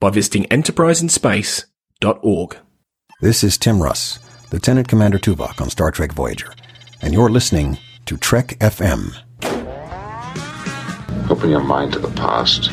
[0.00, 2.56] by visiting enterpriseinspace.org.
[3.20, 4.20] This is Tim Russ,
[4.52, 6.52] Lieutenant Commander Tuvok on Star Trek Voyager,
[7.02, 9.12] and you're listening to Trek FM.
[11.28, 12.70] Open your mind to the past.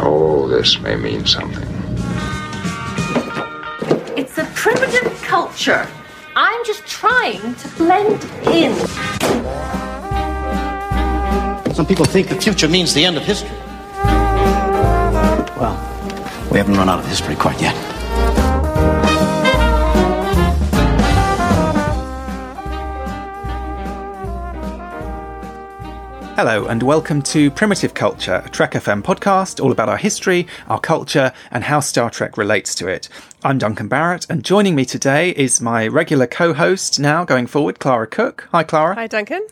[0.00, 1.66] All this may mean something.
[4.16, 5.88] It's a primitive culture.
[6.36, 8.76] I'm just trying to blend in.
[11.74, 13.50] Some people think the future means the end of history.
[15.58, 15.93] Well,
[16.54, 17.74] we haven't run out of history quite yet.
[26.36, 30.78] Hello, and welcome to Primitive Culture, a Trek FM podcast all about our history, our
[30.78, 33.08] culture, and how Star Trek relates to it.
[33.42, 37.80] I'm Duncan Barrett, and joining me today is my regular co host now going forward,
[37.80, 38.48] Clara Cook.
[38.52, 38.94] Hi, Clara.
[38.94, 39.44] Hi, Duncan.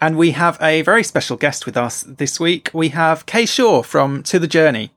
[0.00, 2.70] And we have a very special guest with us this week.
[2.72, 4.93] We have Kay Shaw from To the Journey.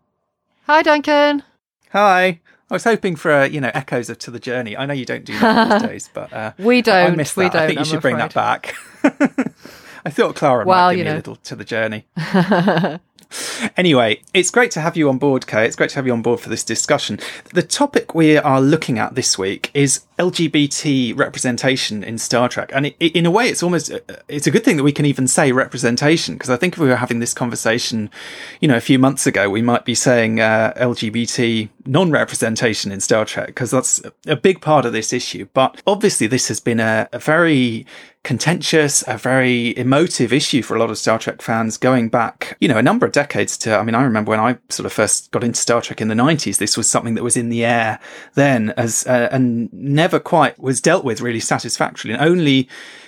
[0.68, 1.44] Hi, Duncan.
[1.92, 2.42] Hi.
[2.70, 4.76] I was hoping for uh, you know echoes of To the Journey.
[4.76, 7.14] I know you don't do that these days, but uh, we don't.
[7.14, 7.42] I missed that.
[7.44, 7.62] We don't.
[7.62, 8.32] I think you I'm should bring afraid.
[8.32, 9.54] that back.
[10.06, 12.06] I thought Clara Well, might give you me a little to the journey.
[13.76, 15.66] anyway, it's great to have you on board, Kay.
[15.66, 17.20] It's great to have you on board for this discussion.
[17.54, 22.88] The topic we are looking at this week is LGBT representation in Star Trek, and
[22.88, 23.92] it, it- in a way, it's almost
[24.28, 26.88] it's a good thing that we can even say representation because I think if we
[26.88, 28.10] were having this conversation,
[28.60, 33.26] you know, a few months ago, we might be saying uh, LGBT non-representation in Star
[33.26, 35.48] Trek because that's a big part of this issue.
[35.54, 37.86] But obviously, this has been a, a very
[38.28, 42.68] contentious, a very emotive issue for a lot of Star Trek fans going back, you
[42.68, 45.32] know, a number of decades to, I mean, I remember when I sort of first
[45.32, 48.02] got into Star Trek in the 90s, this was something that was in the air
[48.34, 52.16] then as, uh, and never quite was dealt with really satisfactorily.
[52.16, 52.68] And only,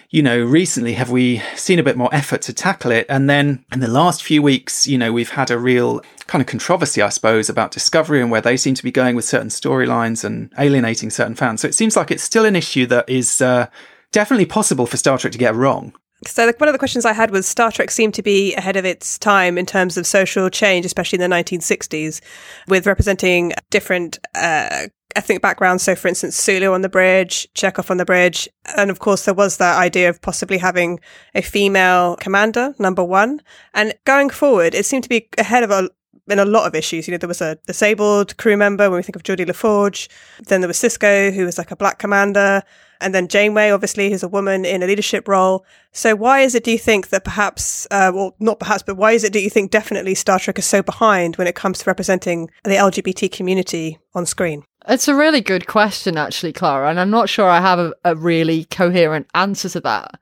[0.10, 3.06] you know, recently have we seen a bit more effort to tackle it.
[3.10, 6.48] And then in the last few weeks, you know, we've had a real kind of
[6.48, 10.24] controversy, I suppose, about Discovery and where they seem to be going with certain storylines
[10.24, 11.60] and alienating certain fans.
[11.60, 13.68] So it seems like it's still an issue that is, uh,
[14.12, 15.94] definitely possible for Star Trek to get wrong.
[16.28, 18.84] So, one of the questions I had was Star Trek seemed to be ahead of
[18.84, 22.20] its time in terms of social change, especially in the 1960s,
[22.68, 25.84] with representing different uh, ethnic backgrounds.
[25.84, 28.50] So, for instance, Sulu on the bridge, Chekov on the bridge.
[28.78, 31.00] And of course, there was that idea of possibly having
[31.36, 33.42] a female commander, number one.
[33.74, 35.90] And going forward, it seemed to be ahead of a
[36.28, 37.08] in a lot of issues.
[37.08, 40.10] You know, there was a disabled crew member when we think of Geordi La Forge.
[40.48, 42.62] Then there was Sisko, who was like a black commander.
[43.02, 45.66] And then Janeway, obviously, who's a woman in a leadership role.
[45.92, 49.14] So why is it, do you think, that perhaps, uh, well, not perhaps, but why
[49.14, 51.90] is it, do you think, definitely Star Trek is so behind when it comes to
[51.90, 54.64] representing the LGBT community on screen?
[54.88, 58.16] It's a really good question, actually, Clara, and I'm not sure I have a, a
[58.16, 60.20] really coherent answer to that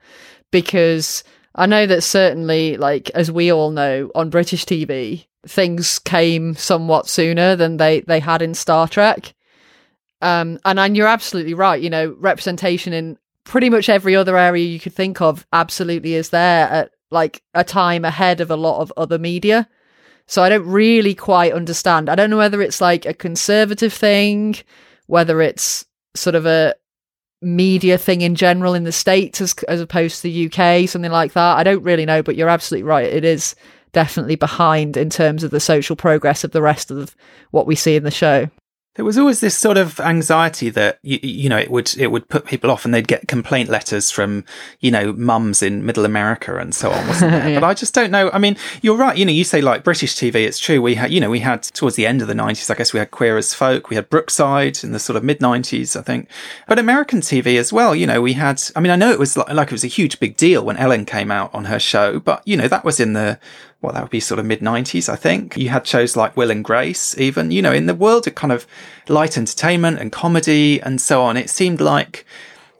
[0.52, 1.24] because
[1.56, 7.08] I know that certainly, like as we all know, on British TV, things came somewhat
[7.08, 9.34] sooner than they they had in Star Trek.
[10.22, 11.82] Um, and and you're absolutely right.
[11.82, 16.30] You know, representation in pretty much every other area you could think of absolutely is
[16.30, 19.68] there at like a time ahead of a lot of other media.
[20.26, 22.10] So I don't really quite understand.
[22.10, 24.56] I don't know whether it's like a conservative thing,
[25.06, 25.86] whether it's
[26.16, 26.76] sort of a
[27.42, 31.34] media thing in general in the states as as opposed to the UK, something like
[31.34, 31.58] that.
[31.58, 33.06] I don't really know, but you're absolutely right.
[33.06, 33.56] It is
[33.94, 37.16] definitely behind in terms of the social progress of the rest of
[37.52, 38.50] what we see in the show.
[38.98, 42.28] There was always this sort of anxiety that you, you know it would it would
[42.30, 44.44] put people off, and they'd get complaint letters from
[44.80, 47.50] you know mums in Middle America and so on, wasn't there?
[47.50, 47.60] Yeah.
[47.60, 48.32] But I just don't know.
[48.34, 49.16] I mean, you're right.
[49.16, 50.48] You know, you say like British TV.
[50.48, 50.82] It's true.
[50.82, 52.72] We had you know we had towards the end of the '90s.
[52.72, 53.92] I guess we had Queer as Folk.
[53.92, 56.28] We had Brookside in the sort of mid '90s, I think.
[56.68, 57.96] But American TV as well.
[57.96, 58.60] You know, we had.
[58.76, 60.76] I mean, I know it was like, like it was a huge big deal when
[60.76, 63.40] Ellen came out on her show, but you know that was in the
[63.82, 65.56] well, that would be sort of mid 90s, I think.
[65.56, 68.52] You had shows like Will and Grace, even, you know, in the world of kind
[68.52, 68.66] of
[69.08, 71.38] light entertainment and comedy and so on.
[71.38, 72.26] It seemed like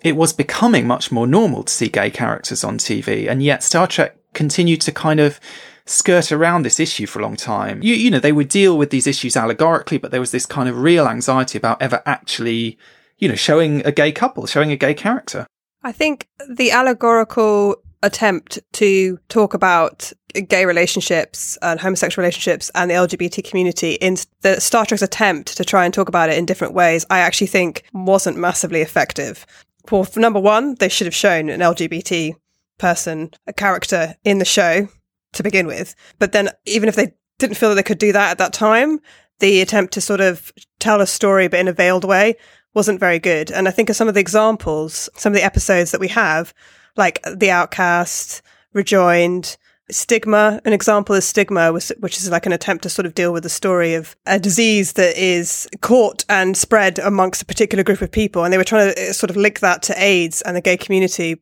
[0.02, 3.30] it was becoming much more normal to see gay characters on TV.
[3.30, 5.40] And yet Star Trek continued to kind of
[5.86, 7.82] skirt around this issue for a long time.
[7.82, 10.68] You, you know, they would deal with these issues allegorically, but there was this kind
[10.68, 12.78] of real anxiety about ever actually,
[13.18, 15.46] you know, showing a gay couple, showing a gay character.
[15.84, 20.12] I think the allegorical attempt to talk about
[20.42, 25.66] gay relationships and homosexual relationships and the LGBT community in the Star Trek's attempt to
[25.66, 29.46] try and talk about it in different ways, I actually think wasn't massively effective.
[29.92, 32.36] Well, for number one, they should have shown an LGBT
[32.78, 34.88] person, a character in the show
[35.34, 35.96] to begin with.
[36.20, 39.00] But then, even if they didn't feel that they could do that at that time,
[39.40, 42.36] the attempt to sort of tell a story but in a veiled way
[42.74, 43.52] wasn't very good.
[43.52, 46.54] And I think of some of the examples, some of the episodes that we have,
[46.96, 48.42] like The Outcast,
[48.74, 49.58] Rejoined,
[49.90, 50.62] Stigma.
[50.66, 53.50] An example is Stigma, which is like an attempt to sort of deal with the
[53.50, 58.44] story of a disease that is caught and spread amongst a particular group of people.
[58.44, 60.78] And they were trying to uh, sort of link that to AIDS and the gay
[60.78, 61.42] community,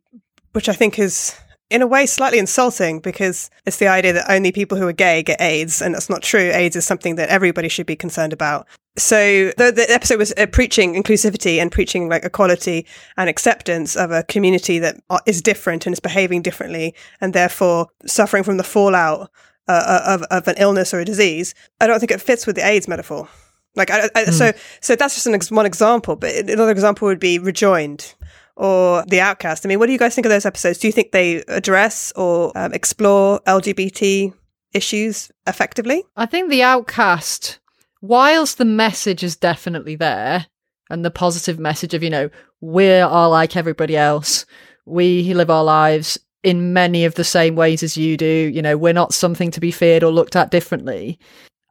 [0.54, 1.36] which I think is
[1.72, 5.24] in a way slightly insulting because it's the idea that only people who are gay
[5.24, 6.52] get AIDS, and that's not true.
[6.54, 8.68] AIDS is something that everybody should be concerned about.
[8.98, 12.86] So the, the episode was uh, preaching inclusivity and preaching like equality
[13.18, 18.44] and acceptance of a community that is different and is behaving differently, and therefore suffering
[18.44, 19.30] from the fallout
[19.68, 21.54] uh, uh of of an illness or a disease.
[21.82, 23.28] I don't think it fits with the AIDS metaphor.
[23.76, 24.34] Like, I, I, mm.
[24.34, 26.16] so so that's just an ex- one example.
[26.16, 28.16] But another example would be rejoined
[28.56, 29.66] or The Outcast.
[29.66, 30.80] I mean, what do you guys think of those episodes?
[30.80, 34.34] Do you think they address or um, explore LGBT
[34.74, 36.04] issues effectively?
[36.16, 37.60] I think The Outcast,
[38.08, 40.48] whilst the message is definitely there,
[40.90, 42.30] and the positive message of, you know,
[42.62, 44.46] we are like everybody else,
[44.86, 48.78] we live our lives in many of the same ways as you do, you know,
[48.78, 51.18] we're not something to be feared or looked at differently.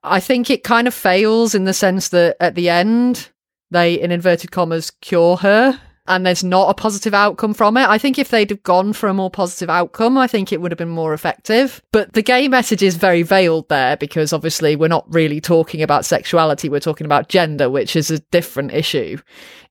[0.02, 3.30] I think it kind of fails in the sense that at the end,
[3.70, 7.88] they, in inverted commas, cure her and there's not a positive outcome from it.
[7.88, 10.70] I think if they'd have gone for a more positive outcome, I think it would
[10.70, 11.82] have been more effective.
[11.92, 16.04] But the gay message is very veiled there because obviously we're not really talking about
[16.04, 19.18] sexuality, we're talking about gender, which is a different issue,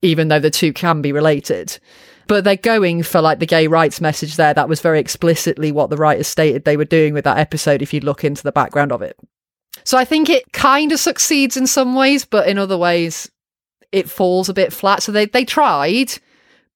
[0.01, 1.79] even though the two can be related.
[2.27, 4.53] But they're going for like the gay rights message there.
[4.53, 7.93] That was very explicitly what the writers stated they were doing with that episode if
[7.93, 9.17] you look into the background of it.
[9.83, 13.29] So I think it kind of succeeds in some ways, but in other ways,
[13.93, 15.03] it falls a bit flat.
[15.03, 16.13] So they, they tried,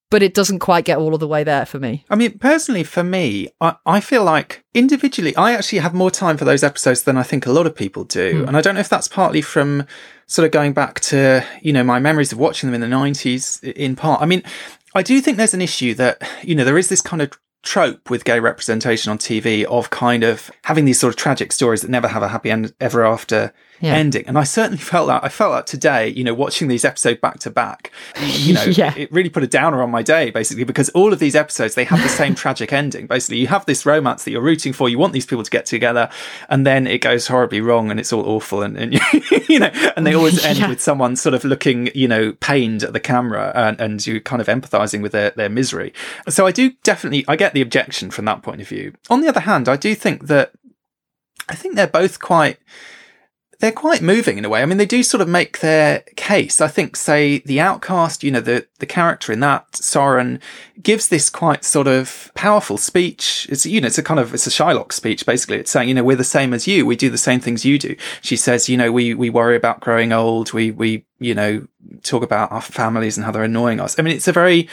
[0.10, 2.06] but it doesn't quite get all of the way there for me.
[2.10, 6.38] I mean, personally, for me, I, I feel like individually, I actually have more time
[6.38, 8.44] for those episodes than I think a lot of people do.
[8.44, 8.48] Mm.
[8.48, 9.86] And I don't know if that's partly from
[10.28, 13.64] sort of going back to, you know, my memories of watching them in the 90s
[13.64, 14.22] in part.
[14.22, 14.44] I mean,
[14.94, 17.32] I do think there's an issue that, you know, there is this kind of
[17.64, 21.82] trope with gay representation on TV of kind of having these sort of tragic stories
[21.82, 23.96] that never have a happy end ever after yeah.
[23.96, 24.26] ending.
[24.28, 25.24] And I certainly felt that.
[25.24, 27.92] I felt that today, you know, watching these episodes back to back,
[28.22, 28.94] you know, yeah.
[28.96, 31.84] it really put a downer on my day, basically, because all of these episodes, they
[31.84, 33.08] have the same tragic ending.
[33.08, 34.90] Basically, you have this romance that you're rooting for.
[34.90, 36.10] You want these people to get together
[36.50, 38.62] and then it goes horribly wrong and it's all awful.
[38.62, 38.94] And, and
[39.50, 40.70] you know, and they always end yeah.
[40.70, 44.42] with someone sort of looking, you know, pained at the camera and, and you kind
[44.42, 45.94] of empathizing with their, their misery.
[46.30, 48.94] So I do definitely, I get the objection from that point of view.
[49.10, 50.52] On the other hand, I do think that
[51.50, 52.58] I think they're both quite
[53.60, 54.62] they're quite moving in a way.
[54.62, 56.62] I mean, they do sort of make their case.
[56.62, 60.40] I think, say, the outcast, you know, the, the character in that, Soren,
[60.82, 63.48] gives this quite sort of powerful speech.
[63.50, 65.58] It's, you know, it's a kind of, it's a Shylock speech, basically.
[65.58, 66.86] It's saying, you know, we're the same as you.
[66.86, 67.96] We do the same things you do.
[68.22, 70.54] She says, you know, we, we worry about growing old.
[70.54, 71.68] We, we, you know,
[72.04, 73.98] talk about our families and how they're annoying us.
[73.98, 74.70] I mean, it's a very,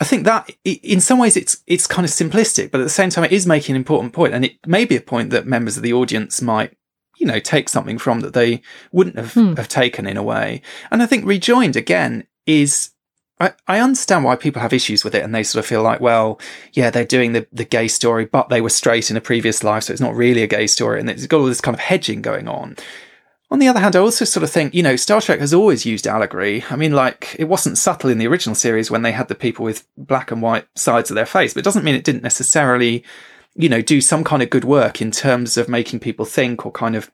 [0.00, 3.08] I think that in some ways it's it's kind of simplistic, but at the same
[3.08, 5.78] time it is making an important point, and it may be a point that members
[5.78, 6.76] of the audience might
[7.16, 9.54] you know, take something from that they wouldn't have, hmm.
[9.54, 10.62] have taken in a way.
[10.90, 12.90] And I think rejoined again is
[13.38, 16.00] I, I understand why people have issues with it and they sort of feel like,
[16.00, 16.40] well,
[16.72, 19.84] yeah, they're doing the, the gay story, but they were straight in a previous life,
[19.84, 21.00] so it's not really a gay story.
[21.00, 22.76] And it's got all this kind of hedging going on.
[23.50, 25.86] On the other hand, I also sort of think, you know, Star Trek has always
[25.86, 26.64] used allegory.
[26.68, 29.64] I mean, like, it wasn't subtle in the original series when they had the people
[29.64, 33.04] with black and white sides of their face, but it doesn't mean it didn't necessarily
[33.56, 36.72] you know, do some kind of good work in terms of making people think or
[36.72, 37.10] kind of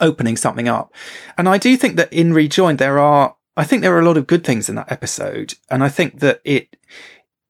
[0.00, 0.92] opening something up.
[1.38, 4.16] And I do think that in Rejoined, there are, I think there are a lot
[4.16, 5.54] of good things in that episode.
[5.70, 6.76] And I think that it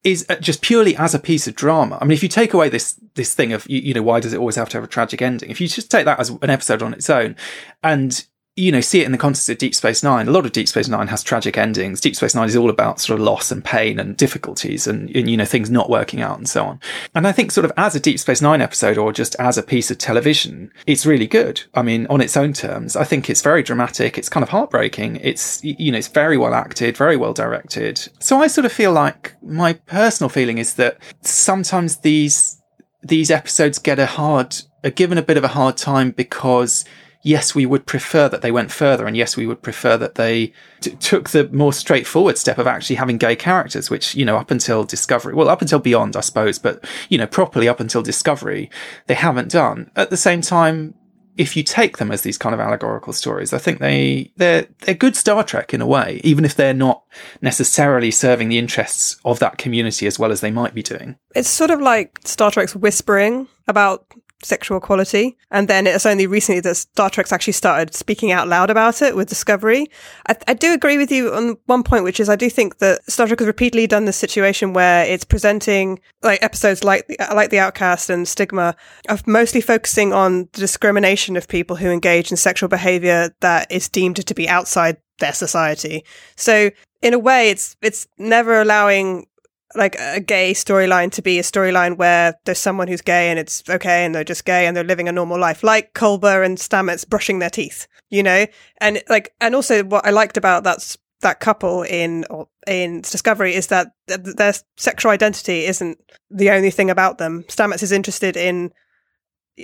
[0.03, 1.97] is uh, just purely as a piece of drama.
[2.01, 4.33] I mean, if you take away this, this thing of, you, you know, why does
[4.33, 5.49] it always have to have a tragic ending?
[5.49, 7.35] If you just take that as an episode on its own
[7.83, 8.25] and
[8.57, 10.27] you know, see it in the context of Deep Space Nine.
[10.27, 12.01] A lot of Deep Space Nine has tragic endings.
[12.01, 15.29] Deep Space Nine is all about sort of loss and pain and difficulties and, and,
[15.29, 16.79] you know, things not working out and so on.
[17.15, 19.63] And I think sort of as a Deep Space Nine episode or just as a
[19.63, 21.63] piece of television, it's really good.
[21.73, 24.17] I mean, on its own terms, I think it's very dramatic.
[24.17, 25.15] It's kind of heartbreaking.
[25.17, 28.09] It's, you know, it's very well acted, very well directed.
[28.19, 32.61] So I sort of feel like my personal feeling is that sometimes these,
[33.01, 36.83] these episodes get a hard, are given a bit of a hard time because
[37.23, 40.53] yes, we would prefer that they went further, and yes, we would prefer that they
[40.81, 44.51] t- took the more straightforward step of actually having gay characters, which you know up
[44.51, 48.69] until Discovery, well, up until Beyond, I suppose, but you know properly up until Discovery,
[49.07, 49.91] they haven't done.
[49.95, 50.95] At the same time,
[51.37, 54.95] if you take them as these kind of allegorical stories, I think they they're they're
[54.95, 57.03] good Star Trek in a way, even if they're not
[57.41, 61.17] necessarily serving the interests of that community as well as they might be doing.
[61.35, 64.05] It's sort of like Star Trek's whispering about
[64.43, 65.37] sexual equality.
[65.49, 69.15] And then it's only recently that Star Trek's actually started speaking out loud about it
[69.15, 69.87] with Discovery.
[70.27, 73.01] I, I, do agree with you on one point, which is I do think that
[73.09, 77.49] Star Trek has repeatedly done this situation where it's presenting like episodes like the, like
[77.49, 78.75] the Outcast and Stigma
[79.09, 83.89] of mostly focusing on the discrimination of people who engage in sexual behavior that is
[83.89, 86.03] deemed to be outside their society.
[86.35, 86.71] So
[87.01, 89.25] in a way, it's it's never allowing
[89.75, 93.63] like a gay storyline to be a storyline where there's someone who's gay and it's
[93.69, 97.07] okay and they're just gay and they're living a normal life, like Culber and Stamets
[97.07, 98.45] brushing their teeth, you know?
[98.79, 102.25] And like, and also what I liked about that, that couple in,
[102.67, 105.99] in Discovery is that their sexual identity isn't
[106.29, 107.43] the only thing about them.
[107.43, 108.71] Stamets is interested in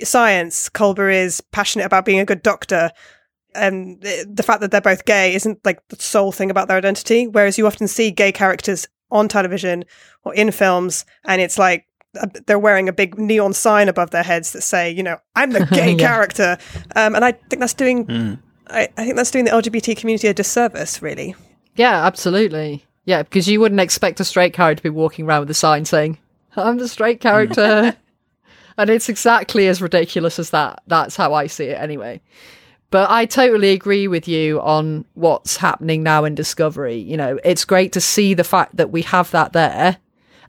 [0.02, 0.68] science.
[0.68, 2.90] Culber is passionate about being a good doctor
[3.54, 7.26] and the fact that they're both gay isn't like the sole thing about their identity.
[7.26, 9.84] Whereas you often see gay characters on television
[10.24, 11.86] or in films, and it's like
[12.20, 15.50] uh, they're wearing a big neon sign above their heads that say, you know, I'm
[15.50, 15.98] the gay yeah.
[15.98, 16.58] character.
[16.96, 18.38] Um, and I think that's doing, mm.
[18.68, 21.34] I, I think that's doing the LGBT community a disservice, really.
[21.76, 22.84] Yeah, absolutely.
[23.04, 25.84] Yeah, because you wouldn't expect a straight character to be walking around with a sign
[25.84, 26.18] saying,
[26.56, 27.96] I'm the straight character.
[28.78, 30.82] and it's exactly as ridiculous as that.
[30.86, 32.20] That's how I see it anyway.
[32.90, 36.96] But I totally agree with you on what's happening now in Discovery.
[36.96, 39.98] You know, it's great to see the fact that we have that there.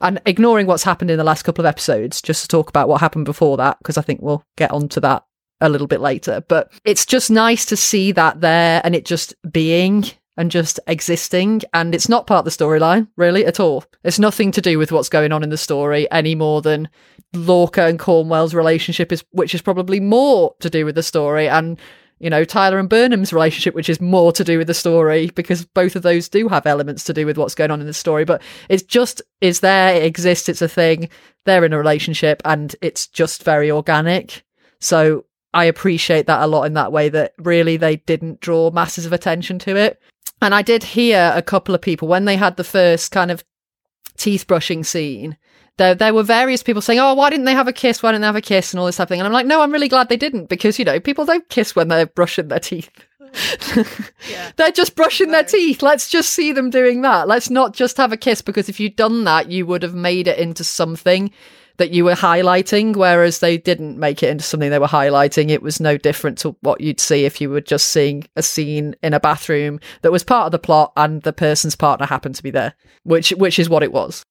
[0.01, 3.01] And ignoring what's happened in the last couple of episodes, just to talk about what
[3.01, 5.25] happened before that, because I think we'll get onto that
[5.59, 6.41] a little bit later.
[6.47, 10.05] But it's just nice to see that there and it just being
[10.37, 11.63] and just existing.
[11.73, 13.83] And it's not part of the storyline, really, at all.
[14.05, 16.87] It's nothing to do with what's going on in the story any more than
[17.33, 21.49] Lorca and Cornwell's relationship is, which is probably more to do with the story.
[21.49, 21.77] And
[22.19, 25.65] you know, Tyler and Burnham's relationship, which is more to do with the story because
[25.65, 28.25] both of those do have elements to do with what's going on in the story.
[28.25, 31.09] But it's just is there, it exists, it's a thing.
[31.45, 34.43] They're in a relationship and it's just very organic.
[34.81, 39.05] So I appreciate that a lot in that way that really they didn't draw masses
[39.05, 40.01] of attention to it.
[40.41, 43.43] And I did hear a couple of people when they had the first kind of
[44.17, 45.37] teeth brushing scene
[45.79, 48.03] there there were various people saying, "Oh, why didn't they have a kiss?
[48.03, 49.19] Why didn't they have a kiss?" and all this type of thing.
[49.19, 51.75] And I'm like, "No, I'm really glad they didn't because you know people don't kiss
[51.75, 52.91] when they're brushing their teeth.
[54.29, 54.51] yeah.
[54.55, 55.33] they're just brushing no.
[55.33, 55.81] their teeth.
[55.81, 57.27] Let's just see them doing that.
[57.27, 60.27] Let's not just have a kiss because if you'd done that, you would have made
[60.27, 61.31] it into something."
[61.77, 65.49] That you were highlighting, whereas they didn't make it into something they were highlighting.
[65.49, 68.97] It was no different to what you'd see if you were just seeing a scene
[69.01, 72.43] in a bathroom that was part of the plot and the person's partner happened to
[72.43, 74.25] be there, which which is what it was.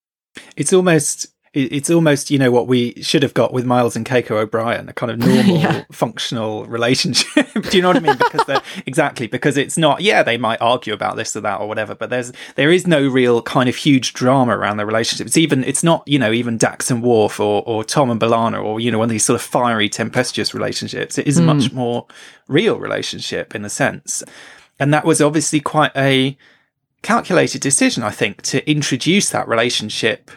[0.57, 1.27] It's almost
[1.67, 4.93] it's almost you know what we should have got with Miles and Keiko O'Brien, a
[4.93, 5.85] kind of normal, yeah.
[5.91, 7.47] functional relationship.
[7.71, 8.17] Do you know what I mean?
[8.17, 10.01] Because they're exactly because it's not.
[10.01, 13.07] Yeah, they might argue about this or that or whatever, but there's there is no
[13.07, 15.27] real kind of huge drama around the relationship.
[15.27, 18.63] It's even it's not you know even Dax and Worf or or Tom and B'Elanna
[18.63, 21.19] or you know one of these sort of fiery, tempestuous relationships.
[21.19, 21.47] It is a mm.
[21.47, 22.07] much more
[22.47, 24.23] real relationship in a sense,
[24.79, 26.37] and that was obviously quite a
[27.03, 30.31] calculated decision, I think, to introduce that relationship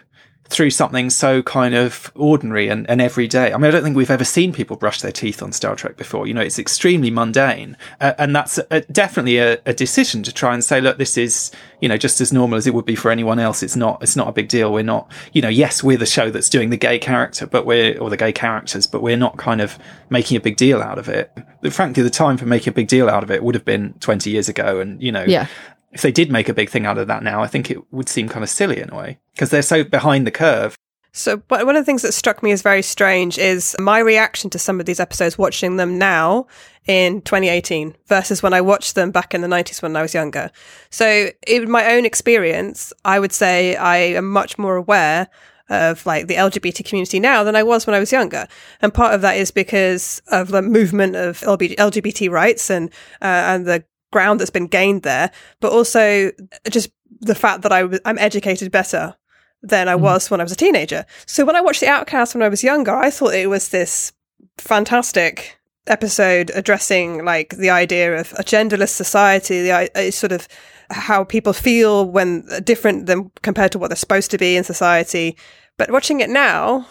[0.51, 3.53] through something so kind of ordinary and, and everyday.
[3.53, 5.97] I mean, I don't think we've ever seen people brush their teeth on Star Trek
[5.97, 6.27] before.
[6.27, 7.77] You know, it's extremely mundane.
[7.99, 11.51] Uh, and that's a, definitely a, a, decision to try and say, look, this is,
[11.79, 13.63] you know, just as normal as it would be for anyone else.
[13.63, 14.71] It's not, it's not a big deal.
[14.73, 17.97] We're not, you know, yes, we're the show that's doing the gay character, but we're,
[17.97, 19.79] or the gay characters, but we're not kind of
[20.09, 21.31] making a big deal out of it.
[21.61, 23.93] But frankly, the time for making a big deal out of it would have been
[24.01, 24.79] 20 years ago.
[24.79, 25.47] And, you know, yeah
[25.91, 28.09] if they did make a big thing out of that now, I think it would
[28.09, 30.75] seem kind of silly in a way because they're so behind the curve.
[31.13, 34.59] So, one of the things that struck me as very strange is my reaction to
[34.59, 36.47] some of these episodes, watching them now
[36.87, 40.51] in 2018 versus when I watched them back in the 90s when I was younger.
[40.89, 45.27] So, in my own experience, I would say I am much more aware
[45.69, 48.47] of like the LGBT community now than I was when I was younger.
[48.81, 52.89] And part of that is because of the movement of LGBT rights and,
[53.21, 56.31] uh, and the ground that's been gained there, but also
[56.69, 59.15] just the fact that I w- I'm educated better
[59.61, 60.01] than I mm.
[60.01, 61.05] was when I was a teenager.
[61.25, 64.11] So when I watched The Outcast when I was younger, I thought it was this
[64.57, 70.47] fantastic episode addressing like the idea of a genderless society, the uh, sort of
[70.89, 74.63] how people feel when uh, different than compared to what they're supposed to be in
[74.63, 75.37] society.
[75.77, 76.87] But watching it now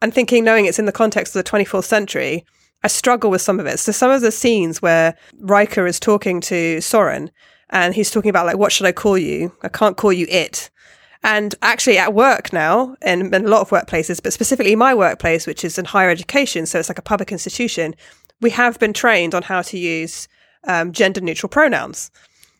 [0.00, 2.44] and thinking, knowing it's in the context of the 24th century,
[2.84, 3.78] I struggle with some of it.
[3.78, 7.30] So some of the scenes where Riker is talking to Soren
[7.70, 9.52] and he's talking about like, what should I call you?
[9.62, 10.70] I can't call you it.
[11.24, 15.46] And actually at work now, and in a lot of workplaces, but specifically my workplace,
[15.46, 17.96] which is in higher education, so it's like a public institution,
[18.40, 20.28] we have been trained on how to use
[20.68, 22.12] um, gender neutral pronouns.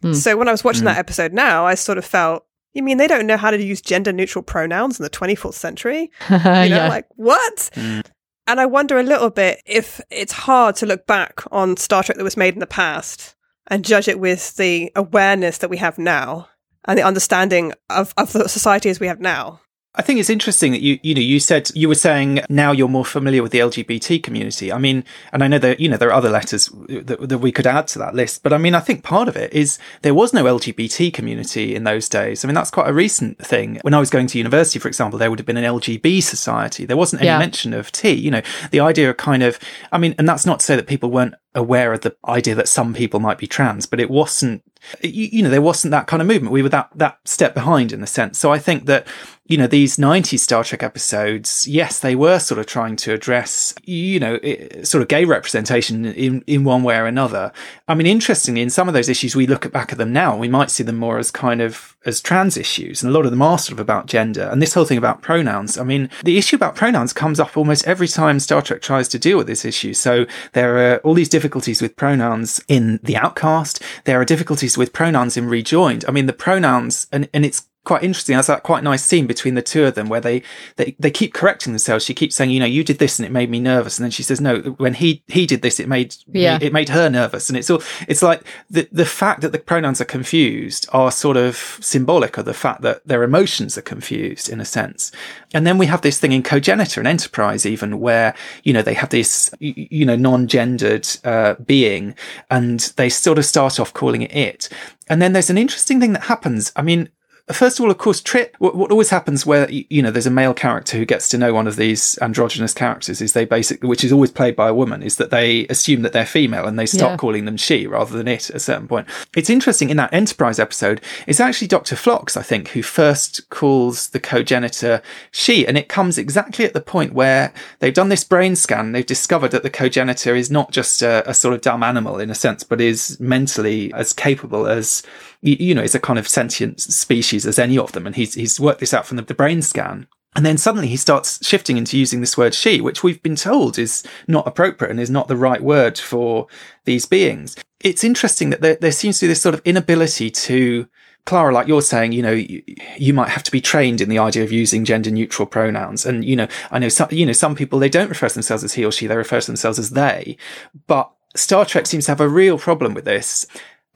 [0.03, 0.13] Hmm.
[0.13, 0.87] So when I was watching hmm.
[0.87, 3.81] that episode now, I sort of felt, you mean they don't know how to use
[3.81, 6.11] gender neutral pronouns in the 24th century?
[6.29, 6.89] You know, yeah.
[6.89, 7.71] like what?
[7.75, 8.01] Hmm.
[8.49, 12.17] And I wonder a little bit if it's hard to look back on Star Trek
[12.17, 13.35] that was made in the past
[13.67, 16.49] and judge it with the awareness that we have now
[16.87, 19.61] and the understanding of, of the society as we have now.
[19.95, 22.89] I think it's interesting that you, you know, you said you were saying now you're
[22.89, 24.71] more familiar with the LGBT community.
[24.73, 25.03] I mean,
[25.33, 27.89] and I know that, you know, there are other letters that, that we could add
[27.89, 30.45] to that list, but I mean, I think part of it is there was no
[30.45, 32.45] LGBT community in those days.
[32.45, 33.81] I mean, that's quite a recent thing.
[33.83, 36.85] When I was going to university, for example, there would have been an LGB society.
[36.85, 37.39] There wasn't any Yeah.
[37.39, 39.59] mention of T, you know, the idea of kind of,
[39.91, 42.69] I mean, and that's not to say that people weren't aware of the idea that
[42.69, 44.63] some people might be trans, but it wasn't,
[45.03, 46.53] you, you know, there wasn't that kind of movement.
[46.53, 48.39] We were that, that step behind in a sense.
[48.39, 49.07] So I think that,
[49.49, 53.75] you know, these 90s Star Trek episodes, yes, they were sort of trying to address,
[53.85, 54.39] you know,
[54.83, 57.51] sort of gay representation in, in one way or another.
[57.89, 60.37] I mean, interestingly, in some of those issues, we look at back at them now,
[60.37, 63.03] we might see them more as kind of, as trans issues.
[63.03, 65.23] And a lot of them are sort of about gender and this whole thing about
[65.23, 65.79] pronouns.
[65.79, 69.19] I mean, the issue about pronouns comes up almost every time Star Trek tries to
[69.19, 69.95] deal with this issue.
[69.95, 73.83] So there are all these difficulties with pronouns in The Outcast.
[74.05, 76.05] There are difficulties with pronouns in Rejoined.
[76.07, 78.35] I mean, the pronouns, and, and it's quite interesting.
[78.35, 80.43] There's that quite nice scene between the two of them where they,
[80.77, 82.05] they, they keep correcting themselves.
[82.05, 83.99] She keeps saying, you know, you did this and it made me nervous.
[83.99, 86.59] And then she says, no, when he, he did this, it made, Yeah.
[86.61, 87.49] it made her nervous.
[87.49, 91.37] And it's all, it's like the, the fact that the pronouns are confused are sort
[91.37, 95.11] of symbolic of the fact that their emotions are confused in a sense.
[95.53, 98.95] And then we have this thing in Cogenitor and Enterprise even where, you know, they
[98.95, 102.15] have this, you know, non-gendered, uh, being
[102.51, 104.69] and they sort of start off calling it it.
[105.09, 106.73] And then there's an interesting thing that happens.
[106.77, 107.09] I mean,
[107.53, 110.31] First of all, of course, Trip, what, what always happens where, you know, there's a
[110.31, 114.05] male character who gets to know one of these androgynous characters is they basically, which
[114.05, 116.85] is always played by a woman, is that they assume that they're female and they
[116.87, 117.17] start Yeah.
[117.17, 119.07] calling them she rather than it at a certain point.
[119.37, 121.97] It's interesting in that Enterprise episode, it's actually Dr.
[121.97, 125.67] Phlox, I think, who first calls the cogenitor she.
[125.67, 128.93] And it comes exactly at the point where they've done this brain scan.
[128.93, 132.31] They've discovered that the cogenitor is not just a, a sort of dumb animal in
[132.31, 135.03] a sense, but is mentally as capable as,
[135.43, 138.07] you, you know, is a kind of sentient species as any of them.
[138.07, 140.07] And he's, he's worked this out from the, the brain scan.
[140.37, 143.79] And then suddenly he starts shifting into using this word she, which we've been told
[143.79, 146.47] is not appropriate and is not the right word for
[146.85, 147.57] these beings.
[147.81, 150.87] It's interesting that there, there seems to be this sort of inability to
[151.29, 152.63] Clara, like you're saying, you know, you,
[152.97, 156.07] you might have to be trained in the idea of using gender neutral pronouns.
[156.07, 158.65] And, you know, I know some, you know, some people, they don't refer to themselves
[158.65, 160.39] as he or she, they refer to themselves as they.
[160.87, 163.47] But Star Trek seems to have a real problem with this.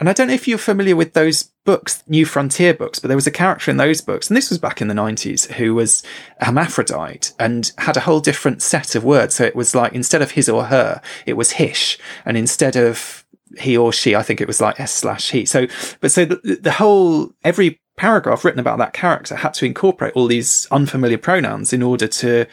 [0.01, 3.17] And I don't know if you're familiar with those books, New Frontier books, but there
[3.17, 6.03] was a character in those books, and this was back in the 90s, who was
[6.41, 9.37] a hermaphrodite and had a whole different set of words.
[9.37, 11.99] So it was like, instead of his or her, it was hish.
[12.25, 13.25] And instead of
[13.59, 15.45] he or she, I think it was like S slash he.
[15.45, 15.67] So,
[16.01, 20.27] but so the, the whole, every paragraph written about that character had to incorporate all
[20.27, 22.47] these unfamiliar pronouns in order to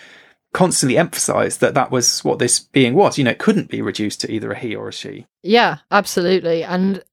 [0.53, 3.17] constantly emphasize that that was what this being was.
[3.17, 5.25] You know, it couldn't be reduced to either a he or a she.
[5.43, 6.63] Yeah, absolutely.
[6.63, 7.03] And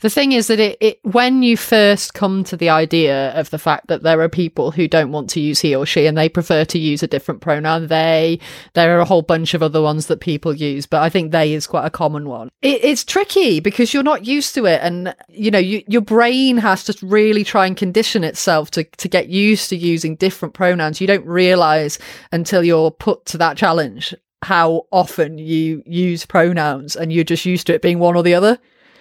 [0.00, 3.58] the thing is that it, it when you first come to the idea of the
[3.58, 6.28] fact that there are people who don't want to use he or she and they
[6.28, 8.38] prefer to use a different pronoun they
[8.74, 11.52] there are a whole bunch of other ones that people use but i think they
[11.52, 12.50] is quite a common one.
[12.60, 16.56] It, it's tricky because you're not used to it and you know you, your brain
[16.58, 21.00] has to really try and condition itself to, to get used to using different pronouns.
[21.00, 21.98] You don't realize
[22.30, 27.66] until you're put to that challenge how often you use pronouns and you're just used
[27.68, 28.58] to it being one or the other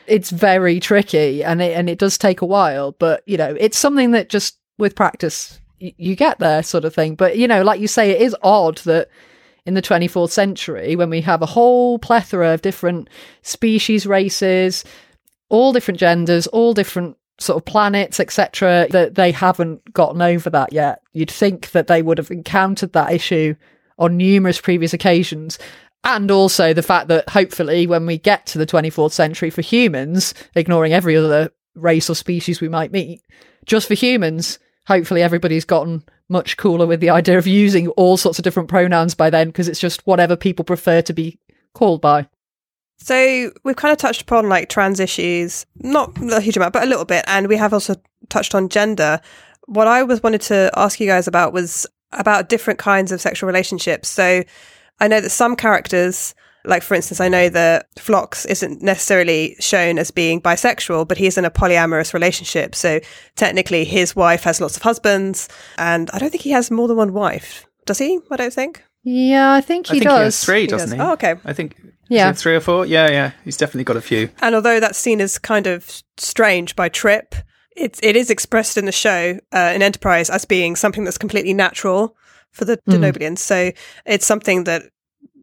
[0.08, 3.78] it's very tricky and it, and it does take a while but you know it's
[3.78, 7.16] something that just with practice y- you get there sort of thing.
[7.16, 9.10] But you know like you say it is odd that
[9.66, 13.10] in the 24th century when we have a whole plethora of different
[13.44, 14.84] species races
[15.50, 20.74] all different genders all different sort of planets etc that they haven't gotten over that
[20.74, 21.02] yet.
[21.14, 23.56] You'd think that they would have encountered that issue
[23.98, 25.60] on numerous previous occasions
[26.04, 30.34] and also the fact that hopefully when we get to the 24th century for humans
[30.56, 33.22] ignoring every other race or species we might meet
[33.66, 38.40] just for humans hopefully everybody's gotten much cooler with the idea of using all sorts
[38.40, 41.38] of different pronouns by then because it's just whatever people prefer to be
[41.74, 42.28] called by
[42.98, 46.86] So we've kind of touched upon like trans issues, not a huge amount, but a
[46.86, 47.96] little bit, and we have also
[48.30, 49.20] touched on gender.
[49.66, 53.48] What I was wanted to ask you guys about was about different kinds of sexual
[53.48, 54.08] relationships.
[54.08, 54.44] So
[55.02, 56.34] I know that some characters
[56.64, 61.36] Like, for instance, I know that Phlox isn't necessarily shown as being bisexual, but he's
[61.40, 62.76] in a polyamorous relationship.
[62.76, 63.00] So
[63.36, 66.98] technically, his wife has lots of husbands, and I don't think he has more than
[66.98, 67.66] one wife.
[67.88, 68.20] Does he?
[68.30, 68.84] I don't think.
[69.04, 70.18] Yeah, I think he I think does.
[70.20, 70.98] he has three, He doesn't does.
[71.00, 71.04] he?
[71.04, 71.34] Oh, okay.
[71.46, 71.78] I think
[72.10, 72.28] Yeah.
[72.28, 72.86] yeah, three or four.
[72.86, 73.32] Yeah, yeah.
[73.44, 74.30] He's definitely got a few.
[74.40, 77.34] And although that's seen as kind of strange by Trip,
[77.76, 81.56] it, it is expressed in the show, uh, in Enterprise, as being something that's completely
[81.56, 82.16] natural
[82.52, 82.94] for the mm.
[82.94, 83.40] Denobulans.
[83.40, 83.72] So
[84.06, 84.84] it's something that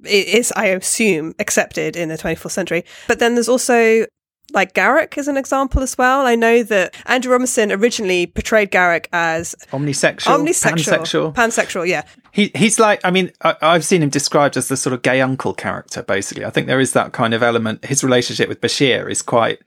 [0.05, 2.85] is, I assume, accepted in the 24th century.
[3.07, 4.07] But then there's also
[4.53, 6.27] like Garak is an example as well.
[6.27, 11.35] I know that Andrew Robinson originally portrayed Garak as Omnisexual, omnisexual, pansexual.
[11.35, 12.03] pansexual, yeah.
[12.33, 15.21] He he's like I mean I, I've seen him described as the sort of gay
[15.21, 16.03] uncle character.
[16.03, 17.85] Basically, I think there is that kind of element.
[17.85, 19.61] His relationship with Bashir is quite.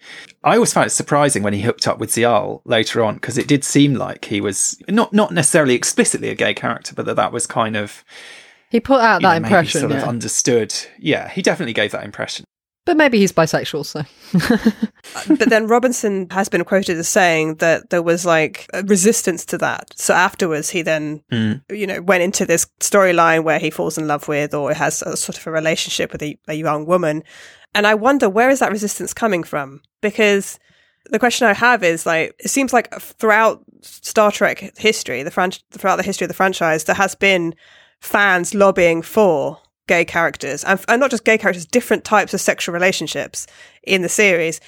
[0.44, 3.48] I always found it surprising when he hooked up with Ziyal later on because it
[3.48, 7.32] did seem like he was not not necessarily explicitly a gay character, but that that
[7.32, 8.04] was kind of
[8.70, 10.02] He put out that know, maybe impression, sort yeah.
[10.02, 10.74] of understood.
[10.98, 12.46] Yeah, he definitely gave that impression.
[12.86, 14.04] But maybe he's bisexual, so
[15.36, 19.58] but then Robinson has been quoted as saying that there was like a resistance to
[19.60, 19.92] that.
[19.96, 21.54] So afterwards, he then, hmm.
[21.70, 25.16] you know, went into this storyline where he falls in love with or has a
[25.16, 27.24] sort of a relationship with a, a young woman.
[27.76, 29.82] And I wonder where is that resistance coming from?
[30.02, 30.60] Because
[31.06, 35.52] the question I have is like, it seems like throughout Star Trek history, the fran-
[35.72, 37.54] throughout the history of the franchise, there has been
[38.00, 39.61] fans lobbying for
[39.92, 43.46] gay characters and, and not just gay characters, different types of sexual relationships
[43.84, 44.62] in the series.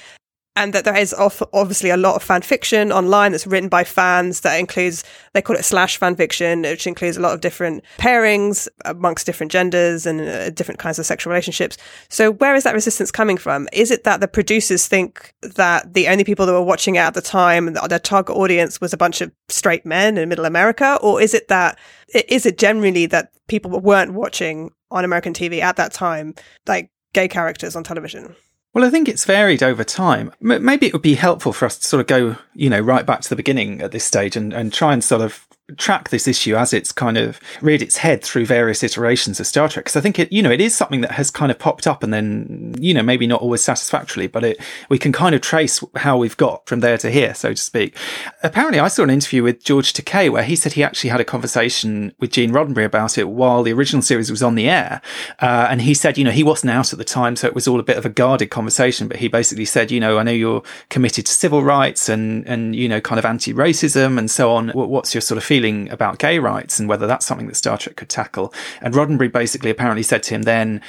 [0.55, 4.41] And that there is obviously a lot of fan fiction online that's written by fans
[4.41, 8.67] that includes, they call it slash fan fiction, which includes a lot of different pairings
[8.85, 11.77] amongst different genders and uh, different kinds of sexual relationships.
[12.09, 13.67] So where is that resistance coming from?
[13.73, 17.15] Is it that the producers think that the only people that were watching it at
[17.15, 20.99] the time, their target audience was a bunch of straight men in middle America?
[21.01, 21.79] Or is it that,
[22.13, 26.35] is it generally that people weren't watching on American TV at that time,
[26.67, 28.35] like gay characters on television?
[28.73, 30.31] Well, I think it's varied over time.
[30.41, 33.05] M- maybe it would be helpful for us to sort of go, you know, right
[33.05, 36.27] back to the beginning at this stage and, and try and sort of track this
[36.27, 39.85] issue as it's kind of reared its head through various iterations of Star Trek.
[39.85, 42.03] Because I think it, you know, it is something that has kind of popped up
[42.03, 45.83] and then, you know, maybe not always satisfactorily, but it, we can kind of trace
[45.95, 47.97] how we've got from there to here, so to speak.
[48.43, 51.25] Apparently, I saw an interview with George Takei where he said he actually had a
[51.25, 55.01] conversation with Gene Roddenberry about it while the original series was on the air.
[55.39, 57.67] Uh, and he said, you know, he wasn't out at the time, so it was
[57.67, 60.31] all a bit of a guarded conversation, but he basically said, you know, I know
[60.31, 64.69] you're committed to civil rights and, and, you know, kind of anti-racism and so on.
[64.69, 67.95] What's your sort of feeling about gay rights and whether that's something that Star Trek
[67.95, 68.53] could tackle?
[68.81, 70.81] And Roddenberry basically apparently said to him then,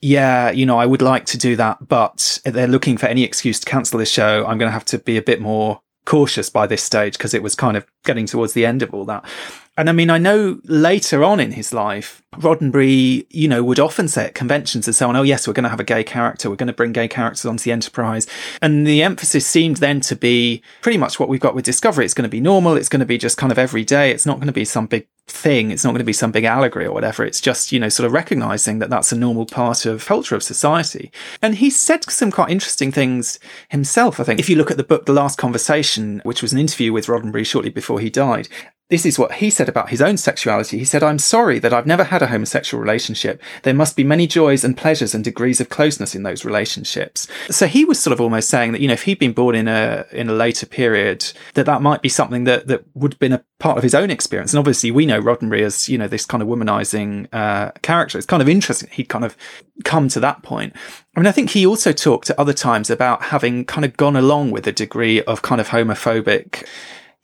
[0.00, 3.58] yeah, you know, I would like to do that, but they're looking for any excuse
[3.60, 4.44] to cancel this show.
[4.46, 7.42] I'm going to have to be a bit more cautious by this stage because it
[7.42, 9.24] was kind of getting towards the end of all that.
[9.76, 14.06] And I mean, I know later on in his life, Roddenberry, you know, would often
[14.06, 16.48] say at conventions and so on, oh, yes, we're going to have a gay character.
[16.48, 18.26] We're going to bring gay characters onto the Enterprise.
[18.62, 22.04] And the emphasis seemed then to be pretty much what we've got with Discovery.
[22.04, 22.76] It's going to be normal.
[22.76, 24.10] It's going to be just kind of every day.
[24.10, 25.70] It's not going to be some big thing.
[25.70, 27.24] It's not going to be some big allegory or whatever.
[27.24, 30.42] It's just, you know, sort of recognizing that that's a normal part of culture of
[30.42, 31.10] society.
[31.40, 33.38] And he said some quite interesting things
[33.70, 34.38] himself, I think.
[34.38, 37.46] If you look at the book, The Last Conversation, which was an interview with Roddenberry
[37.46, 38.48] shortly before he died,
[38.90, 40.78] this is what he said about his own sexuality.
[40.78, 43.42] He said, I'm sorry that I've never had a homosexual relationship.
[43.62, 47.26] There must be many joys and pleasures and degrees of closeness in those relationships.
[47.48, 49.68] So he was sort of almost saying that, you know, if he'd been born in
[49.68, 53.32] a, in a later period, that that might be something that, that would have been
[53.32, 54.52] a part of his own experience.
[54.52, 58.18] And obviously we know Roddenberry as, you know, this kind of womanizing, uh, character.
[58.18, 58.90] It's kind of interesting.
[58.92, 59.34] He'd kind of
[59.84, 60.74] come to that point.
[61.16, 64.14] I mean, I think he also talked at other times about having kind of gone
[64.14, 66.66] along with a degree of kind of homophobic,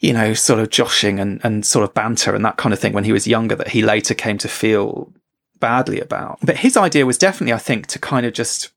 [0.00, 2.92] you know, sort of joshing and, and sort of banter and that kind of thing
[2.92, 5.12] when he was younger that he later came to feel
[5.60, 6.38] badly about.
[6.42, 8.70] But his idea was definitely, I think, to kind of just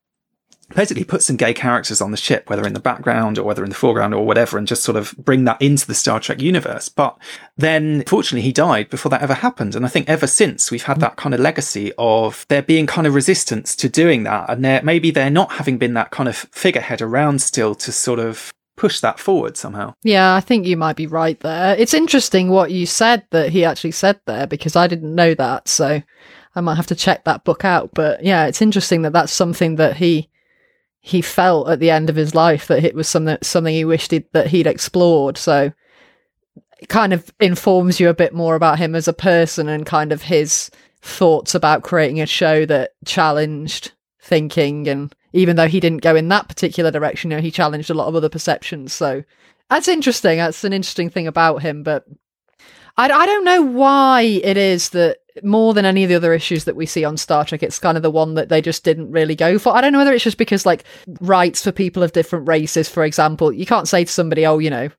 [0.76, 3.70] basically put some gay characters on the ship, whether in the background or whether in
[3.70, 6.90] the foreground or whatever, and just sort of bring that into the Star Trek universe.
[6.90, 7.18] But
[7.56, 9.76] then fortunately he died before that ever happened.
[9.76, 13.08] And I think ever since we've had that kind of legacy of there being kind
[13.08, 14.50] of resistance to doing that.
[14.50, 18.20] And there, maybe there not having been that kind of figurehead around still to sort
[18.20, 19.94] of push that forward somehow.
[20.04, 21.76] Yeah, I think you might be right there.
[21.78, 25.68] It's interesting what you said that he actually said there because I didn't know that.
[25.68, 26.02] So
[26.56, 27.92] I might have to check that book out.
[27.94, 30.30] But yeah, it's interesting that that's something that he
[31.06, 34.12] he felt at the end of his life that it was something something he wished
[34.12, 35.38] he'd, that he'd explored.
[35.38, 35.72] So
[36.80, 40.12] it kind of informs you a bit more about him as a person and kind
[40.12, 43.92] of his thoughts about creating a show that challenged
[44.24, 47.90] thinking and even though he didn't go in that particular direction, you know, he challenged
[47.90, 48.94] a lot of other perceptions.
[48.94, 49.24] So
[49.70, 50.38] that's interesting.
[50.38, 51.84] That's an interesting thing about him.
[51.84, 52.06] But
[52.98, 56.66] I, I don't know why it is that more than any of the other issues
[56.66, 59.12] that we see on Star Trek, it's kind of the one that they just didn't
[59.12, 59.76] really go for.
[59.76, 60.84] I don't know whether it's just because like
[61.20, 64.70] rights for people of different races, for example, you can't say to somebody, oh, you
[64.70, 64.90] know,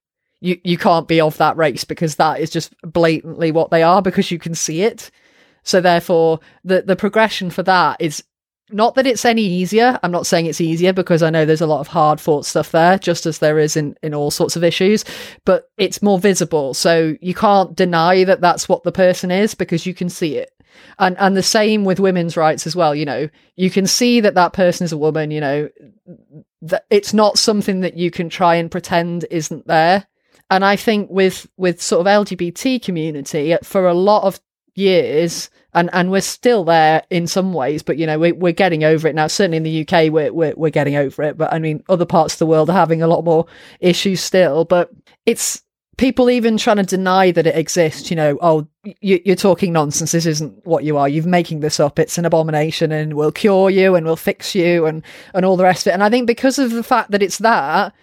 [0.41, 4.03] you, you can't be of that race because that is just blatantly what they are
[4.03, 5.11] because you can see it.
[5.63, 8.23] So therefore, the the progression for that is
[8.75, 10.01] not that it's any easier.
[10.03, 12.73] I'm not saying it's easier because I know there's a lot of hard fought stuff
[12.73, 15.05] there, just as there is in, in all sorts of issues,
[15.45, 16.75] but it's more visible.
[16.75, 20.51] So you can't deny that that's what the person is because you can see it.
[20.99, 22.97] And, and the same with women's rights as well.
[22.97, 25.69] You know, you can see that that person is a woman, you know,
[26.63, 30.05] that it's not something that you can try and pretend isn't there.
[30.51, 34.41] And I think with, with sort of LGBT community for a lot of
[34.75, 38.85] years, and and we're still there in some ways, but you know we, we're getting
[38.85, 39.27] over it now.
[39.27, 42.35] Certainly in the UK, we're, we're we're getting over it, but I mean other parts
[42.35, 43.47] of the world are having a lot more
[43.81, 44.65] issues still.
[44.65, 44.91] But
[45.27, 45.63] it's
[45.97, 48.11] people even trying to deny that it exists.
[48.11, 48.67] You know, oh,
[49.01, 50.13] you, you're talking nonsense.
[50.13, 51.09] This isn't what you are.
[51.09, 51.99] You're making this up.
[51.99, 55.03] It's an abomination, and we'll cure you, and we'll fix you, and
[55.35, 55.95] and all the rest of it.
[55.95, 57.95] And I think because of the fact that it's that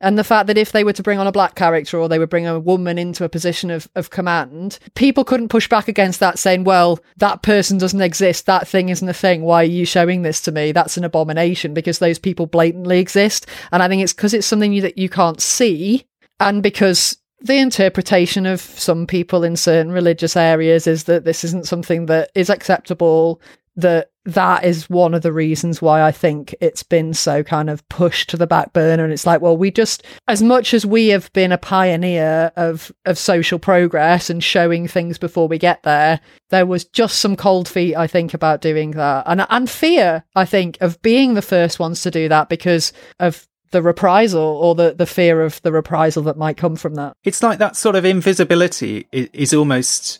[0.00, 2.18] and the fact that if they were to bring on a black character or they
[2.18, 6.20] would bring a woman into a position of, of command, people couldn't push back against
[6.20, 8.46] that saying, well, that person doesn't exist.
[8.46, 9.42] That thing isn't a thing.
[9.42, 10.72] Why are you showing this to me?
[10.72, 13.46] That's an abomination because those people blatantly exist.
[13.72, 16.06] And I think it's because it's something that you can't see
[16.40, 21.66] and because the interpretation of some people in certain religious areas is that this isn't
[21.66, 23.40] something that is acceptable
[23.76, 27.88] that that is one of the reasons why I think it's been so kind of
[27.88, 29.04] pushed to the back burner.
[29.04, 32.90] And it's like, well, we just, as much as we have been a pioneer of,
[33.04, 37.68] of social progress and showing things before we get there, there was just some cold
[37.68, 39.24] feet, I think, about doing that.
[39.26, 43.46] And, and fear, I think, of being the first ones to do that because of
[43.70, 47.16] the reprisal or the, the fear of the reprisal that might come from that.
[47.24, 50.18] It's like that sort of invisibility is, is almost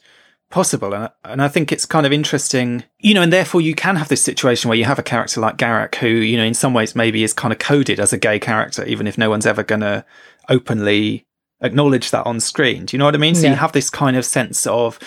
[0.51, 0.95] possible.
[0.95, 4.09] And, and I think it's kind of interesting, you know, and therefore you can have
[4.09, 6.95] this situation where you have a character like Garak who, you know, in some ways
[6.95, 9.81] maybe is kind of coded as a gay character, even if no one's ever going
[9.81, 10.05] to
[10.49, 11.27] openly
[11.61, 12.87] acknowledge that on screen.
[12.87, 13.35] Do you know what I mean?
[13.35, 13.51] So Yeah.
[13.51, 14.99] you have this kind of sense of,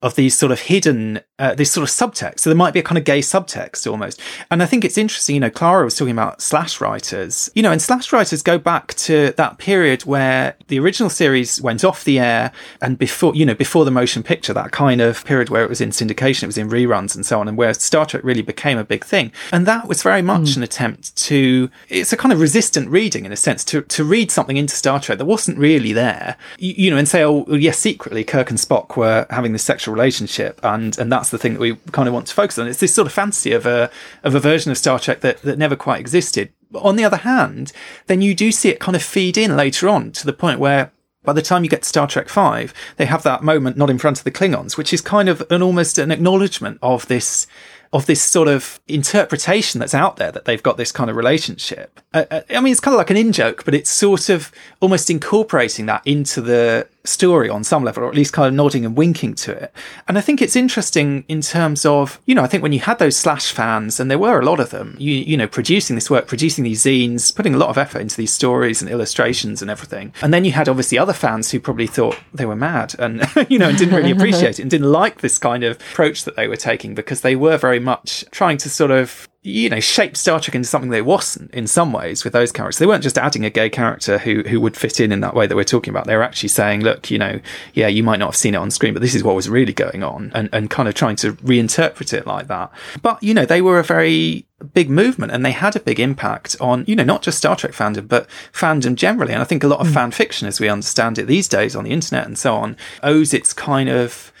[0.00, 2.40] of these sort of hidden, uh, this sort of subtext.
[2.40, 4.20] So there might be a kind of gay subtext almost.
[4.48, 7.72] And I think it's interesting, you know, Clara was talking about slash writers, you know,
[7.72, 12.20] and slash writers go back to that period where the original series went off the
[12.20, 15.68] air and before, you know, before the motion picture, that kind of period where it
[15.68, 18.42] was in syndication, it was in reruns and so on, and where Star Trek really
[18.42, 19.32] became a big thing.
[19.52, 23.32] And that was very much an attempt to, it's a kind of resistant reading in
[23.32, 26.90] a sense, to, to read something into Star Trek that wasn't really there, you, you
[26.90, 30.60] know, and say, oh, well, yes, secretly Kirk and Spock were having this sexual relationship,
[30.62, 32.66] and and that's the thing that we kind of want to focus on.
[32.66, 33.90] It's this sort of fantasy of a
[34.22, 36.52] of a version of Star Trek that that never quite existed.
[36.70, 37.72] But on the other hand,
[38.06, 40.92] then you do see it kind of feed in later on to the point where.
[41.24, 43.98] By the time you get to Star Trek Five, they have that moment not in
[43.98, 47.46] front of the Klingons, which is kind of an almost an acknowledgement of this
[47.92, 52.00] of this sort of interpretation that's out there that they've got this kind of relationship.
[52.12, 54.52] Uh, uh, I mean, it's kind of like an in joke, but it's sort of
[54.80, 58.84] almost incorporating that into the story on some level, or at least kind of nodding
[58.84, 59.72] and winking to it.
[60.06, 62.98] And I think it's interesting in terms of, you know, I think when you had
[62.98, 66.10] those Slash fans, and there were a lot of them, you, you know, producing this
[66.10, 69.70] work, producing these zines, putting a lot of effort into these stories and illustrations and
[69.70, 70.12] everything.
[70.22, 73.58] And then you had obviously other fans who probably thought they were mad and, you
[73.58, 76.48] know, and didn't really appreciate it and didn't like this kind of approach that they
[76.48, 80.38] were taking because they were very much trying to sort of you know, shaped Star
[80.38, 82.78] Trek into something they wasn't in some ways with those characters.
[82.78, 85.46] They weren't just adding a gay character who, who would fit in in that way
[85.46, 86.06] that we're talking about.
[86.06, 87.40] They were actually saying, look, you know,
[87.72, 89.72] yeah, you might not have seen it on screen, but this is what was really
[89.72, 92.70] going on and, and kind of trying to reinterpret it like that.
[93.00, 96.56] But, you know, they were a very big movement and they had a big impact
[96.60, 99.32] on, you know, not just Star Trek fandom, but fandom generally.
[99.32, 99.94] And I think a lot of hmm.
[99.94, 103.32] fan fiction, as we understand it these days on the internet and so on, owes
[103.32, 104.32] its kind of,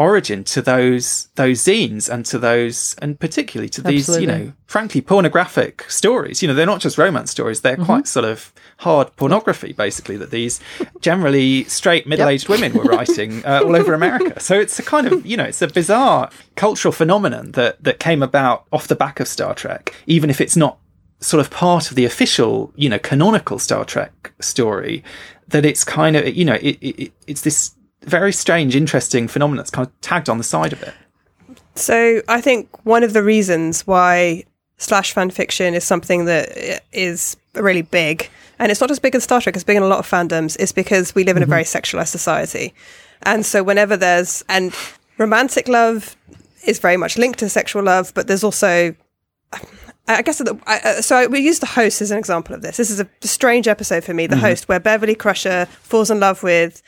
[0.00, 5.00] origin to those those zines and to those and particularly to these you know frankly
[5.00, 6.40] pornographic stories.
[6.42, 10.30] You know they're not just romance stories they're quite sort of hard pornography basically that
[10.30, 10.58] these
[11.00, 14.40] generally straight middle-aged women were writing uh, all over america.
[14.40, 18.22] So it's a kind of you know it's a bizarre cultural phenomenon that that came
[18.22, 20.78] about off the back of star trek even if it's not
[21.20, 25.04] sort of part of the official you know canonical star trek story
[25.48, 29.58] that it's kind of you know it, it, it- it's this very strange interesting phenomenon
[29.58, 30.94] that's kind of tagged on the side of it
[31.74, 34.44] So I think one of the reasons why
[34.76, 39.24] slash fan fiction is something that is really big, and it's not as big as
[39.24, 41.46] Star Trek, it's big in a lot of fandoms, is because we live in a
[41.46, 42.74] very sexualized society.
[43.22, 44.74] And so whenever there's, and
[45.18, 46.16] romantic love
[46.66, 48.94] is very much linked to sexual love, but there's also
[50.08, 51.28] I guess uh, so.
[51.28, 52.76] We use the host as an example of this.
[52.76, 54.26] This is a strange episode for me.
[54.26, 56.82] The host, where Beverly Crusher falls in love with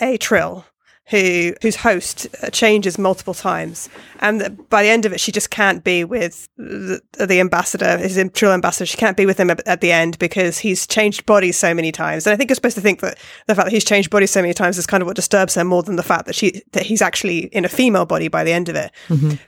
[0.00, 0.64] a Trill,
[1.06, 3.88] who whose host uh, changes multiple times,
[4.20, 8.22] and by the end of it, she just can't be with the, the ambassador, his
[8.34, 8.86] true ambassador.
[8.86, 11.92] She can't be with him at, at the end because he's changed bodies so many
[11.92, 12.26] times.
[12.26, 14.40] And I think you're supposed to think that the fact that he's changed bodies so
[14.40, 16.84] many times is kind of what disturbs her more than the fact that she that
[16.84, 18.92] he's actually in a female body by the end of it.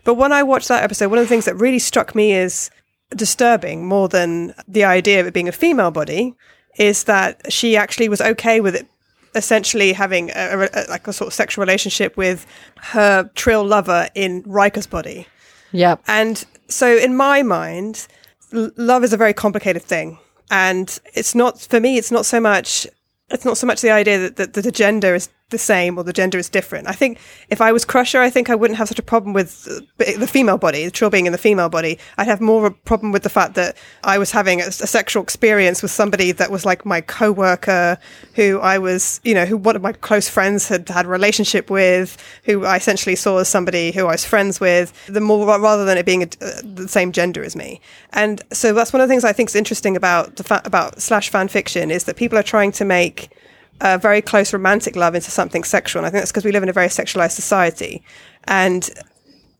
[0.02, 2.70] But when I watched that episode, one of the things that really struck me is
[3.14, 6.34] disturbing more than the idea of it being a female body
[6.76, 8.88] is that she actually was okay with it
[9.34, 14.42] essentially having a, a- like a sort of sexual relationship with her trill lover in
[14.46, 15.26] Riker's body.
[15.72, 16.02] Yep.
[16.06, 18.06] And so in my mind,
[18.52, 20.18] l- love is a very complicated thing.
[20.50, 22.86] And it's not, for me, it's not so much,
[23.30, 26.04] it's not so much the idea that, that, that the gender is the same or
[26.04, 26.88] the gender is different.
[26.88, 27.18] I think
[27.50, 29.64] if I was Crusher, I think I wouldn't have such a problem with
[29.98, 31.98] the female body, the trill being in the female body.
[32.16, 34.72] I'd have more of a problem with the fact that I was having a, a
[34.72, 37.98] sexual experience with somebody that was like my coworker,
[38.34, 41.70] who I was, you know, who one of my close friends had had a relationship
[41.70, 44.92] with, who I essentially saw as somebody who I was friends with.
[45.06, 47.80] The more rather than it being a, uh, the same gender as me,
[48.12, 51.02] and so that's one of the things I think is interesting about the fa- about
[51.02, 53.30] slash fan fiction is that people are trying to make
[53.80, 56.00] a very close romantic love into something sexual.
[56.00, 58.02] And I think that's because we live in a very sexualized society.
[58.44, 58.88] And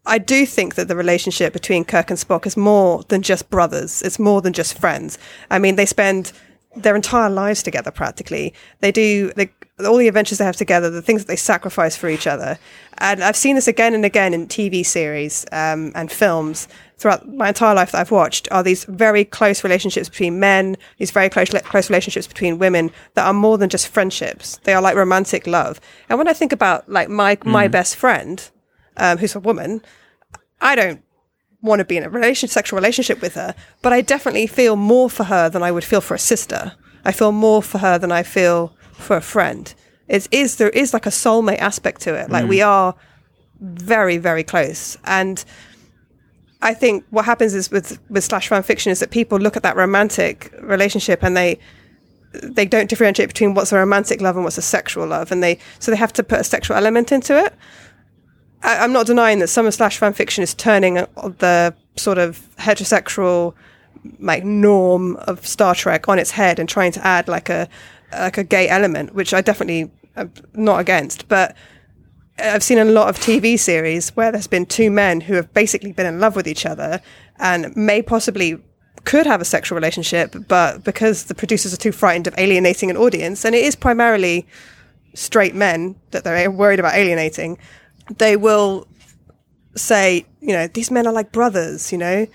[0.07, 4.03] I do think that the relationship between Kirk and Spock is more than just brothers.
[4.03, 5.19] It's more than just friends.
[5.51, 6.33] I mean, they spend
[6.77, 8.53] their entire lives together practically.
[8.81, 9.33] They do
[9.85, 12.59] all the adventures they have together, the things that they sacrifice for each other.
[12.99, 17.49] And I've seen this again and again in TV series um, and films throughout my
[17.49, 21.51] entire life that I've watched are these very close relationships between men, these very close
[21.51, 24.59] close relationships between women that are more than just friendships.
[24.65, 25.81] They are like romantic love.
[26.09, 28.49] And when I think about like my my best friend,
[28.97, 29.83] um, who's a woman,
[30.61, 31.03] I don't
[31.63, 35.09] want to be in a relation, sexual relationship with her, but I definitely feel more
[35.11, 36.73] for her than I would feel for a sister.
[37.05, 39.73] I feel more for her than I feel for a friend.
[40.07, 42.31] It is there is like a soulmate aspect to it.
[42.31, 42.95] Like we are
[43.61, 45.45] very very close, and
[46.65, 49.63] I think what happens is with with slash fan fiction is that people look at
[49.63, 51.59] that romantic relationship and they
[52.43, 55.59] they don't differentiate between what's a romantic love and what's a sexual love, and they
[55.79, 57.53] so they have to put a sexual element into it.
[58.63, 62.49] I, I'm not denying that some of slash fan fiction is turning the sort of
[62.57, 63.55] heterosexual
[64.19, 67.69] like norm of Star Trek on its head and trying to add like a
[68.11, 71.29] like a gay element, which I definitely am not against.
[71.29, 71.55] But
[72.39, 75.93] I've seen a lot of TV series where there's been two men who have basically
[75.93, 77.01] been in love with each other
[77.39, 78.59] and may possibly
[79.05, 82.97] could have a sexual relationship, but because the producers are too frightened of alienating an
[82.97, 84.47] audience, and it is primarily
[85.15, 87.59] straight men that they're worried about alienating,
[88.19, 88.87] they will
[89.77, 92.27] say, you know, these men are like brothers, you know,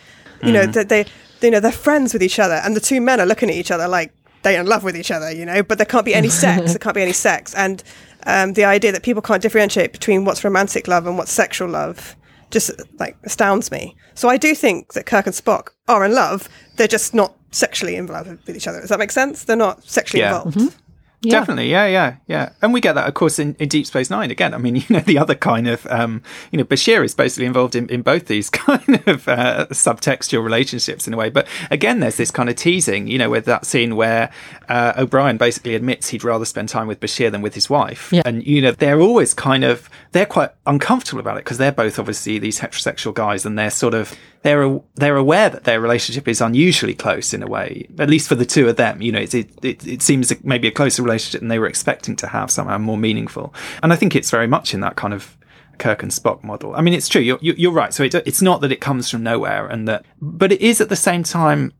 [0.43, 0.71] you know mm-hmm.
[0.71, 1.05] that they,
[1.41, 3.71] you know, they're friends with each other, and the two men are looking at each
[3.71, 6.29] other like they're in love with each other, you know, but there can't be any
[6.29, 6.67] sex.
[6.71, 7.83] there can't be any sex, and
[8.25, 12.15] um, the idea that people can't differentiate between what's romantic love and what's sexual love
[12.51, 13.95] just like astounds me.
[14.15, 16.49] So I do think that Kirk and Spock are in love.
[16.77, 18.79] They're just not sexually involved with each other.
[18.81, 19.43] Does that make sense?
[19.43, 20.41] They're not sexually Yeah.
[20.43, 20.75] involved.
[21.21, 22.53] Definitely, yeah, yeah, yeah.
[22.61, 24.31] And we get that, of course, in, in Deep Space Nine.
[24.31, 27.45] Again, I mean, you know, the other kind of, um, you know, Bashir is basically
[27.45, 31.29] involved in, in both these kind of uh, subtextual relationships in a way.
[31.29, 34.31] But again, there's this kind of teasing, you know, with that scene where
[34.69, 38.13] uh, O'Brien basically admits he'd rather spend time with Bashir than with his wife.
[38.13, 38.21] Yeah.
[38.25, 41.99] And, you know, they're always kind of, they're quite uncomfortable about it because they're both
[41.99, 46.39] obviously these heterosexual guys and they're sort of, they're they're aware that their relationship is
[46.39, 49.01] unusually close in a way, at least for the two of them.
[49.01, 52.27] You know, it it, it, seems maybe a closer relationship than they were expecting to
[52.27, 53.53] have, somehow more meaningful.
[53.83, 55.37] And I think it's very much in that kind of
[55.77, 56.73] Kirk and Spock model.
[56.75, 57.21] I mean, it's true.
[57.21, 57.93] You're you're right.
[57.93, 60.89] So it, it's not that it comes from nowhere, and that, but it is at
[60.89, 61.73] the same time.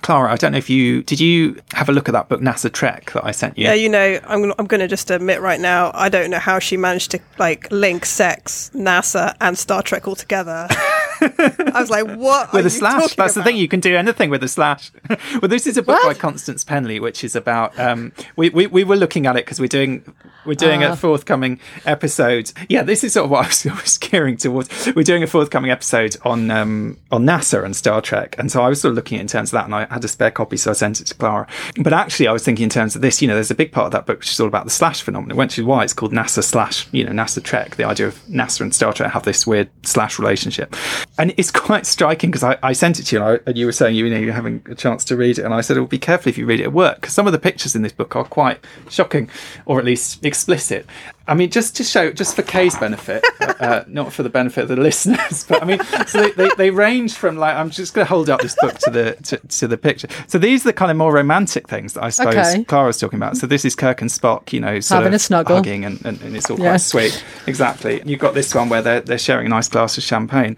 [0.00, 2.72] Clara, I don't know if you did you have a look at that book NASA
[2.72, 3.64] Trek that I sent you.
[3.64, 6.58] Yeah, you know, I'm I'm going to just admit right now, I don't know how
[6.60, 10.66] she managed to like link sex, NASA, and Star Trek all together.
[11.22, 12.52] I was like, what?
[12.52, 13.14] with a slash.
[13.14, 13.56] That's the thing.
[13.56, 14.90] You can do anything with a slash.
[15.40, 17.78] well, this is a book by Constance Penley, which is about.
[17.78, 20.04] Um, we, we we were looking at it because we're doing
[20.44, 20.92] we're doing Ah.
[20.92, 22.52] a forthcoming episode.
[22.68, 24.92] Yeah, this is sort of what I was, I was gearing towards.
[24.94, 28.68] We're doing a forthcoming episode on um, on NASA and Star Trek, and so I
[28.68, 30.70] was sort of looking in terms of that, and I had a spare copy, so
[30.70, 31.46] I sent it to Clara.
[31.80, 33.20] But actually, I was thinking in terms of this.
[33.22, 35.02] You know, there's a big part of that book which is all about the slash
[35.02, 36.88] phenomenon, which is why it's called NASA slash.
[36.92, 37.76] You know, NASA Trek.
[37.76, 40.74] The idea of NASA and Star Trek have this weird slash relationship,
[41.18, 43.66] and it's quite striking because I, I sent it to you, and, I, and you
[43.66, 45.86] were saying you know you're having a chance to read it, and I said, "Oh,
[45.86, 47.92] be careful if you read it at work," because some of the pictures in this
[47.92, 49.28] book are quite shocking,
[49.66, 50.86] or at least explicit.
[51.28, 53.24] I mean, just to show, just for Kay's benefit,
[53.60, 56.70] uh, not for the benefit of the listeners, but I mean, so they, they, they
[56.70, 59.68] range from like, I'm just going to hold up this book to the to, to
[59.68, 60.08] the picture.
[60.26, 62.64] So these are the kind of more romantic things that I suppose Okay.
[62.64, 63.36] Clara was talking about.
[63.36, 65.56] So this is Kirk and Spock, you know, sort Having of a snuggle.
[65.56, 66.70] hugging, and, and, and it's all Yeah.
[66.70, 67.24] quite sweet.
[67.46, 68.02] Exactly.
[68.04, 70.56] You've got this one where they're they're sharing a nice glass of champagne.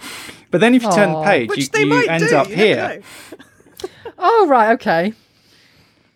[0.50, 2.36] But then if you turn the page, Which you, they you might end do.
[2.36, 2.76] up you here.
[2.76, 3.38] know.
[4.18, 5.12] Oh right, okay.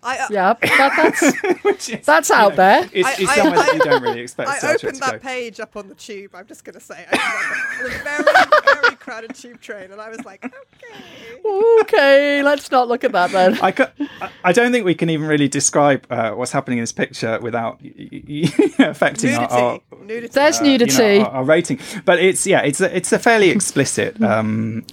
[0.03, 2.89] I, uh, Yeah, that, that's is, that's out know, there.
[2.93, 5.01] It's, I- it's I- somewhere that you don't really expect I Star Trek opened to
[5.01, 5.11] go.
[5.13, 6.35] that page up on the tube.
[6.35, 10.01] I'm just going to say, I opened that the very, very crowded tube train, and
[10.01, 11.41] I was like, okay.
[11.81, 13.59] Okay, let's not look at that then.
[13.61, 13.91] I, ca-
[14.21, 17.39] I- I don't think we can even really describe uh, what's happening in this picture
[17.41, 20.07] without y- y- y- affecting our, our, Nudity.
[20.07, 20.29] Nudity.
[20.33, 21.19] There's uh, you know, nudity.
[21.21, 21.81] our, our rating.
[22.05, 24.85] But it's yeah, it's a, it's a fairly explicit um,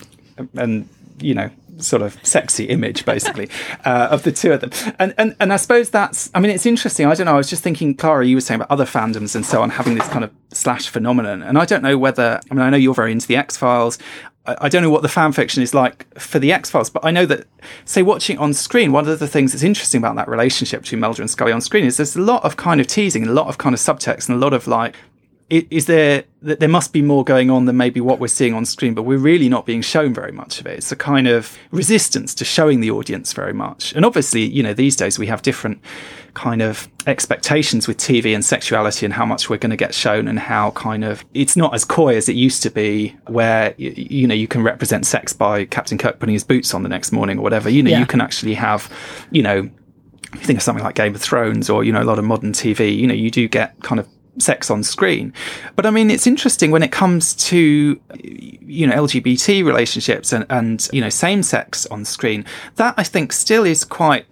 [0.55, 0.87] and
[1.19, 3.49] you know sort of sexy image basically
[3.85, 4.71] uh, of the two of them.
[4.99, 7.05] And, and and I suppose that's I mean it's interesting.
[7.05, 7.33] I don't know.
[7.33, 9.95] I was just thinking, Clara, you were saying about other fandoms and so on having
[9.95, 12.93] this kind of slash phenomenon, and I don't know whether I mean I know you're
[12.93, 13.97] very into the X Files.
[14.47, 17.09] I don't know what the fan fiction is like for the X Files, but I
[17.09, 17.47] know that,
[17.85, 21.23] say, watching on screen, one of the things that's interesting about that relationship between Mulder
[21.23, 23.57] and Scully on screen is there's a lot of kind of teasing, a lot of
[23.57, 24.95] kind of subtext, and a lot of like,
[25.49, 28.65] is there that there must be more going on than maybe what we're seeing on
[28.65, 30.77] screen, but we're really not being shown very much of it.
[30.79, 33.93] It's a kind of resistance to showing the audience very much.
[33.93, 35.79] And obviously, you know, these days we have different
[36.33, 40.27] kind of expectations with TV and sexuality and how much we're going to get shown
[40.27, 44.27] and how kind of it's not as coy as it used to be where you
[44.27, 47.37] know you can represent sex by Captain Kirk putting his boots on the next morning
[47.37, 47.69] or whatever.
[47.69, 47.99] You know, Yeah.
[47.99, 48.91] you can actually have,
[49.31, 49.69] you know,
[50.33, 52.51] you think of something like Game of Thrones or, you know, a lot of modern
[52.51, 54.07] TV, you know, you do get kind of
[54.37, 55.33] sex on screen.
[55.75, 60.87] But I mean, it's interesting when it comes to, you know, LGBT relationships and, and,
[60.91, 62.45] you know, same sex on screen.
[62.75, 64.25] That I think still is quite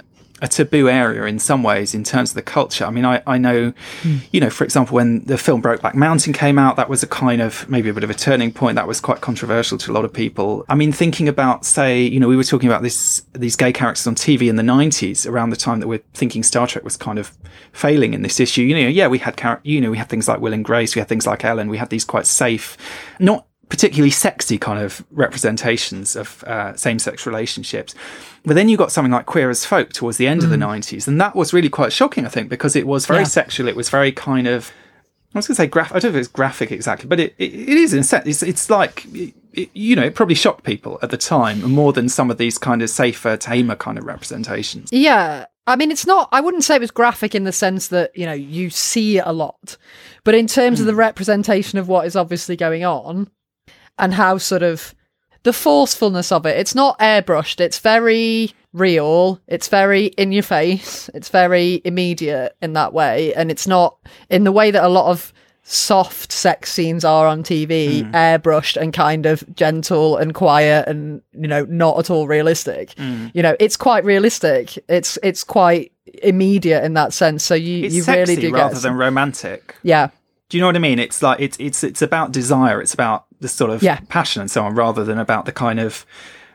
[0.43, 2.83] a taboo area in some ways in terms of the culture.
[2.83, 4.17] I mean, I, I know, hmm.
[4.33, 7.41] you know, for example, when the film Brokeback Mountain came out, that was a kind
[7.41, 8.75] of maybe a bit of a turning point.
[8.75, 10.65] That was quite controversial to a lot of people.
[10.67, 14.05] I mean, thinking about, say, you know, we were talking about this, these gay characters
[14.05, 17.19] on TV in the 90s around the time that we're thinking Star Trek was kind
[17.19, 17.31] of
[17.71, 18.63] failing in this issue.
[18.63, 20.93] You know, yeah, we had, char- you know, we had things like Will and Grace,
[20.93, 22.75] we had things like Ellen, we had these quite safe,
[23.17, 27.95] not particularly sexy kind of representations of uh, same-sex relationships.
[28.45, 31.07] But then you got something like Queer as Folk towards the end of the 90s.
[31.07, 33.25] And that was really quite shocking, I think, because it was very Yeah.
[33.25, 33.67] sexual.
[33.67, 34.71] It was very kind of,
[35.33, 35.95] I was going to say graphic.
[35.95, 38.27] I don't know if it's graphic exactly, but it, it, it is in a sense.
[38.27, 41.93] It's, it's like, it, it- you know, it probably shocked people at the time more
[41.93, 44.89] than some of these kind of safer, tamer kind of representations.
[44.91, 45.45] Yeah.
[45.65, 48.25] I mean, it's not, I wouldn't say it was graphic in the sense that, you
[48.27, 49.77] know, you see it a lot.
[50.25, 53.29] But in terms of the representation of what is obviously going on
[53.97, 54.93] and how sort of
[55.43, 57.59] the forcefulness of it, it's not airbrushed.
[57.59, 59.39] It's very real.
[59.47, 61.09] It's very in your face.
[61.13, 63.33] It's very immediate in that way.
[63.33, 63.97] And it's not
[64.29, 65.33] in the way that a lot of
[65.63, 68.11] soft sex scenes are on TV, hmm.
[68.11, 72.93] airbrushed and kind of gentle and quiet and, you know, not at all realistic.
[72.97, 73.27] Hmm.
[73.33, 74.77] You know, it's quite realistic.
[74.89, 75.91] It's, it's quite
[76.21, 77.43] immediate in that sense.
[77.43, 79.75] So you, It's you really do rather get, than romantic.
[79.83, 80.09] yeah.
[80.49, 80.99] Do you know what I mean?
[80.99, 82.79] It's like it's it's it's about desire.
[82.79, 83.99] It's about the sort of Yeah.
[84.09, 86.05] passion and so on, rather than about the kind of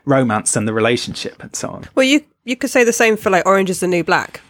[0.05, 1.85] romance and the relationship and so on.
[1.95, 4.41] Well, you you could say the same for like Orange is the New Black.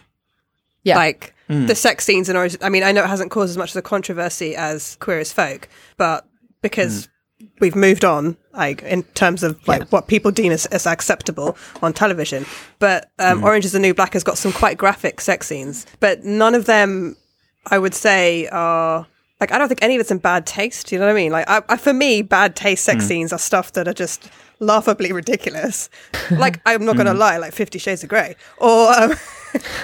[0.82, 0.96] Yeah.
[0.96, 1.66] Like mm.
[1.66, 2.56] the sex scenes in Orange.
[2.62, 5.32] I mean, I know it hasn't caused as much of a controversy as Queer as
[5.32, 5.68] Folk,
[5.98, 6.26] but
[6.62, 7.48] because mm.
[7.60, 11.92] we've moved on, like in terms of like what people deem as, as acceptable on
[11.92, 12.46] television.
[12.78, 13.44] But um, mm.
[13.44, 16.64] Orange is the New Black has got some quite graphic sex scenes, but none of
[16.64, 17.16] them,
[17.66, 19.06] I would say, are.
[19.40, 20.92] Like I don't think any of it's in bad taste.
[20.92, 21.32] You know what I mean?
[21.32, 24.28] Like I, I, for me, bad taste sex scenes are stuff that are just
[24.58, 25.88] laughably ridiculous.
[26.30, 29.14] like I'm not going to lie, like Fifty Shades of Grey, or um,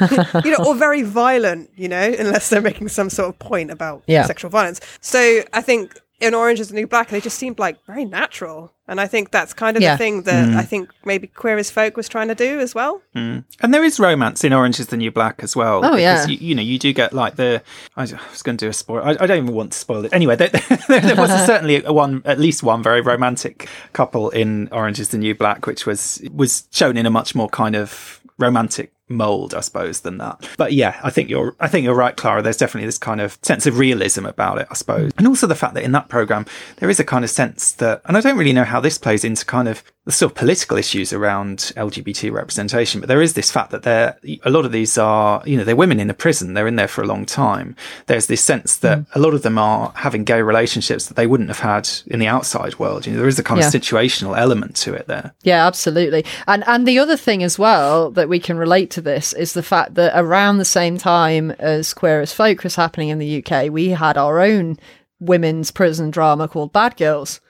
[0.44, 1.70] you know, or very violent.
[1.76, 4.26] You know, unless they're making some sort of point about Yeah.
[4.26, 4.80] sexual violence.
[5.00, 8.72] So I think in Orange is the New Black, they just seemed like very natural,
[8.88, 9.94] and I think that's kind of Yeah.
[9.94, 10.56] the thing that mm.
[10.56, 13.02] I think maybe Queer as Folk was trying to do as well.
[13.14, 13.44] Mm.
[13.60, 15.84] And there is romance in Orange is the New Black as well.
[15.84, 16.26] Oh, yeah.
[16.26, 17.62] You, you know, you do get like the.
[17.96, 19.02] I was going to do a spoil.
[19.02, 20.12] I, I don't even want to spoil it.
[20.14, 20.48] Anyway, there,
[20.88, 25.10] there, there was certainly a one, at least one very romantic couple in Orange is
[25.10, 29.54] the New Black, which was was shown in a much more kind of romantic mold,
[29.54, 30.48] I suppose, than that.
[30.56, 31.54] But yeah, I think you're.
[31.60, 32.42] I think you're right, Clara.
[32.42, 35.54] There's definitely this kind of sense of realism about it, I suppose, and also the
[35.54, 36.46] fact that in that program
[36.76, 39.24] there is a kind of sense that, and I don't really know how this plays
[39.24, 43.50] into kind of the sort of political issues around LGBT representation, but there is this
[43.50, 46.54] fact that there a lot of these are you know they're women in a prison,
[46.54, 47.76] they're in there for a long time.
[48.06, 49.06] There's this sense that mm.
[49.14, 52.28] a lot of them are having gay relationships that they wouldn't have had in the
[52.28, 53.06] outside world.
[53.06, 53.66] You know, there is a kind yeah.
[53.66, 55.34] of situational element to it there.
[55.42, 56.24] Yeah, absolutely.
[56.46, 59.62] And and the other thing as well that we can relate to this is the
[59.62, 63.70] fact that around the same time as Queer as Folk was happening in the UK,
[63.70, 64.78] we had our own
[65.20, 67.40] women's prison drama called Bad Girls.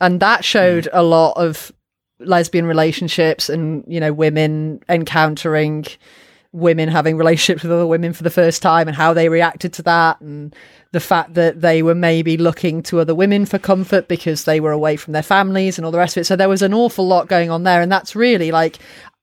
[0.00, 0.90] And that showed mm.
[0.92, 1.72] a lot of
[2.20, 5.86] lesbian relationships and you know women encountering
[6.52, 9.82] women having relationships with other women for the first time and how they reacted to
[9.82, 10.54] that and
[10.92, 14.72] the fact that they were maybe looking to other women for comfort because they were
[14.72, 16.24] away from their families and all the rest of it.
[16.24, 17.82] So there was an awful lot going on there.
[17.82, 18.78] And that's really like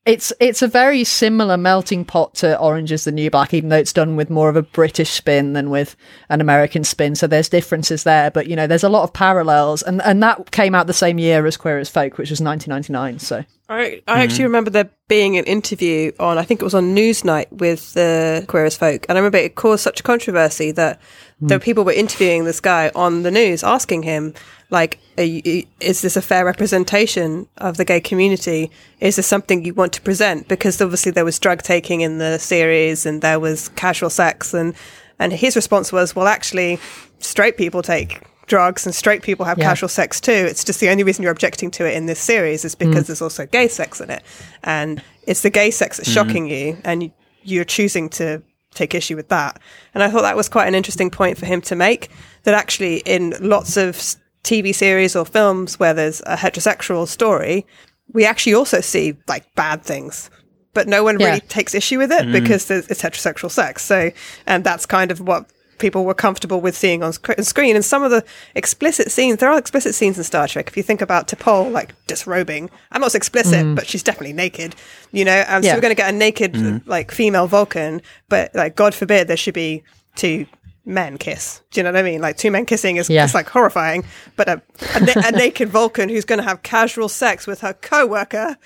[0.06, 3.78] it's it's a very similar melting pot to Orange is the New Black, even though
[3.78, 5.95] it's done with more of a British spin than with
[6.30, 7.16] an American spin.
[7.16, 10.51] So there's differences there, but you know, there's a lot of parallels, and and that
[10.51, 13.18] came out the same year as Queer as Folk, which was 1999.
[13.18, 14.10] So I I mm-hmm.
[14.10, 18.45] actually remember there being an interview on I think it was on Newsnight with the
[18.47, 21.01] Queer as Folk, and I remember it caused such a controversy that
[21.41, 21.47] mm.
[21.47, 24.36] the people were interviewing this guy on the news, asking him
[24.70, 28.72] like, you, is this a fair representation of the gay community?
[28.99, 30.47] Is this something you want to present?
[30.47, 34.74] Because obviously there was drug taking in the series and there was casual sex and,
[35.20, 36.80] and his response was, well, actually,
[37.20, 39.66] straight people take drugs and straight people have yeah.
[39.66, 40.32] casual sex too.
[40.32, 43.07] It's just the only reason you're objecting to it in this series is because mm.
[43.07, 44.24] there's also gay sex in it.
[44.63, 46.13] And it's the gay sex that's mm.
[46.13, 47.11] shocking you and
[47.43, 48.43] you're choosing to
[48.74, 49.59] take issue with that.
[49.93, 52.09] And I thought that was quite an interesting point for him to make
[52.43, 54.16] that actually in lots of
[54.46, 57.66] TV series or films where there's a heterosexual story,
[58.14, 60.30] we actually also see like bad things.
[60.74, 61.28] But no one yeah.
[61.28, 62.32] really takes issue with it mm.
[62.32, 63.84] because it's heterosexual sex.
[63.84, 64.12] So,
[64.46, 67.76] and that's kind of what people were comfortable with seeing on sc- screen.
[67.76, 68.24] And some of the
[68.56, 70.68] explicit scenes, there are explicit scenes in Star Trek.
[70.68, 73.76] If you think about T'Pol, like disrobing, I'm not so explicit, mm.
[73.76, 74.76] but she's definitely naked,
[75.12, 75.32] you know?
[75.32, 75.72] And yeah.
[75.72, 76.82] so we're going to get a naked, mm.
[76.86, 79.84] like, female Vulcan, but like, God forbid there should be
[80.16, 80.46] two
[80.86, 81.61] men kiss.
[81.71, 82.21] Do you know what I mean?
[82.21, 83.27] Like two men kissing is yeah.
[83.33, 84.05] like horrifying,
[84.36, 84.61] but a,
[84.95, 88.57] a, na- a naked Vulcan who's going to have casual sex with her co-worker.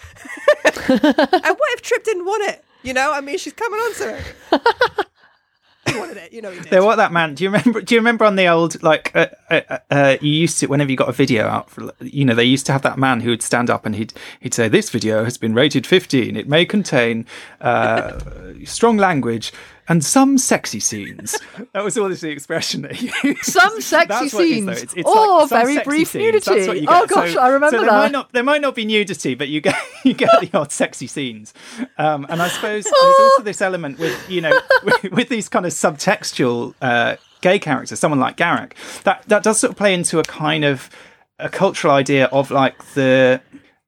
[0.65, 2.63] and what if Trip didn't want it?
[2.83, 5.07] You know, I mean, she's coming on to it.
[5.91, 6.51] he wanted it, you know.
[6.51, 6.69] He did.
[6.69, 7.35] There, what that man?
[7.35, 7.81] Do you remember?
[7.81, 10.97] Do you remember on the old like uh, uh, uh, you used to whenever you
[10.97, 13.41] got a video out for you know they used to have that man who would
[13.41, 16.35] stand up and he'd he'd say this video has been rated 15.
[16.35, 17.25] It may contain
[17.61, 18.19] uh,
[18.65, 19.51] strong language
[19.89, 21.37] and some sexy scenes.
[21.73, 23.43] that was always the expression that he used.
[23.43, 24.69] Some sexy scenes.
[24.69, 26.47] It it's, it's oh, like very brief scenes.
[26.47, 26.85] nudity.
[26.87, 27.97] Oh gosh, so, I remember so there that.
[27.97, 29.75] Might not, there might not be nudity, but you get
[30.05, 31.53] you get the odd sexy scenes.
[31.97, 35.65] Um, and I suppose there's also this element with you know with, with these kind
[35.65, 38.73] of subtextual uh, gay characters, someone like Garak,
[39.03, 40.89] that that does sort of play into a kind of
[41.39, 43.41] a cultural idea of like the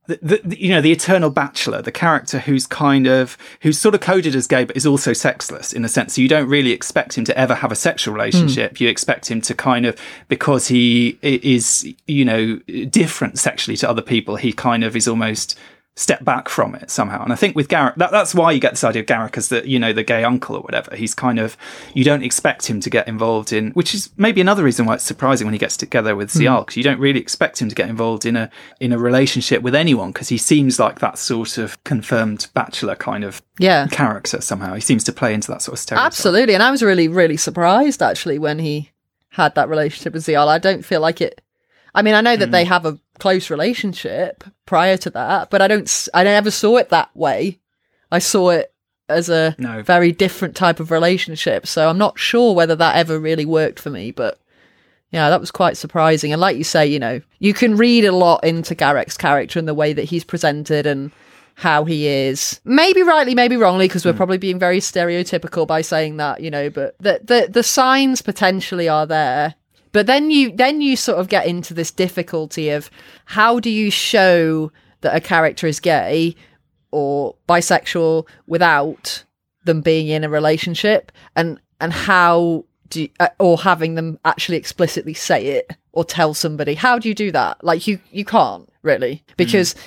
[0.07, 4.01] the, the, you know the eternal bachelor the character who's kind of who's sort of
[4.01, 7.17] coded as gay but is also sexless in a sense so you don't really expect
[7.17, 8.79] him to ever have a sexual relationship mm.
[8.81, 9.97] you expect him to kind of
[10.27, 15.57] because he is you know different sexually to other people he kind of is almost
[15.95, 17.21] step back from it somehow.
[17.21, 19.49] And I think with Garak, that, that's why you get this idea of Garak as
[19.49, 20.95] the, you know, the gay uncle or whatever.
[20.95, 21.57] He's kind of,
[21.93, 25.03] you don't expect him to get involved in, which is maybe another reason why it's
[25.03, 26.77] surprising when he gets together with Ziyal, because mm.
[26.77, 30.11] you don't really expect him to get involved in a, in a relationship with anyone,
[30.11, 33.87] because he seems like that sort of confirmed bachelor kind of yeah.
[33.87, 34.73] character somehow.
[34.73, 36.05] He seems to play into that sort of stereotype.
[36.05, 36.53] Absolutely.
[36.53, 38.91] And I was really, really surprised actually when he
[39.31, 40.47] had that relationship with Ziyal.
[40.47, 41.41] I don't feel like it,
[41.93, 42.51] I mean, I know that mm.
[42.51, 46.89] they have a close relationship prior to that, but I don't, I never saw it
[46.89, 47.59] that way.
[48.11, 48.73] I saw it
[49.09, 49.81] as a no.
[49.83, 51.67] very different type of relationship.
[51.67, 54.39] So I'm not sure whether that ever really worked for me, but
[55.11, 56.31] yeah, that was quite surprising.
[56.31, 59.67] And like you say, you know, you can read a lot into Garak's character and
[59.67, 61.11] the way that he's presented and
[61.55, 62.61] how he is.
[62.63, 64.17] Maybe rightly, maybe wrongly, because we're mm.
[64.17, 68.87] probably being very stereotypical by saying that, you know, but the, the, the signs potentially
[68.87, 69.55] are there.
[69.91, 72.89] But then you then you sort of get into this difficulty of
[73.25, 74.71] how do you show
[75.01, 76.35] that a character is gay
[76.91, 79.23] or bisexual without
[79.65, 81.11] them being in a relationship?
[81.35, 86.33] And and how do you, uh, or having them actually explicitly say it or tell
[86.33, 86.73] somebody?
[86.73, 87.63] How do you do that?
[87.63, 89.23] Like you you can't really.
[89.35, 89.79] Because mm.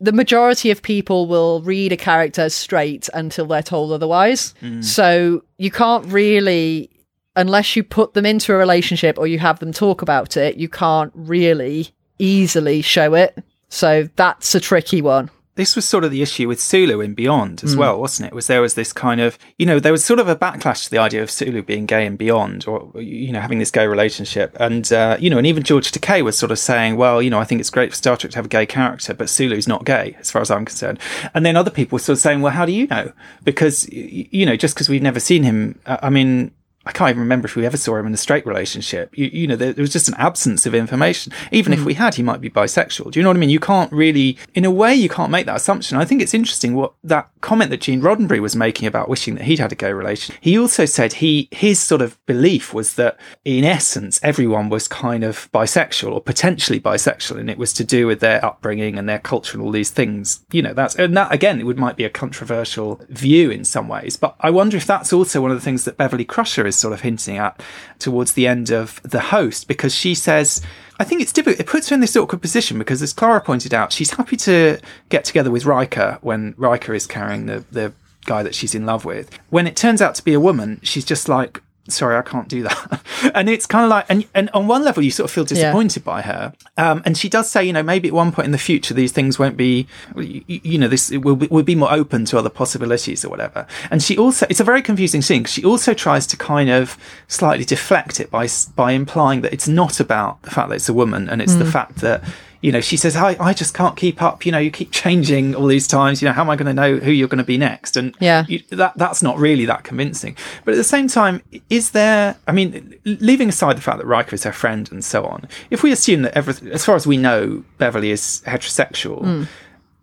[0.00, 4.54] the majority of people will read a character straight until they're told otherwise.
[4.62, 4.84] Mm.
[4.84, 6.90] so you can't really
[7.38, 10.68] unless you put them into a relationship or you have them talk about it, you
[10.68, 13.42] can't really easily show it.
[13.70, 15.30] So that's a tricky one.
[15.58, 18.32] this was sort of the issue with Sulu in Beyond as well, wasn't it?
[18.32, 20.90] Was there was this kind of, you know, there was sort of a backlash to
[20.90, 24.56] the idea of Sulu being gay and Beyond, or you know, having this gay relationship,
[24.60, 27.40] and uh, you know, and even George Takei was sort of saying, well, you know,
[27.40, 29.84] I think it's great for Star Trek to have a gay character, but Sulu's not
[29.84, 31.00] gay, as far as I'm concerned.
[31.34, 33.12] And then other people were sort of saying, well, how do you know?
[33.42, 36.52] Because you know, just because we've never seen him, uh, I mean.
[36.88, 39.16] I can't even remember if we ever saw him in a straight relationship.
[39.16, 41.34] You, you know, there, there was just an absence of information.
[41.52, 41.84] Even if hmm.
[41.84, 43.12] we had, he might be bisexual.
[43.12, 43.50] Do you know what I mean?
[43.50, 45.98] You can't really, in a way, you can't make that assumption.
[45.98, 49.44] I think it's interesting what that comment that Gene Roddenberry was making about wishing that
[49.44, 50.34] he'd had a gay relation.
[50.40, 55.24] He also said he, his sort of belief was that in essence, everyone was kind
[55.24, 57.38] of bisexual or potentially bisexual.
[57.38, 60.42] And it was to do with their upbringing and their culture and all these things.
[60.52, 63.88] You know, that's, and that again, it would might be a controversial view in some
[63.88, 66.77] ways, but I wonder if that's also one of the things that Beverly Crusher is
[66.78, 67.60] sort of hinting at
[67.98, 70.62] towards the end of the host, because she says,
[70.98, 71.60] I think it's difficult.
[71.60, 74.78] It puts her in this awkward position because, as Clara pointed out, she's happy to
[75.08, 77.92] get together with Riker when Riker is carrying the, the
[78.24, 79.30] guy that she's in love with.
[79.50, 82.62] When it turns out to be a woman, she's just like, sorry, I can't do
[82.62, 83.02] that.
[83.34, 86.04] and it's kind of like, and, and on one level, you sort of feel disappointed
[86.04, 86.52] by her.
[86.76, 89.12] Um, and she does say, you know, maybe at one point in the future, these
[89.12, 89.86] things won't be,
[90.16, 93.66] you, you know, this will be, will be more open to other possibilities or whatever.
[93.90, 96.96] And she also, it's a very confusing scene because she also tries to kind of
[97.28, 100.94] slightly deflect it by, by implying that it's not about the fact that it's a
[100.94, 102.22] woman and it's the fact that,
[102.60, 104.44] you know, she says, I, I just can't keep up.
[104.44, 106.20] You know, you keep changing all these times.
[106.20, 107.96] You know, how am I going to know who you're going to be next?
[107.96, 108.44] And Yeah.
[108.48, 110.36] you, that that's not really that convincing.
[110.64, 111.40] But at the same time,
[111.70, 112.36] is there?
[112.48, 115.84] I mean, leaving aside the fact that Riker is her friend and so on, if
[115.84, 119.42] we assume that everything, as far as we know, Beverly is heterosexual, hmm.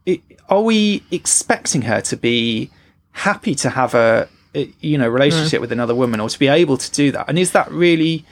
[0.06, 2.72] it, are we expecting her to be
[3.12, 5.62] happy to have a a, you know relationship hmm.
[5.62, 7.26] with another woman or to be able to do that?
[7.28, 8.26] And is that really?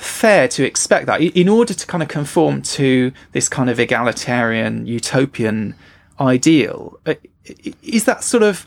[0.00, 1.20] Fair to expect that.
[1.20, 5.74] In order to kind of conform to this kind of egalitarian utopian
[6.20, 7.14] ideal uh,
[7.82, 8.64] is that sort of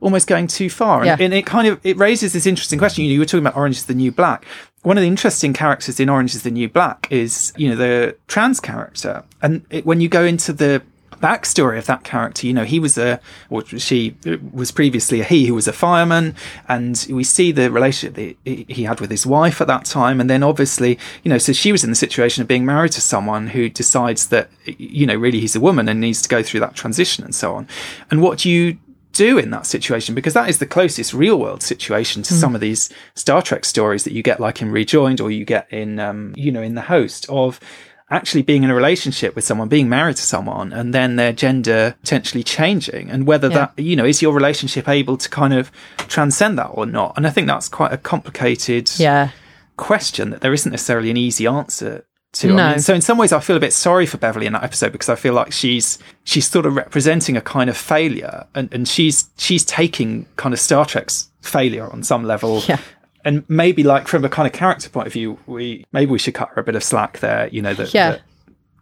[0.00, 0.98] almost going too far?
[0.98, 1.16] And, Yeah.
[1.24, 3.04] and it kind of it raises this interesting question.
[3.04, 4.44] You, know, you were talking about orange is the new black.
[4.82, 8.16] One of the interesting characters in orange is the new black is you know the
[8.28, 9.24] trans character.
[9.42, 10.82] And it, when you go into the
[11.20, 12.46] backstory of that character.
[12.46, 14.16] You know, he was a, or she
[14.52, 16.34] was previously a he who was a fireman,
[16.68, 20.20] and we see the relationship that he had with his wife at that time.
[20.20, 23.00] And then obviously, you know, so she was in the situation of being married to
[23.00, 26.60] someone who decides that, you know, really he's a woman and needs to go through
[26.60, 27.68] that transition and so on.
[28.10, 28.78] And what do you
[29.12, 32.60] do in that situation because that is the closest real world situation to some of
[32.60, 36.34] these Star Trek stories that you get like in Rejoined or you get in um,
[36.36, 37.58] you know in the host of
[38.10, 41.96] actually being in a relationship with someone being married to someone and then their gender
[42.02, 43.68] potentially changing and whether Yeah.
[43.74, 47.26] that you know is your relationship able to kind of transcend that or not and
[47.26, 49.30] I think that's quite a complicated Yeah.
[49.76, 52.04] question that there isn't necessarily an easy answer
[52.34, 52.48] to.
[52.48, 52.62] No.
[52.62, 54.62] I mean, so in some ways, I feel a bit sorry for Beverly in that
[54.62, 58.68] episode because I feel like she's she's sort of representing a kind of failure, and,
[58.74, 62.62] and she's she's taking kind of Star Trek's failure on some level.
[62.68, 62.78] Yeah.
[63.26, 66.34] And maybe like from a kind of character point of view, we maybe we should
[66.34, 67.48] cut her a bit of slack there.
[67.48, 68.12] You know that, Yeah.
[68.12, 68.22] that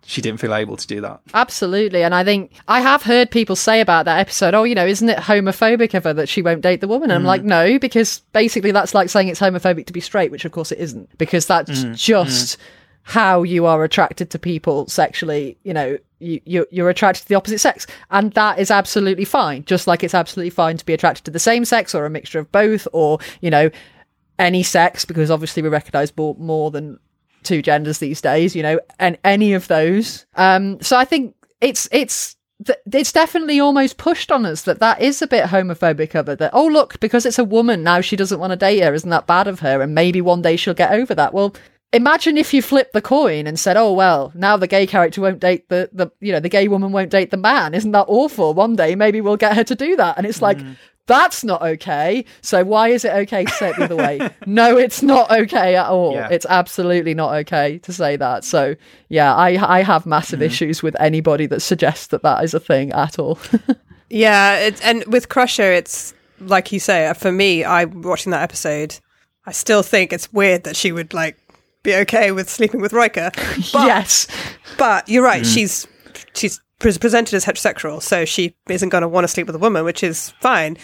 [0.06, 1.20] she didn't feel able to do that.
[1.32, 2.02] Absolutely.
[2.02, 5.08] And I think I have heard people say about that episode, oh, you know, isn't
[5.08, 7.10] it homophobic of her that she won't date the woman?
[7.10, 7.46] And I'm like, mm.
[7.46, 10.78] no, because basically that's like saying it's homophobic to be straight, which of course it
[10.78, 11.96] isn't, because that's mm, mm.
[11.96, 12.58] just
[13.02, 15.56] how you are attracted to people sexually.
[15.62, 17.86] You know, you, you, you're attracted to the opposite sex.
[18.10, 19.64] And that is absolutely fine.
[19.64, 22.38] Just like it's absolutely fine to be attracted to the same sex or a mixture
[22.38, 23.70] of both or, you know,
[24.38, 26.98] any sex, because obviously we recognize more, more than
[27.42, 30.26] two genders these days, you know, and any of those.
[30.34, 32.36] Um, so I think it's it's
[32.90, 36.26] it's definitely almost pushed on us that that is a bit homophobic of.
[36.26, 39.10] That oh look, because it's a woman now she doesn't want to date her, isn't
[39.10, 39.82] that bad of her?
[39.82, 41.34] And maybe one day she'll get over that.
[41.34, 41.54] Well.
[41.92, 45.38] Imagine if you flipped the coin and said, "Oh well, now the gay character won't
[45.38, 48.52] date the the you know the gay woman won't date the man." Isn't that awful?
[48.52, 50.58] One day maybe we'll get her to do that, and it's like
[51.06, 52.24] that's not okay.
[52.40, 54.30] So why is it okay to say it the other way?
[54.46, 56.14] no, it's not okay at all.
[56.14, 56.28] Yeah.
[56.30, 58.44] It's absolutely not okay to say that.
[58.44, 58.74] So
[59.08, 62.92] yeah, I I have massive issues with anybody that suggests that that is a thing
[62.92, 63.38] at all.
[64.10, 67.06] Yeah, it, and with Crusher, it's like you say.
[67.06, 69.00] uh, For me, I watching that episode,
[69.46, 71.36] I still think it's weird that she would like
[71.82, 73.30] be okay with sleeping with Riker.
[73.72, 74.28] But, yes,
[74.78, 75.44] but you're right.
[75.44, 75.88] She's
[76.34, 79.58] she's pre- presented as heterosexual, so she isn't going to want to sleep with a
[79.58, 80.76] woman, which is fine.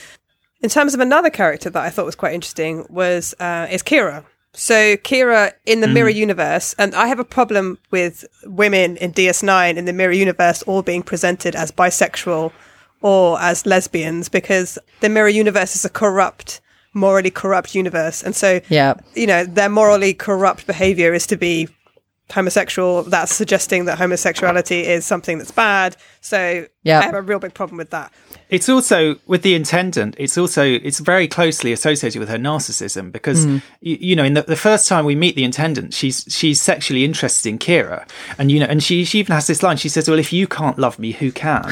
[0.63, 4.25] In terms of another character that I thought was quite interesting was uh, is Kira.
[4.53, 9.77] So Kira in the Mirror Universe, and I have a problem with women in DS9
[9.77, 12.53] in the Mirror Universe all being presented as bisexual
[13.01, 16.61] or as lesbians because the Mirror Universe is a corrupt,
[16.95, 21.69] morally corrupt universe, and so yeah, you know their morally corrupt behavior is to be
[22.33, 25.97] homosexual, that's suggesting that homosexuality is something that's bad.
[26.21, 27.01] So Yeah.
[27.01, 28.13] I have a real big problem with that.
[28.51, 30.15] It's also with the intendant.
[30.19, 33.63] It's also it's very closely associated with her narcissism because Mm.
[33.81, 37.05] you, you know in the, the first time we meet the intendant, she's she's sexually
[37.05, 39.77] interested in Kira, and you know, and she she even has this line.
[39.77, 41.65] She says, "Well, if you can't love me, who can?"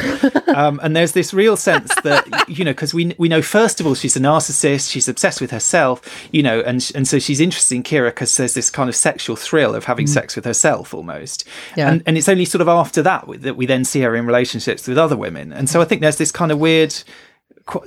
[0.55, 3.87] um, and there's this real sense that you know because we we know first of
[3.87, 4.91] all she's a narcissist.
[4.91, 6.01] She's obsessed with herself,
[6.33, 9.37] you know, and and so she's interested in Kira because there's this kind of sexual
[9.37, 11.45] thrill of having sex with herself almost.
[11.76, 11.91] Yeah.
[11.91, 14.87] And and it's only sort of after that that we then see her in relationships
[14.87, 15.53] with other women.
[15.53, 16.95] And so I think there's this kind of weird,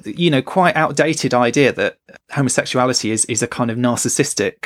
[0.06, 1.98] you know, quite outdated idea that
[2.32, 4.66] homosexuality is is a kind of narcissistic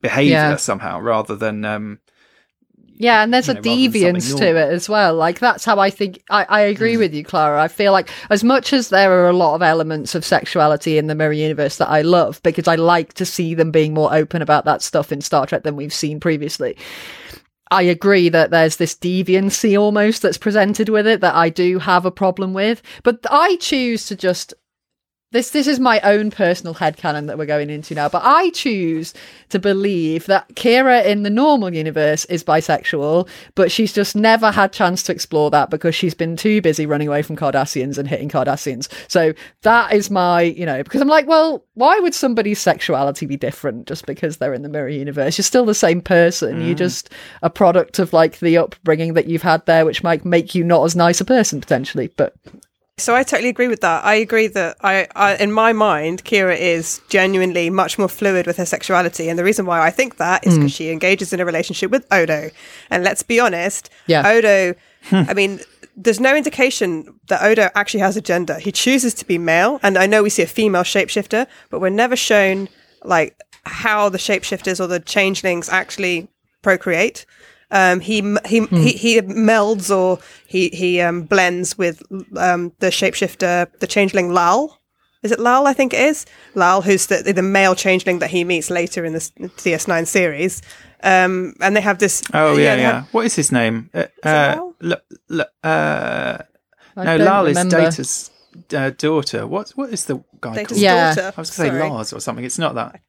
[0.00, 0.56] behavior Yeah.
[0.56, 1.98] somehow rather than um
[2.96, 5.14] Yeah, and there's you a know, than deviance to it as well.
[5.14, 6.22] Like that's how I think.
[6.30, 6.70] I, I Mm.
[6.74, 7.60] agree with you, Clara.
[7.60, 11.08] I feel like as much as there are a lot of elements of sexuality in
[11.08, 14.42] the Mirror Universe that I love because I like to see them being more open
[14.42, 16.76] about that stuff in Star Trek than we've seen previously.
[17.70, 22.04] I agree that there's this deviancy almost that's presented with it that I do have
[22.04, 24.54] a problem with, but I choose to just
[25.34, 29.12] this this is my own personal headcanon that we're going into now, but I choose
[29.48, 34.72] to believe that Kira in the normal universe is bisexual, but she's just never had
[34.72, 38.28] chance to explore that because she's been too busy running away from Cardassians and hitting
[38.28, 38.88] Cardassians.
[39.08, 43.36] So that is my, you know, because I'm like, well, why would somebody's sexuality be
[43.36, 45.36] different just because they're in the mirror universe?
[45.36, 46.64] You're still the same person.
[46.64, 46.78] You're mm.
[46.78, 47.10] just
[47.42, 50.84] a product of like the upbringing that you've had there, which might make you not
[50.84, 52.12] as nice a person potentially.
[52.16, 52.36] But
[52.96, 54.04] So I totally agree with that.
[54.04, 58.56] I agree that I, I, in my mind, Kira is genuinely much more fluid with
[58.58, 60.60] her sexuality, and the reason why I think that is hmm.
[60.60, 62.50] because she engages in a relationship with Odo.
[62.90, 64.22] And let's be honest, Yeah.
[64.24, 64.74] Odo.
[65.06, 65.22] Hmm.
[65.28, 65.60] I mean,
[65.96, 68.60] there's no indication that Odo actually has a gender.
[68.60, 71.90] He chooses to be male, and I know we see a female shapeshifter, but we're
[71.90, 72.68] never shown
[73.02, 73.36] like
[73.66, 76.28] how the shapeshifters or the changelings actually
[76.62, 77.26] procreate.
[77.74, 82.02] Um, he m- he, he he melds or he he um, blends with
[82.36, 84.78] um, the shapeshifter, the changeling Lal.
[85.22, 85.66] Is it Lal?
[85.66, 89.12] I think it is Lal, who's the the male changeling that he meets later in
[89.12, 89.20] the
[89.64, 90.62] DS9 series.
[91.02, 92.22] Um, and they have this.
[92.32, 94.74] oh yeah they yeah, have- what is his name uh, uh, Lal?
[94.82, 96.38] L- L- uh
[96.96, 97.80] no don't Lal is remember.
[97.90, 98.30] Data's
[98.72, 101.14] uh, daughter what what is the guy Data's called Yeah.
[101.14, 101.32] daughter.
[101.36, 101.90] I was going to say Sorry.
[101.90, 103.00] Lars or something it's not that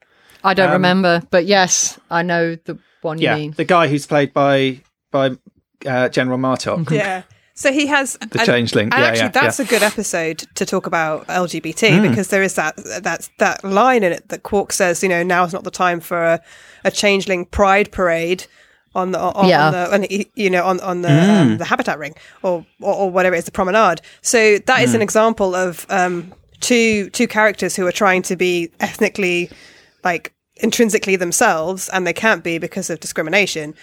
[0.44, 3.52] I don't Um, remember, but yes, I know the one you yeah mean.
[3.56, 4.80] the guy who's played by
[5.10, 5.30] by
[5.86, 7.22] uh, General Martok Yeah.
[7.58, 8.90] So he has The changeling.
[8.92, 9.64] And Yeah, actually, yeah, that's yeah.
[9.64, 12.10] a good episode to talk about LGBT Mm.
[12.10, 15.42] because there is that that that line in it that Quark says, you know, now
[15.44, 16.40] is not the time for a,
[16.84, 18.44] a changeling pride parade
[18.94, 19.66] on the on, Yeah.
[19.66, 21.40] on the on, you know on on the Mm.
[21.40, 24.00] um, the habitat ring or, or or whatever it is the promenade.
[24.20, 25.04] So that is an Mm.
[25.04, 29.48] example of um, two two characters who are trying to be ethnically
[30.04, 33.74] like intrinsically themselves and they can't be because of discrimination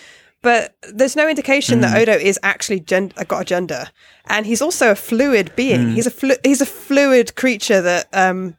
[0.43, 2.01] but there's no indication that hmm.
[2.01, 3.87] Odo is actually gen- uh, got a gender,
[4.27, 5.81] and he's also a fluid being.
[5.81, 5.95] Hmm.
[5.95, 8.57] He's a flu- he's a fluid creature that um,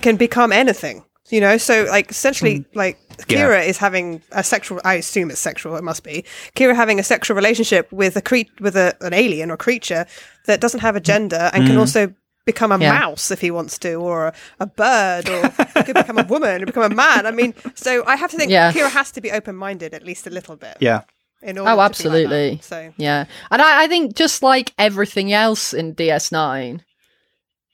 [0.00, 1.04] can become anything.
[1.28, 2.78] You know, so like essentially, hmm.
[2.78, 4.80] like Kira is having a sexual.
[4.82, 5.76] I assume it's sexual.
[5.76, 6.24] It must be
[6.56, 10.06] Kira having a sexual relationship with a cre- with a, an alien or creature
[10.46, 12.14] that doesn't have a gender and can also
[12.52, 12.98] become a Yeah.
[12.98, 15.40] mouse if he wants to, or a, a bird, or
[15.74, 17.26] he could become a woman, or become a man.
[17.26, 18.72] I mean, so I have to think Yeah.
[18.72, 20.76] Kira has to be open minded at least a little bit.
[20.80, 21.02] yeah
[21.42, 22.54] In order Oh, to be like absolutely.
[22.56, 22.64] that.
[22.64, 23.24] So Yeah.
[23.50, 26.80] And I, I think just like everything else in DS9,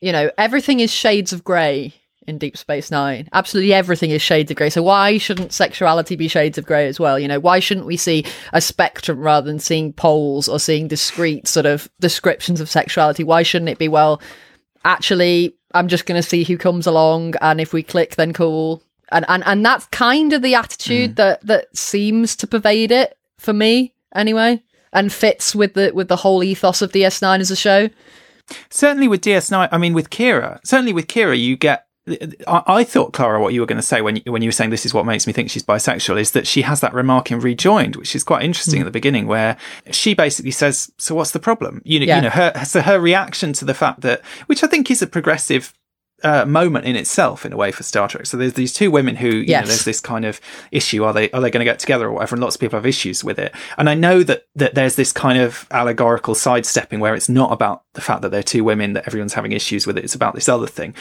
[0.01, 1.95] you know, everything is shades of grey
[2.27, 3.29] in Deep Space Nine.
[3.33, 4.68] Absolutely everything is shades of grey.
[4.68, 7.18] So why shouldn't sexuality be shades of grey as well?
[7.18, 11.47] You know, why shouldn't we see a spectrum rather than seeing poles or seeing discrete
[11.49, 13.22] sort of descriptions of sexuality?
[13.24, 14.20] Why shouldn't it be, well,
[14.87, 18.82] actually, I'm just going to see who comes along, and if we click, then cool.
[19.11, 21.16] And and and that's kind of the attitude mm.
[21.16, 24.62] that that seems to pervade it for me, anyway,
[24.93, 27.91] and fits with the with the whole ethos of DS9 as a show.
[28.70, 31.86] certainly with DS9, I mean, with Kira, certainly with Kira, you get.
[32.46, 34.70] I, thought, Clara, what you were going to say when you, when you were saying
[34.70, 37.40] this is what makes me think she's bisexual is that she has that remark in
[37.40, 39.57] Rejoined, which is quite interesting at the beginning, where
[39.90, 42.16] she basically says, "So what's the problem?" You know, Yeah.
[42.16, 45.07] you know, her so her reaction to the fact that, which I think is a
[45.07, 45.74] progressive
[46.24, 48.24] uh, moment in itself in a way for Star Trek.
[48.24, 49.66] So there's these two women who, you know, Yes.
[49.68, 50.40] there's this kind of
[50.72, 51.04] issue.
[51.04, 52.36] Are they, are they going to get together or whatever?
[52.36, 53.54] And lots of people have issues with it.
[53.76, 57.82] And I know that, that there's this kind of allegorical sidestepping where it's not about
[57.92, 60.04] the fact that they're two women that everyone's having issues with it.
[60.04, 60.94] It's about this other thing.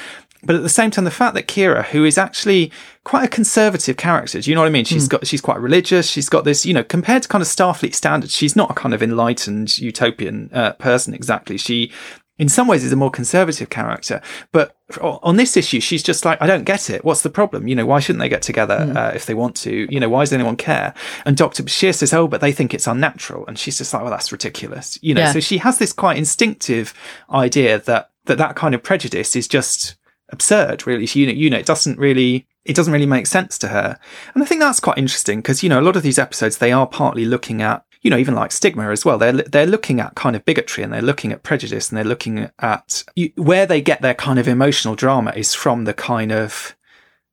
[0.46, 2.72] But at the same time, the fact that Kira, who is actually
[3.04, 4.86] quite a conservative character, do you know what I mean?
[4.86, 6.10] She's got, she's quite religious.
[6.10, 8.93] She's got this, you know, compared to kind of Starfleet standards, she's not a kind
[8.93, 11.58] of enlightened utopian uh, person exactly.
[11.58, 11.91] She,
[12.38, 14.22] in some ways is a more conservative character.
[14.52, 17.06] But on this issue, she's just like, I don't get it.
[17.06, 17.68] What's the problem?
[17.68, 18.96] You know, why shouldn't they get together mm.
[18.96, 19.88] uh, if they want to?
[19.89, 20.93] You know, why does anyone care?
[21.26, 21.64] And Dr.
[21.64, 23.46] Bashir says, oh, but they think it's unnatural.
[23.48, 25.00] And she's just like, well, that's ridiculous.
[25.02, 25.32] You know, yeah.
[25.32, 26.93] so she has this quite instinctive
[27.32, 29.96] idea that, that that kind of prejudice is just
[30.36, 31.08] absurd, really.
[31.14, 33.98] You know, you know, it doesn't really, it doesn't really make sense to her.
[34.34, 36.72] And I think that's quite interesting because, you know, a lot of these episodes, they
[36.72, 39.18] are partly looking at, you know, even like stigma as well.
[39.18, 42.50] They're, they're looking at kind of bigotry and they're looking at prejudice and they're looking
[42.60, 43.04] at
[43.36, 46.76] where they get their kind of emotional drama is from the kind of,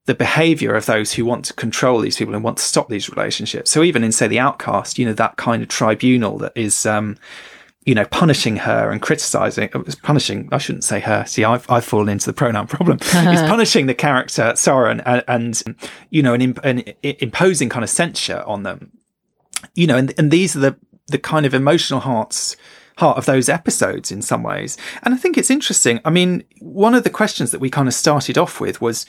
[0.06, 3.08] the behavior of those who want to control these people and want to stop these
[3.08, 3.70] relationships.
[3.70, 7.16] So even in, say, the outcast, you know, that kind of tribunal that is, um,
[7.84, 11.24] you know, punishing her and criticizing, uh, punishing, I shouldn't say her.
[11.26, 12.98] See, I've, I've fallen into the pronoun problem.
[13.02, 15.78] He's punishing the character, Soren, and, and
[16.10, 18.92] you know, and, and imposing kind of censure on them.
[19.74, 20.76] You know, and, and these are the,
[21.08, 22.56] the kind of emotional hearts,
[22.98, 24.78] heart of those episodes in some ways.
[25.02, 26.00] And I think it's interesting.
[26.04, 29.06] I mean, one of the questions that we kind of started off with was,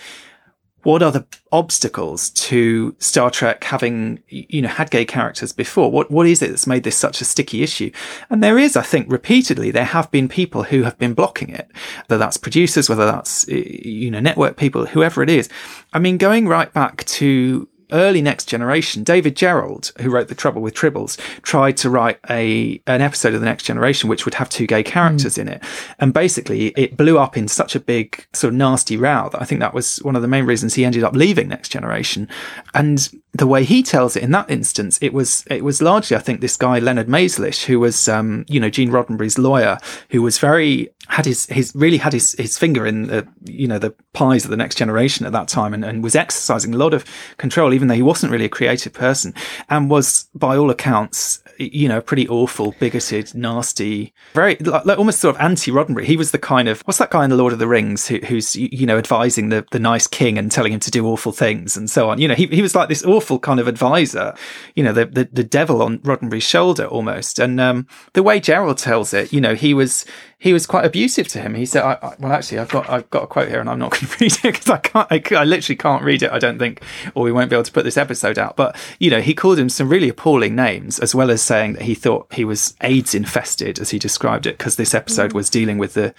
[0.83, 5.91] what are the obstacles to Star Trek having, you know, had gay characters before?
[5.91, 7.91] What, what is it that's made this such a sticky issue?
[8.29, 11.69] And there is, I think, repeatedly, there have been people who have been blocking it,
[12.07, 15.49] whether that's producers, whether that's, eh, you know, network people, whoever it is.
[15.93, 20.61] I mean, going right back to early Next Generation, David Gerrold, who wrote The Trouble
[20.61, 24.49] with Tribbles, tried to write a an episode of The Next Generation which would have
[24.49, 25.41] two gay characters mm.
[25.41, 25.63] in it.
[25.99, 29.45] And basically it blew up in such a big sort of nasty row that I
[29.45, 32.27] think that was one of the main reasons he ended up leaving Next Generation.
[32.73, 36.19] And the way he tells it in that instance, it was it was largely, I
[36.19, 39.77] think, this guy Leonard Maizlish, who was um, you know, Gene Roddenberry's lawyer,
[40.09, 43.77] who was very had his his really had his his finger in the you know
[43.77, 46.93] the pies of the next generation at that time and, and was exercising a lot
[46.93, 47.03] of
[47.37, 49.33] control even though he wasn't really a creative person
[49.69, 55.35] and was by all accounts you know pretty awful bigoted nasty very like, almost sort
[55.35, 57.59] of anti Roddenberry he was the kind of what's that guy in the Lord of
[57.59, 60.91] the Rings who, who's you know advising the the nice king and telling him to
[60.91, 62.19] do awful things and so on?
[62.19, 64.33] You know he, he was like this awful kind of advisor
[64.75, 67.39] you know the the, the devil on Roddenberry's shoulder almost.
[67.39, 70.05] And um, the way Gerrold tells it you know he was
[70.43, 71.53] he was quite abusive to him.
[71.53, 73.79] He said, I, I, "Well, actually, I've got I've got a quote here, and I'm
[73.79, 75.07] not going to read it because I can't.
[75.09, 76.33] I, I, literally can't read it.
[76.33, 76.83] I don't think,
[77.15, 79.57] or we won't be able to put this episode out." But you know, he called
[79.57, 83.15] him some really appalling names, as well as saying that he thought he was AIDS
[83.15, 85.35] infested, as he described it, because this episode mm.
[85.35, 86.13] was dealing with the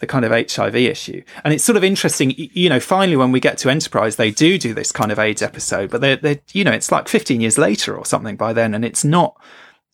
[0.00, 1.22] the kind of HIV issue.
[1.42, 2.80] And it's sort of interesting, you know.
[2.80, 6.02] Finally, when we get to Enterprise, they do do this kind of AIDS episode, but
[6.02, 9.04] they're, they're you know, it's like 15 years later or something by then, and it's
[9.04, 9.40] not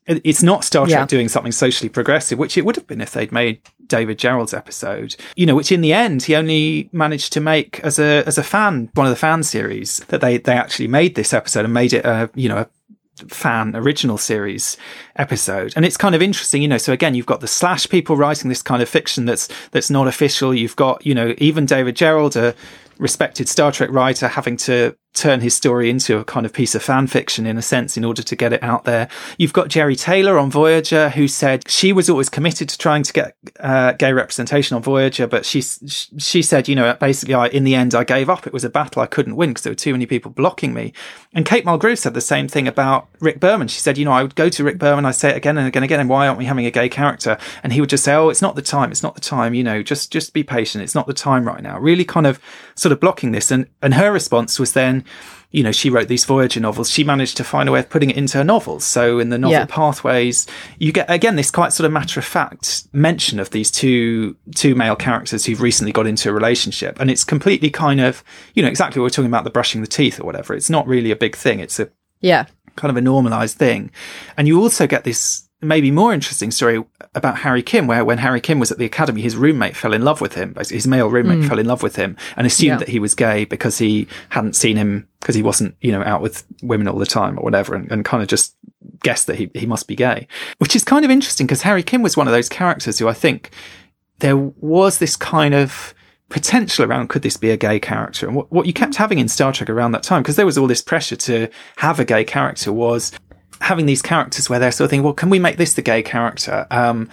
[0.06, 1.06] it's not Star Trek yeah.
[1.06, 5.16] doing something socially progressive, which it would have been if they'd made David Gerrold's episode.
[5.34, 8.42] You know, which in the end he only managed to make as a as a
[8.42, 11.92] fan, one of the fan series that they they actually made this episode and made
[11.92, 12.68] it a you know a
[13.28, 14.76] fan original series
[15.16, 18.14] episode and it's kind of interesting you know so again you've got the slash people
[18.14, 21.96] writing this kind of fiction that's that's not official you've got you know even david
[21.96, 22.54] gerrold a
[22.98, 26.82] respected star trek writer having to turn his story into a kind of piece of
[26.82, 29.08] fan fiction in a sense in order to get it out there.
[29.38, 33.12] You've got Jeri Taylor on Voyager who said she was always committed to trying to
[33.12, 37.64] get uh, gay representation on Voyager, but she she said, you know, basically, I, in
[37.64, 38.46] the end, I gave up.
[38.46, 40.92] It was a battle I couldn't win because there were too many people blocking me.
[41.32, 43.68] And Kate Mulgrew said the same thing about Rick Berman.
[43.68, 45.66] She said, you know, I would go to Rick Berman, I say it again and
[45.66, 47.38] again and again, and why aren't we having a gay character?
[47.62, 49.54] And he would just say, oh, it's not the time, it's not the time.
[49.54, 50.84] You know, just just be patient.
[50.84, 51.78] It's not the time right now.
[51.78, 52.40] Really, kind of
[52.74, 53.50] sort of blocking this.
[53.50, 55.04] And and her response was then
[55.50, 56.90] you know, she wrote these Voyager novels.
[56.90, 58.84] She managed to find a way of putting it into her novels.
[58.84, 59.66] So in the novel yeah.
[59.66, 60.46] Pathways,
[60.78, 64.74] you get again this quite sort of matter of fact mention of these two two
[64.74, 68.68] male characters who've recently got into a relationship, and it's completely kind of you know
[68.68, 70.54] exactly what we're talking about the brushing the teeth or whatever.
[70.54, 71.60] It's not really a big thing.
[71.60, 71.88] It's a
[72.20, 73.90] yeah kind of a normalized thing,
[74.36, 76.82] and you also get this maybe more interesting story
[77.14, 80.02] about Harry Kim, where when Harry Kim was at the academy, his roommate fell in
[80.02, 80.54] love with him.
[80.56, 81.48] His male roommate mm.
[81.48, 82.76] fell in love with him and assumed yeah.
[82.78, 86.22] that he was gay because he hadn't seen him because he wasn't, you know, out
[86.22, 88.54] with women all the time or whatever, and, and kind of just
[89.02, 92.02] guessed that he he must be gay, which is kind of interesting because Harry Kim
[92.02, 93.50] was one of those characters who I think
[94.18, 95.94] there was this kind of
[96.28, 99.28] potential around could this be a gay character and what, what you kept having in
[99.28, 102.24] Star Trek around that time because there was all this pressure to have a gay
[102.24, 103.12] character was
[103.60, 106.02] having these characters where they're sort of thinking, well, can we make this the gay
[106.02, 106.66] character?
[106.70, 107.08] Um,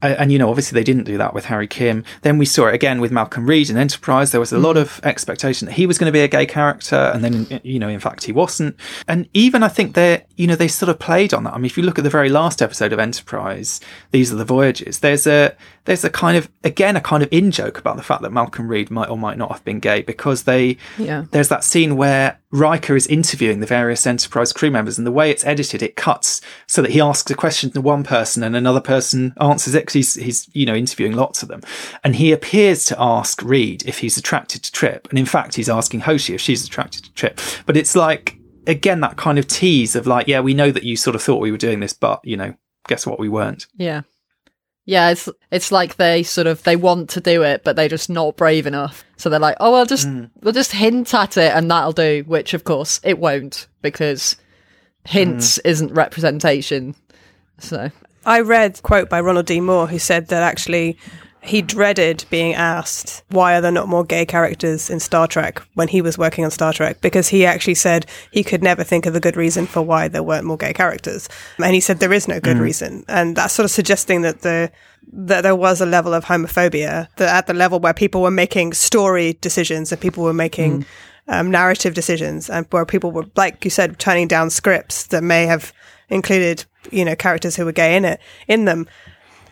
[0.00, 2.04] and, and, you know, obviously they didn't do that with Harry Kim.
[2.22, 4.30] Then we saw it again with Malcolm Reed in Enterprise.
[4.30, 4.62] There was a mm.
[4.62, 6.94] lot of expectation that he was going to be a gay character.
[6.94, 8.76] And then, you know, in fact, he wasn't.
[9.08, 11.54] And even I think they, you know, they sort of played on that.
[11.54, 13.80] I mean, if you look at the very last episode of Enterprise,
[14.12, 15.00] these are the voyages.
[15.00, 15.56] There's a,
[15.88, 18.68] there's a kind of, again, a kind of in joke about the fact that Malcolm
[18.68, 21.24] Reed might or might not have been gay because they, yeah.
[21.30, 25.30] there's that scene where Riker is interviewing the various Enterprise crew members, and the way
[25.30, 28.82] it's edited, it cuts so that he asks a question to one person and another
[28.82, 31.62] person answers it because he's he's you know interviewing lots of them,
[32.04, 35.70] and he appears to ask Reed if he's attracted to Trip, and in fact he's
[35.70, 37.40] asking Hoshi if she's attracted to Trip.
[37.64, 38.36] But it's like
[38.66, 41.40] again that kind of tease of like, yeah, we know that you sort of thought
[41.40, 42.54] we were doing this, but you know,
[42.88, 43.66] guess what, we weren't.
[43.74, 44.02] Yeah.
[44.88, 48.08] Yeah, it's it's like they sort of they want to do it, but they're just
[48.08, 49.04] not brave enough.
[49.18, 50.30] So they're like, "Oh, well, just mm.
[50.40, 54.36] we'll just hint at it, and that'll do." Which, of course, it won't because
[55.04, 55.66] hints mm.
[55.66, 56.94] isn't representation.
[57.58, 57.90] So
[58.24, 59.60] I read a quote by Ronald D.
[59.60, 60.96] Moore who said that actually
[61.42, 65.88] he dreaded being asked why are there not more gay characters in Star Trek when
[65.88, 69.14] he was working on Star Trek because he actually said he could never think of
[69.14, 71.28] a good reason for why there weren't more gay characters.
[71.62, 73.04] And he said there is no good reason.
[73.08, 74.70] And that's sort of suggesting that the
[75.10, 78.72] that there was a level of homophobia that at the level where people were making
[78.72, 80.84] story decisions and people were making
[81.28, 85.46] um, narrative decisions and where people were like you said turning down scripts that may
[85.46, 85.72] have
[86.08, 88.86] included you know characters who were gay in it in them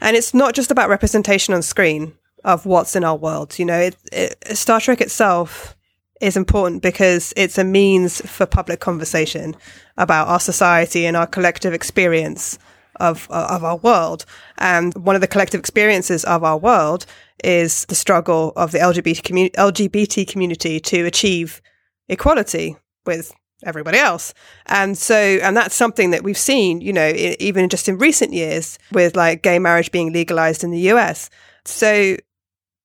[0.01, 2.12] and it's not just about representation on screen
[2.44, 3.59] of what's in our world.
[3.59, 5.76] You know, it, it, Star Trek itself
[6.20, 9.57] is important because it's a means for public conversation
[9.97, 12.59] about our society and our collective experience
[13.01, 14.24] of uh, of our world.
[14.59, 17.07] And one of the collective experiences of our world
[17.44, 21.61] is the struggle of the LGBT community, LGBT community to achieve
[22.09, 23.32] equality with
[23.65, 24.35] everybody else.
[24.67, 28.33] And so, and that's something that we've seen, you know, i even just in recent
[28.33, 31.31] years with like gay marriage being legalized in the US.
[31.65, 32.17] So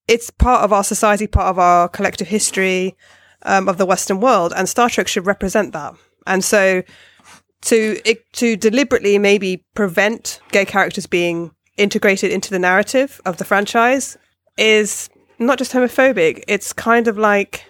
[0.08, 2.96] it's part of our society, part of our collective history
[3.44, 5.96] um, of the Western world, and Star Trek should represent that.
[6.28, 6.84] And so,
[7.62, 8.00] to
[8.34, 14.18] to deliberately maybe prevent gay characters being integrated into the narrative of the franchise
[14.58, 15.10] is
[15.40, 16.44] not just homophobic.
[16.48, 17.66] It's kind of like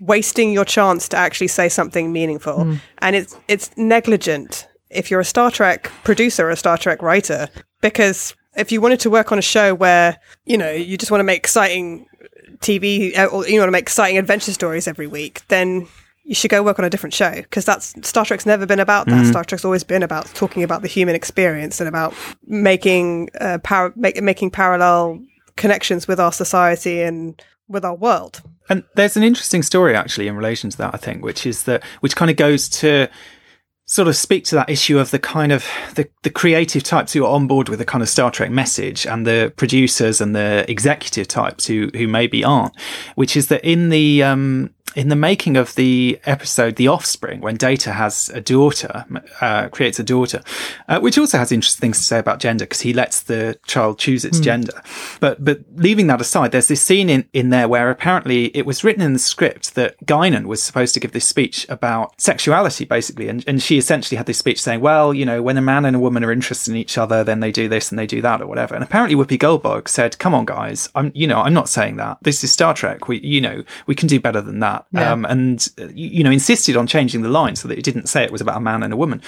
[0.00, 5.24] wasting your chance to actually say something meaningful, and it's it's negligent if you're a
[5.24, 7.48] Star Trek producer or a Star Trek writer
[7.80, 11.20] because if you wanted to work on a show where you know you just want
[11.20, 12.06] to make exciting
[12.60, 15.86] TV uh, or you want to make exciting adventure stories every week, then
[16.24, 19.06] you should go work on a different show because that's Star Trek's never been about
[19.06, 19.26] that.
[19.26, 22.14] Star Trek's always been about talking about the human experience and about
[22.46, 25.20] making uh, par- make, making parallel
[25.56, 28.42] connections with our society and with our world.
[28.68, 31.82] And there's an interesting story actually in relation to that, I think, which is that
[32.00, 33.08] which kind of goes to
[33.88, 37.24] sort of speak to that issue of the kind of the, the creative types who
[37.24, 40.66] are on board with the kind of Star Trek message and the producers and the
[40.68, 42.78] executive types who who maybe aren't,
[43.14, 47.56] which is that in the um in the making of the episode The Offspring, when
[47.56, 49.04] Data has a daughter,
[49.40, 50.42] uh, creates a daughter,
[50.88, 53.98] uh, which also has interesting things to say about gender because he lets the child
[53.98, 54.82] choose its gender.
[55.20, 58.82] But but leaving that aside, there's this scene in, in there where apparently it was
[58.82, 63.28] written in the script that Guinan was supposed to give this speech about sexuality, basically,
[63.28, 65.96] and and she essentially had this speech saying, well, you know, when a man and
[65.96, 68.40] a woman are interested in each other, then they do this and they do that
[68.40, 68.74] or whatever.
[68.74, 72.18] And apparently Whoopi Goldberg said, come on, guys, I'm you know I'm not saying that.
[72.22, 73.08] This is Star Trek.
[73.08, 74.77] We you know we can do better than that.
[74.92, 75.12] Yeah.
[75.12, 78.08] Um, and uh, you you know insisted on changing the line so that it didn't
[78.08, 79.22] say it was about a man and a woman.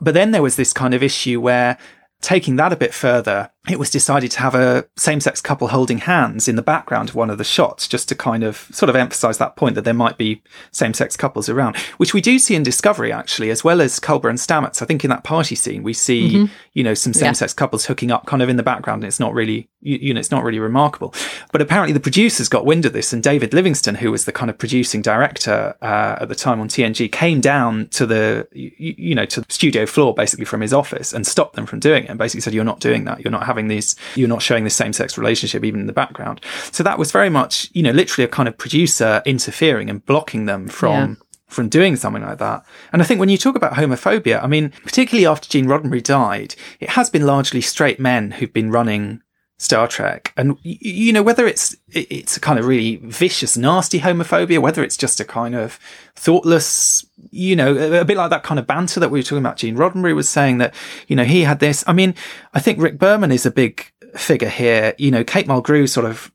[0.00, 1.78] But then there was this kind of issue where
[2.20, 6.46] taking that a bit further, it was decided to have a same-sex couple holding hands
[6.48, 9.38] in the background of one of the shots, just to kind of sort of emphasize
[9.38, 13.12] that point that there might be same-sex couples around, which we do see in Discovery
[13.12, 14.82] actually, as well as Culber and Stamets.
[14.82, 18.26] I think in that party scene we see, you know, some same-sex couples hooking up
[18.26, 20.60] kind of in the background, and it's not really, you, you know, it's not really
[20.60, 21.12] remarkable.
[21.50, 24.50] But apparently the producers got wind of this, and David Livingston, who was the kind
[24.50, 29.14] of producing director uh, at the time on TNG, came down to the, you, you
[29.14, 32.10] know, to the studio floor basically from his office and stopped them from doing it,
[32.10, 33.24] and basically said, "You're not doing that.
[33.24, 33.96] You're not having these.
[34.14, 36.40] You're not showing this same-sex relationship even in the background."
[36.70, 40.46] So that was very much, you know, literally a kind of producer interfering and blocking
[40.46, 41.10] them from.
[41.10, 41.14] Yeah.
[41.48, 42.66] From doing something like that.
[42.92, 46.56] And I think when you talk about homophobia, I mean, particularly after Gene Roddenberry died,
[46.80, 49.22] it has been largely straight men who've been running
[49.58, 50.32] Star Trek.
[50.36, 54.96] And, you know, whether it's, it's a kind of really vicious, nasty homophobia, whether it's
[54.96, 55.78] just a kind of
[56.14, 59.56] thoughtless, you know, a, bit like that kind of banter that we were talking about.
[59.56, 60.74] Gene Roddenberry was saying that,
[61.08, 61.84] you know, he had this.
[61.86, 62.14] I mean,
[62.52, 64.94] I think Rick Berman is a big figure here.
[64.98, 66.30] You know, Kate Mulgrew sort of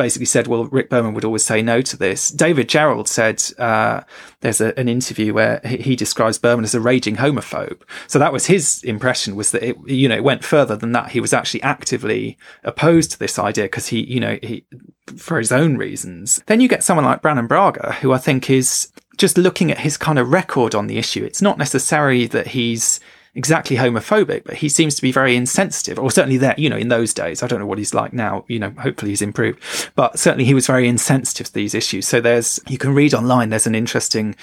[0.00, 2.30] basically said, well, Rick Berman would always say no to this.
[2.30, 4.00] David Gerrold said, uh,
[4.40, 7.82] there's a, an interview where he, describes Berman as a raging homophobe.
[8.06, 11.10] So that was his impression was that it, you know, it went further than that.
[11.10, 14.64] He was actually actively opposed to this idea because he, you know, he,
[15.18, 16.42] for his own reasons.
[16.46, 19.98] Then you get someone like Brannon Braga, who I think is just looking at his
[19.98, 21.22] kind of record on the issue.
[21.22, 23.00] It's not necessarily that he's
[23.34, 26.88] exactly homophobic, but he seems to be very insensitive, or certainly there, you know, in
[26.88, 27.42] those days.
[27.42, 29.62] I don't know what he's like now, you know, hopefully he's improved,
[29.94, 32.06] but certainly he was very insensitive to these issues.
[32.06, 34.34] So there's, you can read online, there's an interesting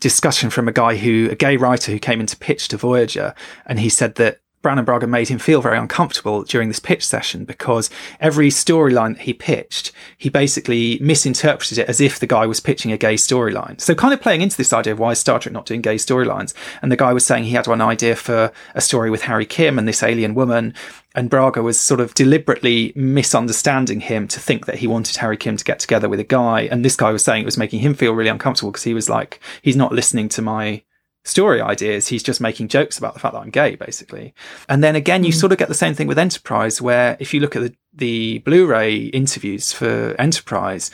[0.00, 3.34] discussion from a guy who, a gay writer who came in to pitch to Voyager,
[3.66, 7.90] and he said that Braga made him feel very uncomfortable during this pitch session because
[8.20, 12.92] every storyline that he pitched, he basically misinterpreted it as if the guy was pitching
[12.92, 13.80] a gay storyline.
[13.80, 15.96] So kind of playing into this idea of why is Star Trek not doing gay
[15.96, 16.54] storylines?
[16.80, 19.78] And the guy was saying he had one idea for a story with Harry Kim
[19.78, 20.74] and this alien woman.
[21.14, 25.56] And Braga was sort of deliberately misunderstanding him to think that he wanted Harry Kim
[25.56, 26.62] to get together with a guy.
[26.62, 29.10] And this guy was saying it was making him feel really uncomfortable because he was
[29.10, 30.82] like, he's not listening to my
[31.24, 32.08] story ideas.
[32.08, 34.34] He's just making jokes about the fact that I'm gay, basically.
[34.68, 35.40] And then again, you mm.
[35.40, 38.38] sort of get the same thing with Enterprise, where if you look at the, the
[38.38, 40.90] Blu-ray interviews for Enterprise,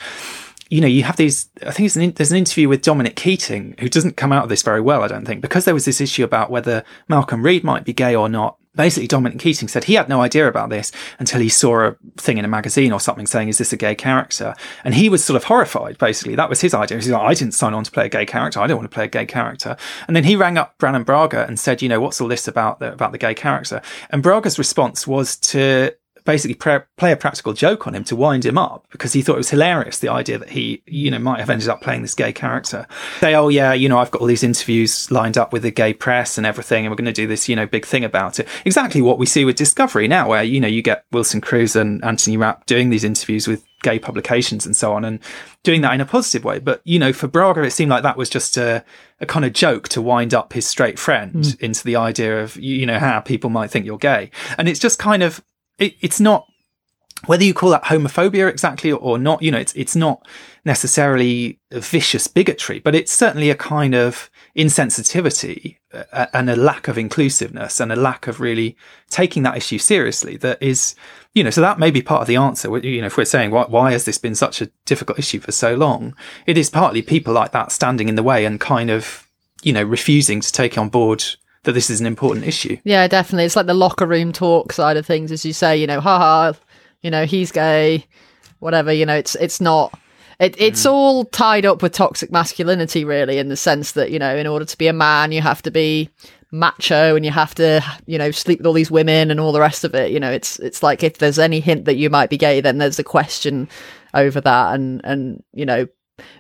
[0.71, 3.89] you know, you have these, I think an, there's an interview with Dominic Keating, who
[3.89, 6.25] doesn't come out of this very well, I don't think, because there was this issue
[6.25, 10.09] about whether Malcolm Reed might be gay or not basically Dominic Keating said he had
[10.09, 13.49] no idea about this until he saw a thing in a magazine or something saying,
[13.49, 14.55] is this a gay character?
[14.85, 16.37] And he was sort of horrified, basically.
[16.37, 16.97] That was his idea.
[16.97, 18.61] He's like, I didn't sign on to play a gay character.
[18.61, 19.77] I don't want to play a gay character.
[20.07, 22.79] And then he rang up Brannon Braga and said, you know, what's all this about
[22.79, 23.83] the, about the gay character?
[24.11, 25.93] And Braga's response was to
[26.29, 29.37] basically pre- play a practical joke on him to wind him up because he thought
[29.37, 32.15] it was hilarious the idea that he you know might have ended up playing this
[32.15, 32.87] gay character.
[33.21, 35.95] Say oh yeah you know i've got all these interviews lined up with the gay
[35.95, 38.47] press and everything and we're going to do this you know big thing about it.
[38.67, 42.05] Exactly what we see with discovery now where you know you get wilson cruz and
[42.05, 45.21] anthony rapp doing these interviews with gay publications and so on and
[45.63, 46.59] doing that in a positive way.
[46.59, 48.85] But you know for braga it seemed like that was just a,
[49.19, 51.61] a kind of joke to wind up his straight friend mm.
[51.61, 54.31] into the idea of you know how people might think you're gay.
[54.59, 55.43] And it's just kind of
[55.79, 56.47] it, it's not
[57.27, 60.27] whether you call that homophobia exactly or not, you know, it's it's not
[60.65, 66.97] necessarily vicious bigotry, but it's certainly a kind of insensitivity uh, and a lack of
[66.97, 68.77] inclusiveness and a lack of really
[69.11, 70.37] taking that issue seriously.
[70.37, 70.95] That is,
[71.35, 72.77] you know, so that may be part of the answer.
[72.79, 75.53] You know, if we're saying why why has this been such a difficult issue for
[75.53, 76.15] so long,
[76.47, 79.27] it is partly people like that standing in the way and kind of,
[79.63, 81.25] you know, refusing to take on board
[81.69, 82.79] that this is an important issue.
[82.85, 83.45] Yeah, definitely.
[83.45, 85.77] It's like the locker room talk side of things, as you say.
[85.77, 86.55] You know, haha,
[87.03, 88.07] you know, he's gay,
[88.59, 88.91] whatever.
[88.91, 89.93] You know, it's it's not.
[90.41, 90.91] It, it's mm.
[90.91, 94.65] all tied up with toxic masculinity, really, in the sense that you know, in order
[94.65, 96.09] to be a man, you have to be
[96.51, 99.61] macho and you have to, you know, sleep with all these women and all the
[99.61, 100.11] rest of it.
[100.11, 102.79] You know, it's it's like if there's any hint that you might be gay, then
[102.79, 103.69] there's a question
[104.15, 105.87] over that, and and you know,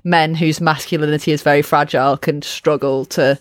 [0.05, 3.39] men whose masculinity is very fragile can struggle to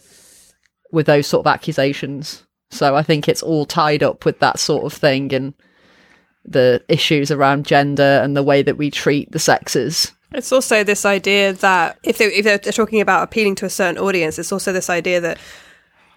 [0.92, 2.44] with those sort of accusations.
[2.70, 5.54] So I think it's all tied up with that sort of thing and
[6.44, 10.14] the issues around gender and the way that we treat the sexes.
[10.34, 13.98] It's also this idea that if, they, if they're talking about appealing to a certain
[13.98, 15.38] audience, it's also this idea that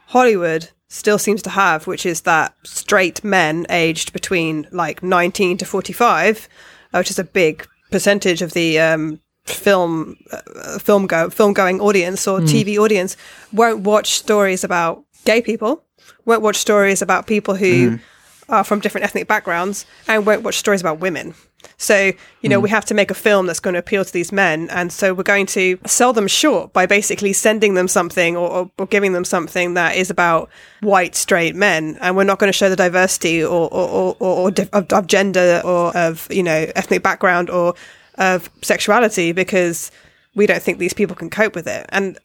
[0.06, 5.64] Hollywood still seems to have, which is that straight men aged between like 19 to
[5.64, 6.48] 45,
[6.92, 11.80] uh, which is a big percentage of the um, film uh, film go film going
[11.80, 12.47] audience or mm.
[12.47, 13.16] TV audience
[13.53, 15.84] won't watch stories about gay people,
[16.24, 18.01] won't watch stories about people who mm.
[18.49, 21.34] are from different ethnic backgrounds, and won't watch stories about women.
[21.76, 22.62] So, you know, mm.
[22.64, 24.68] we have to make a film that's going to appeal to these men.
[24.70, 28.70] And so we're going to sell them short by basically sending them something or, or,
[28.78, 31.99] or giving them something that is about white, straight men.
[32.01, 35.97] And we're not going to show the diversity or, or, or, of, of gender or
[35.97, 37.74] of, you know, ethnic background or
[38.16, 39.90] of sexuality because
[40.34, 41.86] we don't think these people can cope with it.
[41.90, 42.18] And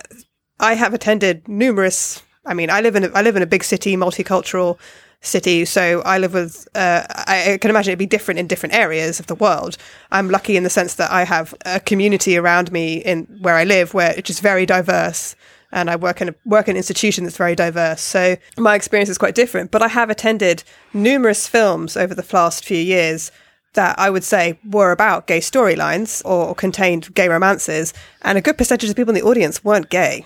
[0.59, 2.21] I have attended numerous.
[2.45, 4.77] I mean, I live in a, I live in a big city, multicultural
[5.21, 6.67] city, so I live with.
[6.75, 9.77] Uh, I can imagine it'd be different in different areas of the world.
[10.11, 13.63] I'm lucky in the sense that I have a community around me in where I
[13.63, 15.36] live, where it's just very diverse.
[15.71, 18.01] And I work in a work in an institution that's very diverse.
[18.01, 19.71] So my experience is quite different.
[19.71, 20.63] But I have attended
[20.93, 23.31] numerous films over the last few years
[23.76, 28.57] that I would say were about gay storylines or contained gay romances, and a good
[28.57, 30.26] percentage of people in the audience weren't gay.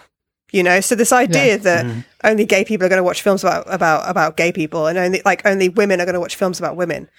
[0.52, 1.58] You know, so this idea yeah.
[1.58, 2.06] that mm.
[2.24, 5.22] only gay people are going to watch films about about about gay people, and only
[5.26, 7.10] like only women are going to watch films about women.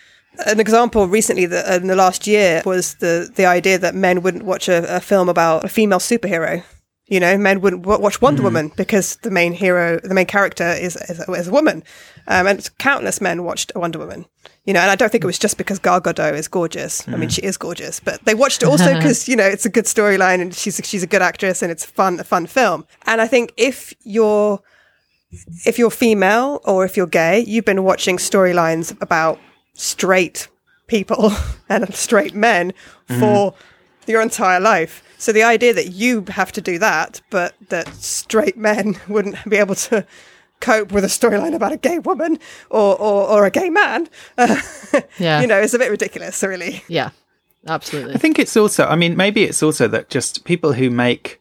[0.46, 4.44] An example recently that in the last year was the the idea that men wouldn't
[4.44, 6.64] watch a, a film about a female superhero
[7.10, 8.44] you know, men wouldn't watch Wonder mm.
[8.44, 11.82] Woman because the main hero, the main character is, is, is a woman.
[12.28, 14.26] Um, and countless men watched Wonder Woman,
[14.64, 17.02] you know, and I don't think it was just because Gal Gadot is gorgeous.
[17.02, 17.12] Mm.
[17.12, 17.34] I mean, mm.
[17.34, 20.40] she is gorgeous, but they watched it also because, you know, it's a good storyline
[20.40, 22.86] and she's, she's a good actress and it's fun, a fun film.
[23.06, 24.60] And I think if you're,
[25.66, 29.40] if you're female or if you're gay, you've been watching storylines about
[29.74, 30.46] straight
[30.86, 31.32] people
[31.68, 32.72] and straight men
[33.08, 33.54] mm.
[34.10, 35.04] For your entire life.
[35.18, 39.56] So the idea that you have to do that, but that straight men wouldn't be
[39.56, 40.04] able to
[40.58, 42.38] cope with a storyline about a gay woman
[42.70, 44.60] or, or, or a gay man, uh,
[45.18, 45.40] yeah.
[45.40, 46.82] you know, is a bit ridiculous, really.
[46.88, 47.10] Yeah,
[47.66, 48.14] absolutely.
[48.14, 51.40] I think it's also, I mean, maybe it's also that just people who make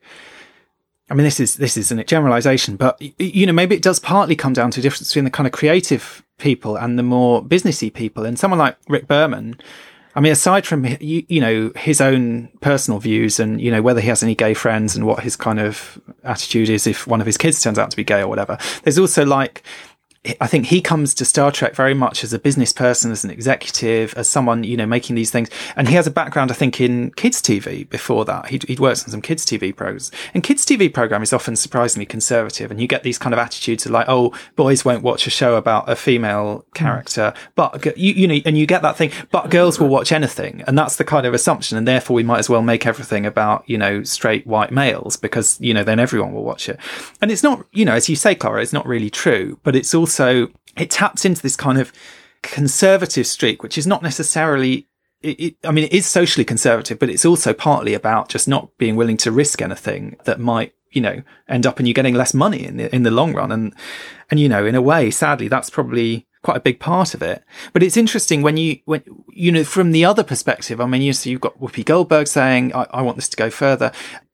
[1.11, 4.35] I mean, this is this is a generalization, but you know, maybe it does partly
[4.35, 7.91] come down to a difference between the kind of creative people and the more businessy
[7.91, 8.25] people.
[8.25, 9.59] And someone like Rick Berman,
[10.15, 14.01] I mean, aside from you, you know his own personal views and you know whether
[14.01, 17.27] he has any gay friends and what his kind of attitude is if one of
[17.27, 19.63] his kids turns out to be gay or whatever, there's also like
[20.41, 23.31] I think he comes to Star Trek very much as a business person, as an
[23.31, 25.49] executive, as someone, you know, making these things.
[25.77, 28.47] And he has a background, I think, in kids TV before that.
[28.47, 30.11] He'd, he'd worked on some kids TV programs.
[30.33, 32.69] And kids TV program is often surprisingly conservative.
[32.69, 35.55] And you get these kind of attitudes of like, oh, boys won't watch a show
[35.55, 37.51] about a female character, mm.
[37.55, 40.63] but you, you know, and you get that thing, but girls will watch anything.
[40.67, 41.77] And that's the kind of assumption.
[41.77, 45.57] And therefore we might as well make everything about, you know, straight white males because,
[45.61, 46.77] you know, then everyone will watch it.
[47.21, 49.95] And it's not, you know, as you say, Clara, it's not really true, but it's
[49.95, 51.93] also also it taps into this kind of
[52.41, 54.87] conservative streak, which is not necessarily.
[55.21, 58.75] It, it, I mean, it is socially conservative, but it's also partly about just not
[58.77, 62.33] being willing to risk anything that might, you know, end up in you getting less
[62.33, 63.51] money in the in the long run.
[63.51, 63.75] And
[64.31, 67.43] and you know, in a way, sadly, that's probably quite a big part of it.
[67.73, 70.81] But it's interesting when you when you know from the other perspective.
[70.81, 73.49] I mean, you so you've got Whoopi Goldberg saying, I, "I want this to go
[73.49, 73.91] further."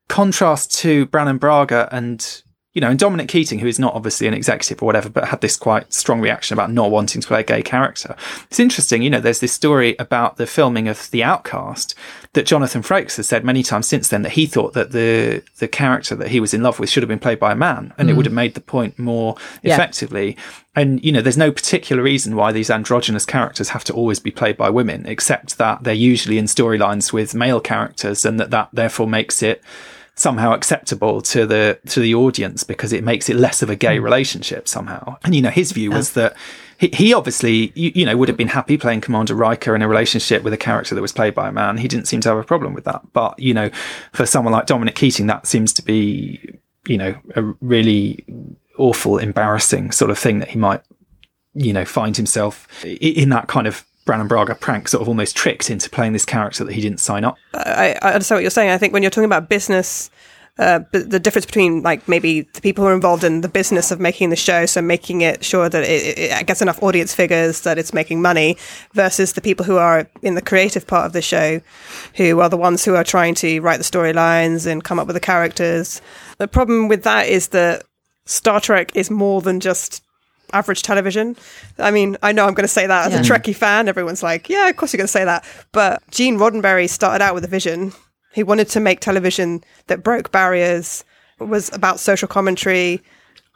[0.07, 2.43] Contrast to Brannon Braga and
[2.75, 5.39] you know, and Dominic Keating, who is not obviously an executive or whatever, but had
[5.39, 8.17] this quite strong reaction about not wanting to play a gay character.
[8.43, 11.95] It's interesting, you know, there's this story about the filming of The Outcast
[12.33, 15.69] that Jonathan Frakes has said many times since then that he thought that the the
[15.69, 18.09] character that he was in love with should have been played by a man, and
[18.09, 18.11] mm.
[18.11, 19.73] it would have made the point more yeah.
[19.73, 20.35] effectively.
[20.75, 24.31] And you know, there's no particular reason why these androgynous characters have to always be
[24.31, 28.67] played by women, except that they're usually in storylines with male characters, and that that
[28.73, 29.63] therefore makes it
[30.15, 33.97] somehow acceptable to the to the audience because it makes it less of a gay
[33.97, 34.03] hmm.
[34.03, 35.17] relationship somehow.
[35.23, 36.35] And you know, his view was that
[36.77, 39.87] he, he obviously you, you, know would have been happy playing Commander Riker in a
[39.87, 41.77] relationship with a character that was played by a man.
[41.77, 43.01] He didn't seem to have a problem with that.
[43.13, 43.69] But you know,
[44.13, 48.25] for someone like Dominic Keating, that seems to be you know a really
[48.77, 50.81] awful, embarrassing sort of thing that he might
[51.53, 55.69] you know find himself in that kind of Brannon Braga prank sort of almost tricked
[55.69, 57.37] into playing this character that he didn't sign up.
[57.53, 58.69] I, I understand what you're saying.
[58.69, 60.11] I think when you're talking about business,
[60.57, 63.99] uh, the difference between like maybe the people who are involved in the business of
[63.99, 67.77] making the show, so making it sure that it, it, gets enough audience figures that
[67.77, 68.57] it's making money,
[68.93, 71.59] versus the people who are in the creative part of the show,
[72.15, 75.15] who are the ones who are trying to write the storylines and come up with
[75.15, 76.01] the characters.
[76.37, 77.83] The problem with that is that
[78.25, 80.04] Star Trek is more than just
[80.55, 81.35] average television.
[81.77, 83.19] I mean, I know I'm going to say that as yeah.
[83.19, 83.87] a Trekkie fan.
[83.87, 85.45] Everyone's like, yeah, of course you're going to say that.
[85.71, 87.91] But Gene Roddenberry started out with a vision.
[88.33, 91.03] He wanted to make television that broke barriers,
[91.39, 93.01] was about social commentary,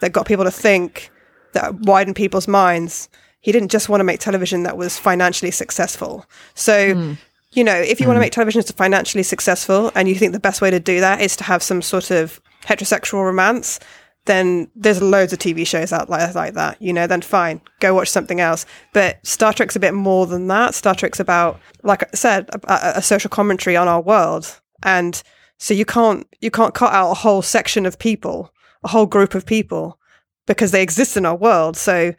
[0.02, 1.10] that got people to think,
[1.54, 3.10] that widened people's minds.
[3.42, 6.26] He didn't just want to make television that was financially successful.
[6.56, 7.18] So, mm.
[7.52, 8.10] you know, if you mm.
[8.10, 11.00] want to make television that's financially successful and you think the best way to do
[11.00, 13.80] that is to have some sort of heterosexual romance,
[14.26, 17.94] then there's loads of TV shows out like, like that, you know, then fine, go
[17.94, 18.66] watch something else.
[18.94, 20.76] But Star Trek's a bit more than that.
[20.76, 24.60] Star Trek's about, like I said, a, a social commentary on our world.
[24.84, 25.22] And
[25.58, 29.36] so you can't, you can't cut out a whole section of people, a whole group
[29.36, 29.98] of people
[30.46, 31.76] because they exist in our world.
[31.76, 32.14] So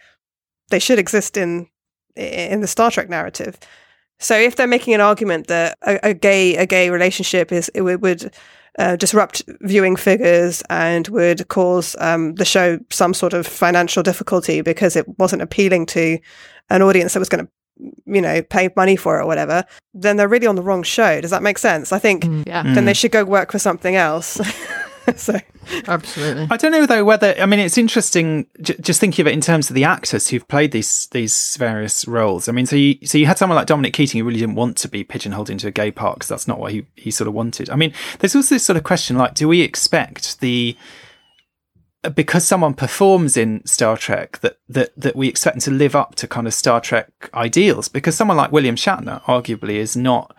[0.70, 1.68] they should exist in,
[2.16, 3.58] in the Star Trek narrative.
[4.18, 7.82] So if they're making an argument that a, a gay, a gay relationship is, it
[7.82, 8.32] would,
[8.78, 14.60] uh, disrupt viewing figures and would cause um, the show some sort of financial difficulty
[14.60, 16.18] because it wasn't appealing to
[16.70, 17.50] an audience that was going to
[18.04, 19.64] you know pay money for it or whatever
[19.94, 21.20] then they're really on the wrong show.
[21.20, 21.92] Does that make sense?
[21.92, 22.62] I think mm, yeah.
[22.62, 24.40] then they should go work for something else
[25.16, 25.38] so
[25.86, 26.48] absolutely.
[26.50, 29.40] I don't know though whether i mean it's interesting j- just thinking of it in
[29.40, 32.48] terms of the actors who've played these these various roles.
[32.48, 34.76] I mean so you so you had someone like dominic keating who really didn't want
[34.78, 37.34] to be pigeonholed into a gay part because that's not what he he sort of
[37.34, 37.70] wanted.
[37.70, 40.76] I mean there's also this sort of question like do we expect the
[42.14, 46.14] because someone performs in Star Trek that, that, that we expect them to live up
[46.16, 47.88] to kind of Star Trek ideals?
[47.88, 50.34] Because someone like William Shatner arguably is not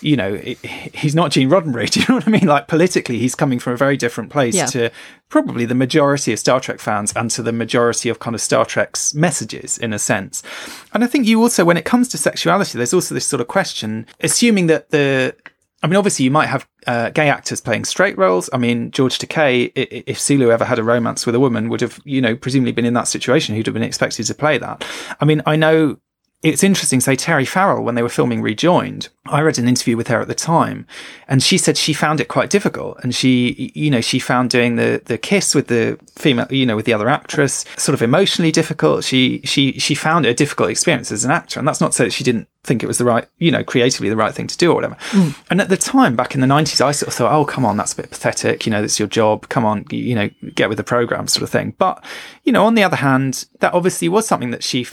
[0.00, 1.90] you know, he's not Gene Roddenberry.
[1.90, 2.46] Do you know what I mean?
[2.46, 4.66] Like politically, he's coming from a very different place yeah.
[4.66, 4.90] to
[5.28, 8.64] probably the majority of Star Trek fans and to the majority of kind of Star
[8.64, 10.42] Trek's messages in a sense.
[10.94, 13.48] And I think you also, when it comes to sexuality, there's also this sort of
[13.48, 15.34] question, assuming that the,
[15.82, 18.48] I mean, obviously you might have uh, gay actors playing straight roles.
[18.52, 22.00] I mean, George Takei, if Sulu ever had a romance with a woman, would have,
[22.04, 23.54] you know, presumably been in that situation.
[23.54, 24.84] He'd have been expected to play that.
[25.20, 25.98] I mean, I know
[26.42, 30.06] it's interesting, say Terry Farrell, when they were filming Rejoined, I read an interview with
[30.06, 30.86] her at the time
[31.26, 32.98] and she said she found it quite difficult.
[33.02, 36.76] And she, you know, she found doing the, the kiss with the female, you know,
[36.76, 39.02] with the other actress sort of emotionally difficult.
[39.02, 41.58] She, she, she found it a difficult experience as an actor.
[41.58, 44.08] And that's not so that she didn't think it was the right, you know, creatively
[44.08, 44.96] the right thing to do or whatever.
[45.10, 45.36] Mm.
[45.50, 47.76] And at the time, back in the 90s, I sort of thought, oh, come on,
[47.76, 48.64] that's a bit pathetic.
[48.64, 49.48] You know, that's your job.
[49.48, 51.74] Come on, you know, get with the program sort of thing.
[51.78, 52.04] But,
[52.44, 54.86] you know, on the other hand, that obviously was something that she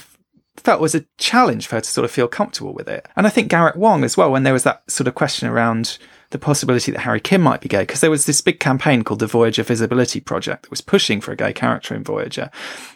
[0.58, 3.08] felt was a challenge for her to sort of feel comfortable with it.
[3.16, 5.98] And I think Garrett Wong as well, when there was that sort of question around
[6.32, 9.20] the possibility that Harry Kim might be gay, because there was this big campaign called
[9.20, 12.50] the Voyager Visibility Project that was pushing for a gay character in Voyager.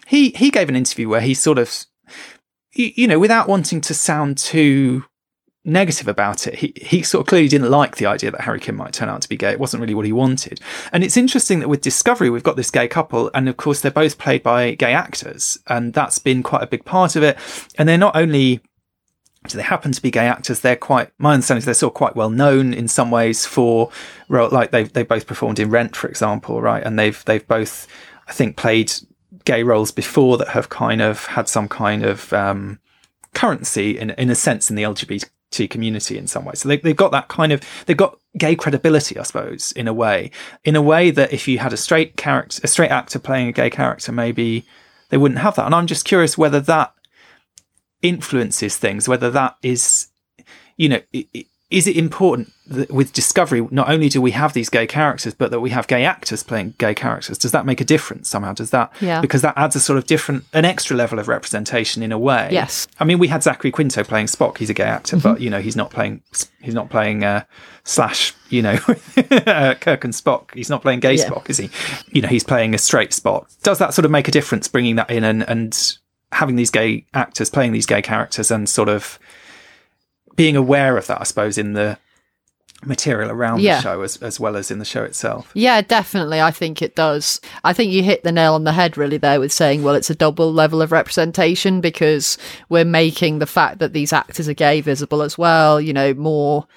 [0.07, 1.85] He he gave an interview where he sort of
[2.73, 5.05] you, you know, without wanting to sound too
[5.65, 8.75] negative about it, he, he sort of clearly didn't like the idea that Harry Kim
[8.75, 9.51] might turn out to be gay.
[9.51, 10.59] It wasn't really what he wanted.
[10.91, 13.91] And it's interesting that with Discovery, we've got this gay couple, and of course, they're
[13.91, 17.37] both played by gay actors, and that's been quite a big part of it.
[17.77, 18.61] And they're not only
[19.47, 20.59] do they happen to be gay actors?
[20.59, 23.89] They're quite, my understanding is they're sort of quite well known in some ways for,
[24.27, 26.83] like they've, they both performed in Rent, for example, right?
[26.83, 27.87] And they've, they've both,
[28.27, 28.91] I think, played
[29.45, 32.79] gay roles before that have kind of had some kind of um,
[33.33, 35.29] currency in in a sense in the LGBT
[35.67, 36.53] community in some way.
[36.55, 39.93] So they, they've got that kind of they've got gay credibility, I suppose, in a
[39.93, 40.31] way,
[40.63, 43.51] in a way that if you had a straight character, a straight actor playing a
[43.51, 44.65] gay character, maybe
[45.09, 45.65] they wouldn't have that.
[45.65, 46.93] And I'm just curious whether that
[48.01, 50.07] influences things, whether that is,
[50.77, 51.01] you know,
[51.71, 55.51] is it important that with Discovery, not only do we have these gay characters, but
[55.51, 57.37] that we have gay actors playing gay characters?
[57.37, 58.53] Does that make a difference somehow?
[58.53, 59.21] Does that, Yeah.
[59.21, 62.49] because that adds a sort of different, an extra level of representation in a way.
[62.51, 62.87] Yes.
[62.99, 64.57] I mean, we had Zachary Quinto playing Spock.
[64.57, 66.21] He's a gay actor, but you know, he's not playing,
[66.61, 67.43] he's not playing, uh,
[67.83, 68.77] slash, you know,
[69.17, 70.53] uh, Kirk and Spock.
[70.55, 71.29] He's not playing gay Yeah.
[71.29, 71.69] Spock, is he?
[72.11, 73.45] You know, he's playing a straight Spock.
[73.61, 75.97] Does that sort of make a difference bringing that in and, and
[76.31, 79.19] having these gay actors playing these gay characters and sort of
[80.39, 81.97] being aware of that, I suppose, in the
[82.85, 83.75] material around Yeah.
[83.75, 85.51] the show as, as well as in the show itself.
[85.53, 86.39] Yeah, definitely.
[86.39, 87.41] I think it does.
[87.65, 90.09] I think you hit the nail on the head really there with saying, well, it's
[90.09, 92.37] a double level of representation because
[92.69, 95.81] we're making the fact that these actors are gay visible as well.
[95.81, 96.67] You know, more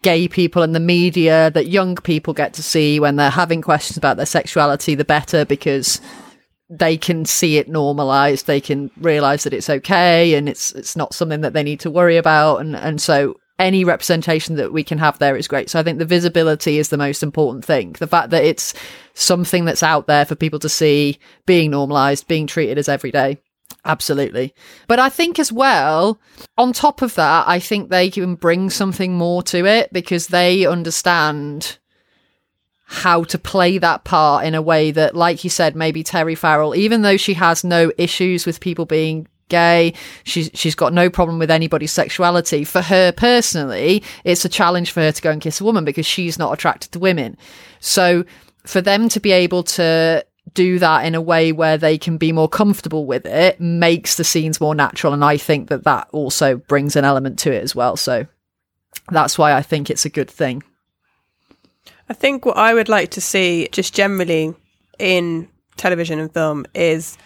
[0.00, 3.98] gay people in the media that young people get to see when they're having questions
[3.98, 6.00] about their sexuality, the better because
[6.70, 8.46] they can see it normalized.
[8.46, 11.90] They can realize that it's okay and it's it's not something that they need to
[11.90, 12.58] worry about.
[12.58, 15.68] And and so any representation that we can have there is great.
[15.68, 17.96] So I think the visibility is the most important thing.
[17.98, 18.72] The fact that it's
[19.14, 23.38] something that's out there for people to see, being normalized, being treated as everyday.
[23.84, 24.54] Absolutely.
[24.86, 26.20] But I think as well,
[26.56, 30.66] on top of that, I think they can bring something more to it because they
[30.66, 31.78] understand
[32.90, 36.74] how to play that part in a way that, like you said, maybe Terry Farrell,
[36.74, 39.92] even though she has no issues with people being gay,
[40.24, 42.64] she's she's got no problem with anybody's sexuality.
[42.64, 46.06] For her personally, it's a challenge for her to go and kiss a woman because
[46.06, 47.36] she's not attracted to women.
[47.78, 48.24] So
[48.64, 50.24] for them to be able to
[50.54, 54.24] do that in a way where they can be more comfortable with it makes the
[54.24, 57.74] scenes more natural and i think that that also brings an element to it as
[57.74, 58.26] well so
[59.10, 60.62] that's why i think it's a good thing
[62.10, 64.54] I think what I would like to see just generally
[64.98, 67.18] in television and film is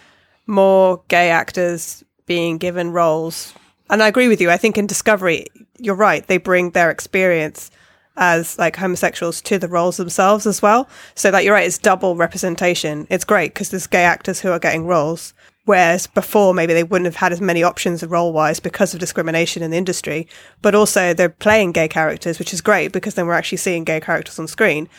[0.45, 3.53] more gay actors being given roles.
[3.89, 4.49] And I agree with you.
[4.49, 5.47] I think in Discovery,
[5.77, 6.25] you're right.
[6.27, 7.71] They bring their experience
[8.15, 10.87] as like homosexuals to the roles themselves as well.
[11.15, 13.07] So that you're right, it's double representation.
[13.09, 15.33] It's great because there's gay actors who are getting roles.
[15.65, 19.63] Whereas before, maybe they wouldn't have had as many options role wise because of discrimination
[19.63, 20.27] in the industry.
[20.61, 24.01] But also, they're playing gay characters, which is great because then we're actually seeing gay
[24.01, 24.89] characters on screen.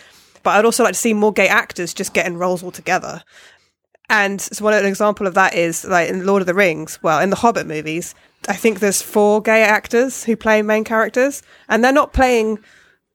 [0.43, 3.23] But I'd also like to see more gay actors just getting roles altogether.
[4.09, 7.21] And so one an example of that is like in Lord of the Rings, well,
[7.21, 8.15] in the Hobbit movies,
[8.49, 12.59] I think there's four gay actors who play main characters, and they're not playing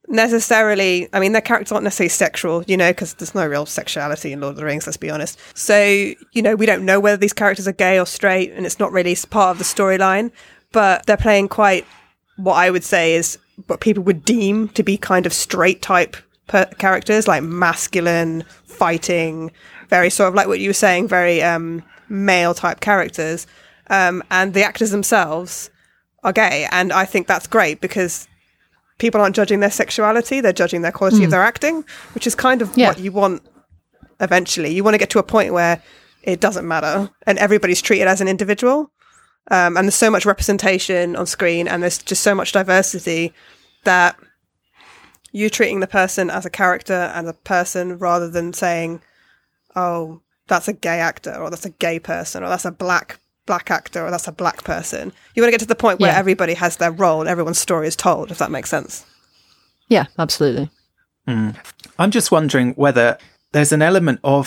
[0.10, 4.32] necessarily i mean their characters aren't necessarily sexual you know because there's no real sexuality
[4.34, 5.40] in lord of the rings let's be honest.
[5.54, 5.80] So
[6.34, 8.92] you know we don't know whether these characters are gay or straight and it's not
[8.92, 10.32] really part of the storyline
[10.72, 11.86] but they're playing quite
[12.38, 13.38] what i would say is
[13.68, 16.18] what people would deem to be kind of straight type
[16.48, 19.52] per- characters like masculine fighting
[19.90, 23.46] very sort of like what you were saying very um male type characters.
[23.88, 25.70] Um and the actors themselves
[26.24, 28.28] are gay and i think that's great because
[29.00, 32.62] people aren't judging their sexuality, they're judging their quality of their acting, which is kind
[32.62, 32.90] of Yeah.
[32.90, 33.42] what you want
[34.20, 34.74] eventually.
[34.74, 35.82] You want to get to a point where
[36.24, 38.92] it doesn't matter and everybody's treated as an individual.
[39.52, 43.34] Um, and there's so much representation on screen and there's just so much diversity
[43.84, 44.16] that
[45.32, 49.02] you're treating the person as a character and a person rather than saying,
[49.76, 53.20] oh, that's a gay actor or that's a gay person or that's a black
[53.52, 55.04] black actor or that's a black person.
[55.34, 56.20] You want to get to the point where Yeah.
[56.24, 58.94] everybody has their role and everyone's story is told, if that makes sense.
[59.96, 60.68] yeah absolutely
[61.28, 61.50] hmm.
[62.02, 63.08] I'm just wondering whether
[63.54, 64.44] there's an element of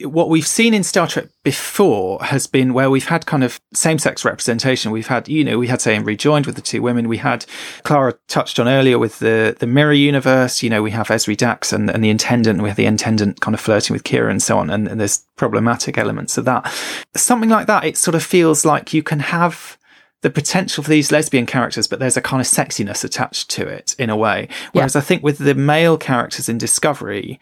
[0.00, 3.98] what we've seen in Star Trek before has been where we've had kind of same
[3.98, 4.92] sex representation.
[4.92, 7.08] We've had, you know, we had, say, in Rejoined with the two women.
[7.08, 7.46] We had
[7.82, 10.62] Clara touched on earlier with the, the mirror universe.
[10.62, 12.62] You know, we have Ezri Dax and, and the intendant.
[12.62, 14.70] We have the intendant kind of flirting with Kira and so on.
[14.70, 16.72] And, and there's problematic elements of that.
[17.16, 19.78] Something like that, it sort of feels like you can have
[20.22, 23.94] the potential for these lesbian characters, but there's a kind of sexiness attached to it
[23.98, 24.48] in a way.
[24.72, 25.00] Whereas yeah.
[25.00, 27.38] I think with the male characters in Discovery,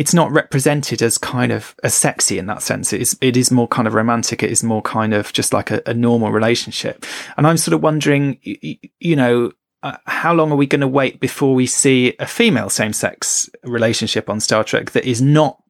[0.00, 2.90] it's not represented as kind of as sexy in that sense.
[2.90, 4.42] It is, it is more kind of romantic.
[4.42, 7.04] It is more kind of just like a, a normal relationship.
[7.36, 9.52] And I'm sort of wondering, you, you know,
[9.82, 13.50] uh, how long are we going to wait before we see a female same sex
[13.62, 15.62] relationship on Star Trek that is not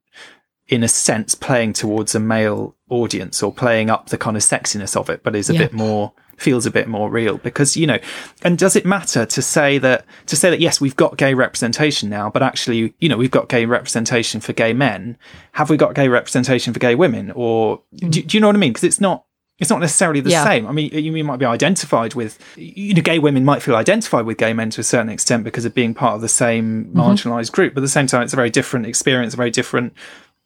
[0.69, 4.97] in a sense playing towards a male audience or playing up the kind of sexiness
[4.97, 5.59] of it, but is a yeah.
[5.59, 7.99] bit more feels a bit more real because you know
[8.43, 12.09] and does it matter to say that to say that yes we've got gay representation
[12.09, 15.19] now but actually you know we've got gay representation for gay men
[15.53, 18.11] have we got gay representation for gay women or mm.
[18.11, 19.25] do, do you know what i mean because it's not
[19.61, 20.43] it's not necessarily the yeah.
[20.43, 20.67] same.
[20.67, 24.39] I mean, you might be identified with, you know, gay women might feel identified with
[24.39, 26.99] gay men to a certain extent because of being part of the same mm-hmm.
[26.99, 27.75] marginalized group.
[27.75, 29.93] But at the same time, it's a very different experience, very different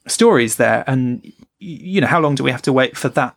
[0.09, 0.83] stories there.
[0.89, 3.37] And, you know, how long do we have to wait for that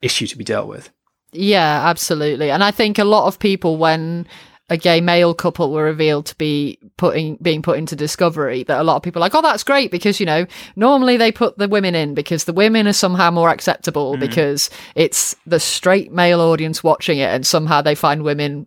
[0.00, 0.90] issue to be dealt with?
[1.32, 2.50] Yeah, absolutely.
[2.50, 4.26] And I think a lot of people, when
[4.70, 8.84] a gay male couple were revealed to be putting being put into discovery that a
[8.84, 10.46] lot of people are like oh that's great because you know
[10.76, 14.20] normally they put the women in because the women are somehow more acceptable mm.
[14.20, 18.66] because it's the straight male audience watching it and somehow they find women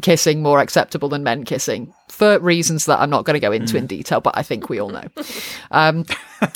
[0.00, 3.74] kissing more acceptable than men kissing for reasons that I'm not going to go into
[3.74, 3.78] mm.
[3.78, 5.04] in detail, but I think we all know.
[5.70, 6.04] Um,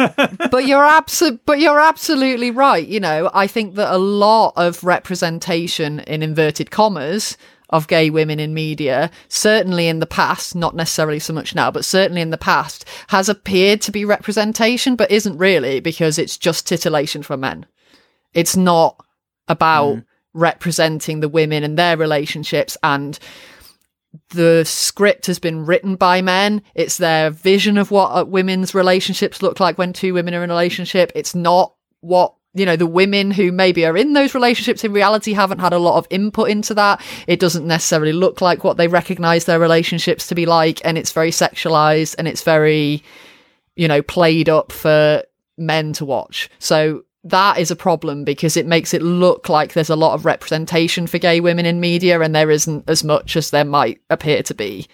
[0.50, 2.86] but you're absolutely, but you're absolutely right.
[2.86, 7.36] You know, I think that a lot of representation in inverted commas
[7.70, 11.84] of gay women in media, certainly in the past, not necessarily so much now, but
[11.84, 16.66] certainly in the past, has appeared to be representation, but isn't really because it's just
[16.66, 17.66] titillation for men.
[18.32, 19.04] It's not
[19.48, 23.18] about mm representing the women and their relationships and
[24.30, 26.62] the script has been written by men.
[26.74, 30.50] It's their vision of what uh, women's relationships look like when two women are in
[30.50, 31.12] a relationship.
[31.14, 35.32] It's not what you know, the women who maybe are in those relationships in reality
[35.32, 37.00] haven't had a lot of input into that.
[37.26, 40.80] It doesn't necessarily look like what they recognize their relationships to be like.
[40.84, 43.02] And it's very sexualized and it's very,
[43.76, 45.22] you know, played up for
[45.58, 46.48] men to watch.
[46.58, 50.24] So that is a problem because it makes it look like there's a lot of
[50.24, 54.42] representation for gay women in media and there isn't as much as there might appear
[54.42, 54.86] to be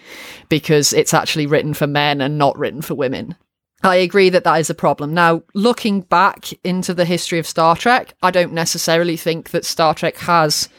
[0.48, 3.34] because it's actually written for men and not written for women.
[3.82, 5.12] I agree that that is a problem.
[5.12, 9.94] Now, looking back into the history of Star Trek, I don't necessarily think that Star
[9.94, 10.70] Trek has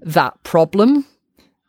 [0.00, 1.04] that problem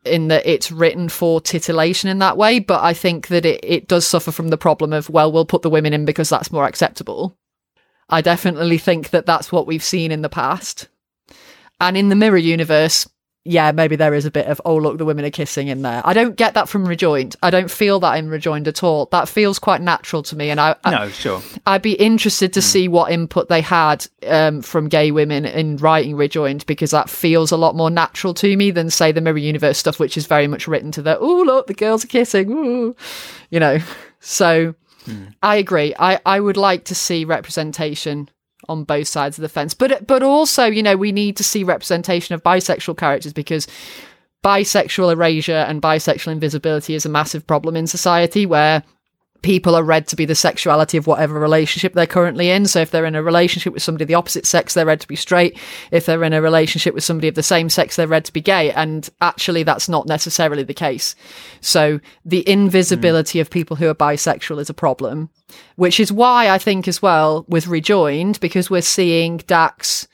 [0.06, 3.88] in that it's written for titillation in that way, but I think that it, it
[3.88, 6.66] does suffer from the problem of, well, we'll put the women in because that's more
[6.66, 7.36] acceptable.
[8.10, 10.88] I definitely think that that's what we've seen in the past.
[11.80, 13.08] And in the mirror universe,
[13.46, 16.02] yeah, maybe there is a bit of, oh, look, the women are kissing in there.
[16.04, 17.38] I don't get that from Rejoined.
[17.42, 19.08] I don't feel that in Rejoined at all.
[19.08, 20.50] That feels quite natural to me.
[20.50, 21.42] And I, I no, sure.
[21.66, 22.64] I'd be interested to mm.
[22.64, 27.52] see what input they had um, from gay women in writing Rejoined because that feels
[27.52, 30.48] a lot more natural to me than, say, the Mirror Universe stuff, which is very
[30.48, 32.52] much written to the, oh, look, the girls are kissing.
[32.52, 32.96] Ooh.
[33.52, 33.80] You know,
[34.20, 34.76] so
[35.10, 35.34] Mm.
[35.42, 35.94] I agree.
[35.98, 38.30] I, I would like to see representation
[38.68, 39.74] on both sides of the fence.
[39.74, 43.68] But but also, you know, we need to see representation of bisexual characters because
[44.44, 48.84] bisexual erasure and bisexual invisibility is a massive problem in society where
[49.42, 52.66] people are read to be the sexuality of whatever relationship they're currently in.
[52.66, 55.08] So if they're in a relationship with somebody of the opposite sex, they're read to
[55.08, 55.58] be straight.
[55.92, 58.42] If they're in a relationship with somebody of the same sex, they're read to be
[58.42, 58.72] gay.
[58.72, 61.16] And actually, that's not necessarily the case.
[61.62, 63.42] So the invisibility mm.
[63.42, 65.30] of people who are bisexual is a problem,
[65.76, 70.08] which is why I think as well with Rejoined, because we're seeing Dax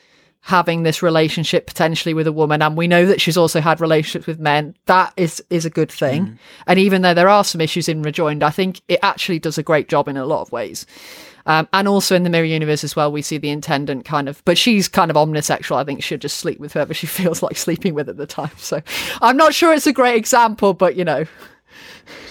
[0.46, 4.28] having this relationship potentially with a woman and we know that she's also had relationships
[4.28, 6.28] with men that is is a good thing.
[6.28, 6.38] Mm.
[6.68, 9.64] and even though there are some issues in rejoined i think it actually does a
[9.64, 10.86] great job in a lot of ways.
[11.48, 14.44] Um, and also in the mirror universe as well we see the intendant kind of
[14.46, 15.78] but she's kind of omnisexual.
[15.78, 18.52] I think she'll just sleep with whoever she feels like sleeping with at the time.
[18.58, 18.82] So
[19.24, 21.26] i'm not sure it's a great example but you know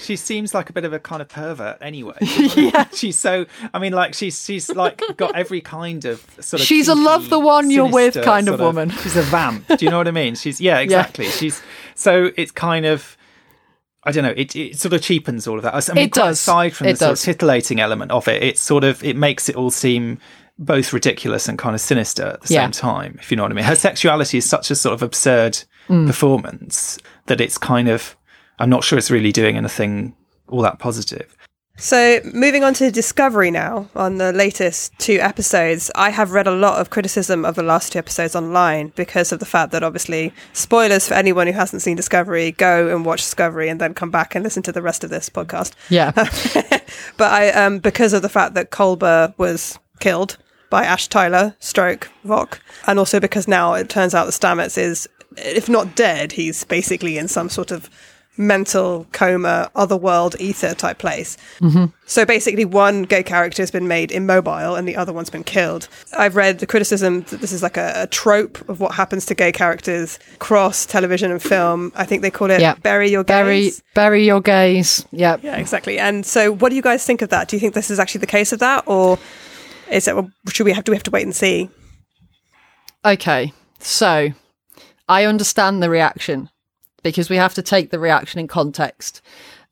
[0.04, 2.16] she seems like a bit of a kind of pervert anyway.
[2.20, 2.86] yeah.
[2.92, 6.86] She's so I mean like she's she's like got every kind of sort of She's
[6.86, 8.90] kinky, a love the one you're with kind of woman.
[8.90, 9.66] Of, she's a vamp.
[9.66, 10.34] Do you know what I mean?
[10.34, 11.26] She's yeah, exactly.
[11.26, 11.30] Yeah.
[11.32, 11.62] She's
[11.94, 13.16] so it's kind of
[14.04, 14.34] I don't know.
[14.36, 15.74] It, it sort of cheapens all of that.
[15.74, 16.38] I mean, it does.
[16.38, 19.48] Aside from it the sort of titillating element of it, it sort of it makes
[19.48, 20.18] it all seem
[20.58, 22.62] both ridiculous and kind of sinister at the yeah.
[22.62, 23.16] same time.
[23.20, 23.64] If you know what I mean.
[23.64, 26.06] Her sexuality is such a sort of absurd mm.
[26.06, 28.16] performance that it's kind of
[28.58, 30.14] I'm not sure it's really doing anything
[30.48, 31.36] all that positive.
[31.76, 36.52] So, moving on to Discovery now, on the latest two episodes, I have read a
[36.52, 40.32] lot of criticism of the last two episodes online because of the fact that obviously,
[40.52, 44.36] spoilers for anyone who hasn't seen Discovery, go and watch Discovery and then come back
[44.36, 45.72] and listen to the rest of this podcast.
[45.90, 46.12] Yeah.
[47.16, 50.36] But I, um, because of the fact that Culber was killed
[50.70, 55.08] by Ash Tyler, stroke Voq, and also because now it turns out that Stamets is,
[55.36, 57.88] if not dead, he's basically in some sort of
[58.36, 61.36] mental coma, otherworld ether type place.
[61.60, 61.86] Mm-hmm.
[62.06, 65.88] So basically, one gay character has been made immobile and the other one's been killed.
[66.16, 69.34] I've read the criticism that this is like a, a trope of what happens to
[69.34, 71.92] gay characters across television and film.
[71.94, 72.74] I think they call it Yeah.
[72.76, 73.82] bury your bury gays.
[73.94, 75.06] bury your gays.
[75.12, 75.36] Yeah.
[75.42, 75.98] Yeah, exactly.
[75.98, 77.48] And so, what do you guys think of that?
[77.48, 79.18] Do you think this is actually the case of that, or
[79.90, 80.14] is it?
[80.48, 80.84] Should we have?
[80.84, 81.70] Do we have to wait and see?
[83.04, 83.52] Okay.
[83.80, 84.30] So
[85.08, 86.48] I understand the reaction
[87.04, 89.22] because we have to take the reaction in context.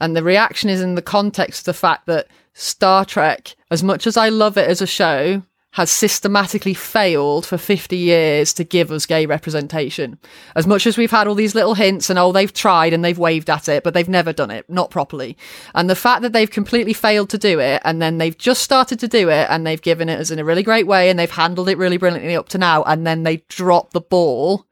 [0.00, 4.06] And the reaction is in the context of the fact that Star Trek, as much
[4.06, 5.42] as I love it as a show,
[5.72, 10.18] has systematically failed for 50 years to give us gay representation.
[10.54, 13.18] As much as we've had all these little hints and oh, they've tried and they've
[13.18, 15.34] waved at it, but they've never done it, not properly.
[15.74, 18.98] And the fact that they've completely failed to do it and then they've just started
[19.00, 21.30] to do it and they've given it as in a really great way and they've
[21.30, 24.66] handled it really brilliantly up to now and then they drop the ball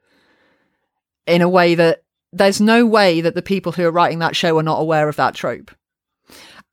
[1.25, 4.57] in a way that there's no way that the people who are writing that show
[4.57, 5.71] are not aware of that trope.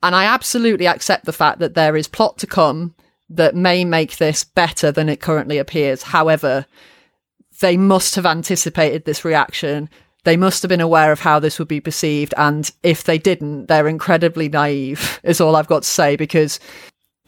[0.02, 2.94] And I absolutely accept the fact that there is plot to come
[3.30, 6.02] that may make this better than it currently appears.
[6.02, 6.66] However,
[7.60, 9.90] they must have anticipated this reaction.
[10.24, 12.32] They must have been aware of how this would be perceived.
[12.36, 16.60] And if they didn't, they're incredibly naive, is all I've got to say, because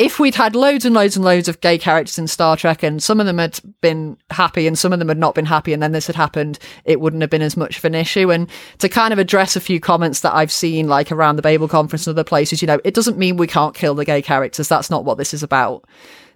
[0.01, 3.02] if we'd had loads and loads and loads of gay characters in Star Trek and
[3.02, 5.82] some of them had been happy and some of them had not been happy and
[5.82, 8.32] then this had happened, it wouldn't have been as much of an issue.
[8.32, 8.48] And
[8.78, 12.06] to kind of address a few comments that I've seen like around the Babel conference
[12.06, 14.68] and other places, you know, it doesn't mean we can't kill the gay characters.
[14.68, 15.85] That's not what this is about.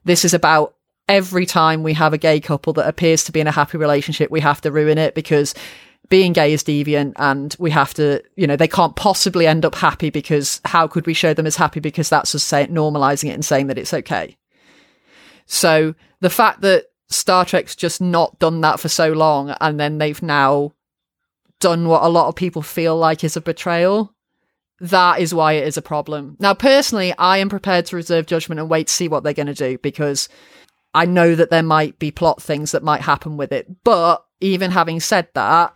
[0.05, 0.75] This is about
[1.09, 4.31] every time we have a gay couple that appears to be in a happy relationship,
[4.31, 5.55] we have to ruin it because
[6.09, 9.75] being gay is deviant and we have to, you know, they can't possibly end up
[9.75, 11.81] happy because how could we show them as happy?
[11.81, 14.37] Because that's just say, normalizing it and saying that it's okay.
[15.47, 19.99] So the fact that Star Trek's just not done that for so long and then
[19.99, 20.73] they've now
[21.61, 24.15] done what a lot of people feel like is a betrayal,
[24.81, 26.37] that is why it is a problem.
[26.39, 29.47] Now, personally, I am prepared to reserve judgment and wait to see what they're going
[29.47, 30.29] to do because
[30.93, 33.83] I know that there might be plot things that might happen with it.
[33.85, 35.75] But even having said that,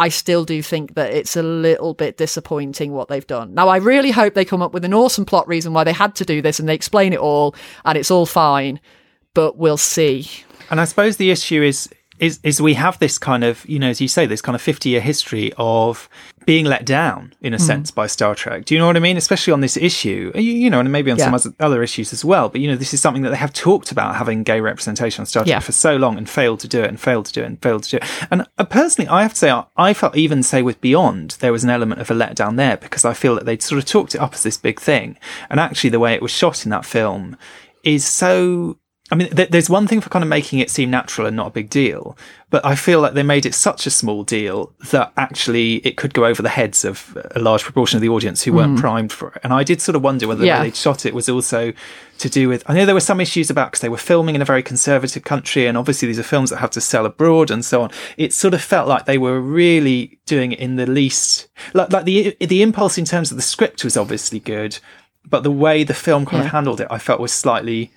[0.00, 3.52] I still do think that it's a little bit disappointing what they've done.
[3.52, 6.14] Now, I really hope they come up with an awesome plot reason why they had
[6.14, 7.54] to do this and they explain it all
[7.84, 8.80] and it's all fine,
[9.34, 10.26] but we'll see.
[10.70, 11.90] And I suppose the issue is
[12.20, 14.62] is is we have this kind of you know as you say this kind of
[14.62, 16.08] 50 year history of
[16.46, 17.62] being let down in a Hmm.
[17.64, 18.64] sense by Star Trek.
[18.64, 19.16] Do you know what I mean?
[19.18, 21.36] Especially on this issue, you, you know, and maybe on some Yeah.
[21.36, 22.48] other- other issues as well.
[22.48, 25.26] But you know, this is something that they have talked about having gay representation on
[25.26, 25.60] Star Trek Yeah.
[25.60, 27.82] for so long and failed to do it and failed to do it and failed
[27.84, 28.04] to do it.
[28.30, 31.52] And uh, personally, I have to say, I, I felt even say with Beyond, there
[31.52, 34.14] was an element of a letdown there because I feel that they'd sort of talked
[34.14, 35.16] it up as this big thing,
[35.50, 37.36] and actually the way it was shot in that film
[37.84, 38.76] is so
[39.10, 41.48] I mean, th- there's one thing for kind of making it seem natural and not
[41.48, 42.16] a big deal,
[42.48, 46.14] but I feel like they made it such a small deal that actually it could
[46.14, 48.80] go over the heads of a large proportion of the audience who weren't mm.
[48.80, 49.40] primed for it.
[49.42, 50.60] And I did sort of wonder whether the Yeah.
[50.60, 51.72] way they'd shot it was also
[52.18, 52.62] to do with.
[52.66, 55.24] I know there were some issues about because they were filming in a very conservative
[55.24, 57.90] country, and obviously these are films that have to sell abroad and so on.
[58.16, 62.04] It sort of felt like they were really doing it in the least, like like
[62.04, 64.78] the the impulse in terms of the script was obviously good,
[65.28, 67.90] but the way the film kind of handled it, I felt was slightly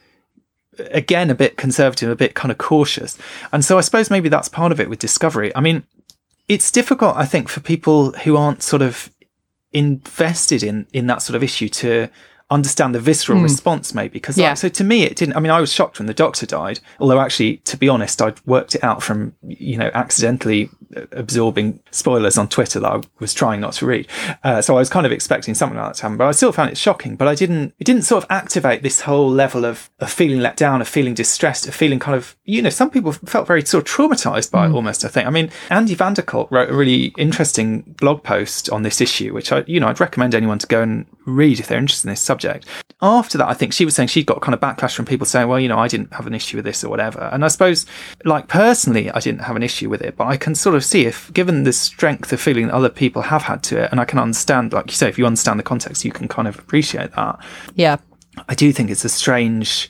[0.91, 3.17] again a bit conservative, a bit kind of cautious.
[3.51, 5.55] And so I suppose maybe that's part of it with Discovery.
[5.55, 5.83] I mean,
[6.47, 9.09] it's difficult, I think, for people who aren't sort of
[9.71, 12.07] invested in in that sort of issue to
[12.51, 13.43] understand the visceral hmm.
[13.43, 14.49] response maybe because Yeah.
[14.49, 16.79] like, so to me it didn't i mean i was shocked when the doctor died
[16.99, 20.69] although actually to be honest i'd worked it out from you know accidentally
[21.11, 24.07] absorbing spoilers on twitter that i was trying not to read.
[24.43, 26.51] Uh, so i was kind of expecting something like that to happen but i still
[26.51, 29.89] found it shocking but i didn't it didn't sort of activate this whole level of,
[29.99, 33.11] of feeling let down of feeling distressed of feeling kind of you know some people
[33.11, 35.27] felt very sort of traumatized by it almost i think.
[35.27, 39.63] I mean andy vanderkolk wrote a really interesting blog post on this issue which i
[39.67, 42.67] you know i'd recommend anyone to go and read if they're interested in this subject.
[43.01, 45.47] After that i think she was saying she got kind of backlash from people saying
[45.47, 47.29] well you know i didn't have an issue with this or whatever.
[47.31, 47.85] And i suppose
[48.25, 51.05] like personally i didn't have an issue with it but i can sort of see
[51.05, 54.05] if given the strength of feeling that other people have had to it and i
[54.05, 57.11] can understand like you say if you understand the context you can kind of appreciate
[57.13, 57.39] that
[57.75, 57.97] Yeah.
[58.49, 59.89] I do think it's a strange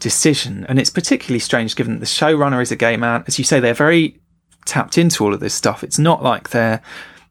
[0.00, 3.22] decision, and it's particularly strange given that the showrunner is a gay man.
[3.28, 4.18] As you say, they're very
[4.66, 5.84] tapped into all of this stuff.
[5.84, 6.80] It's not like they're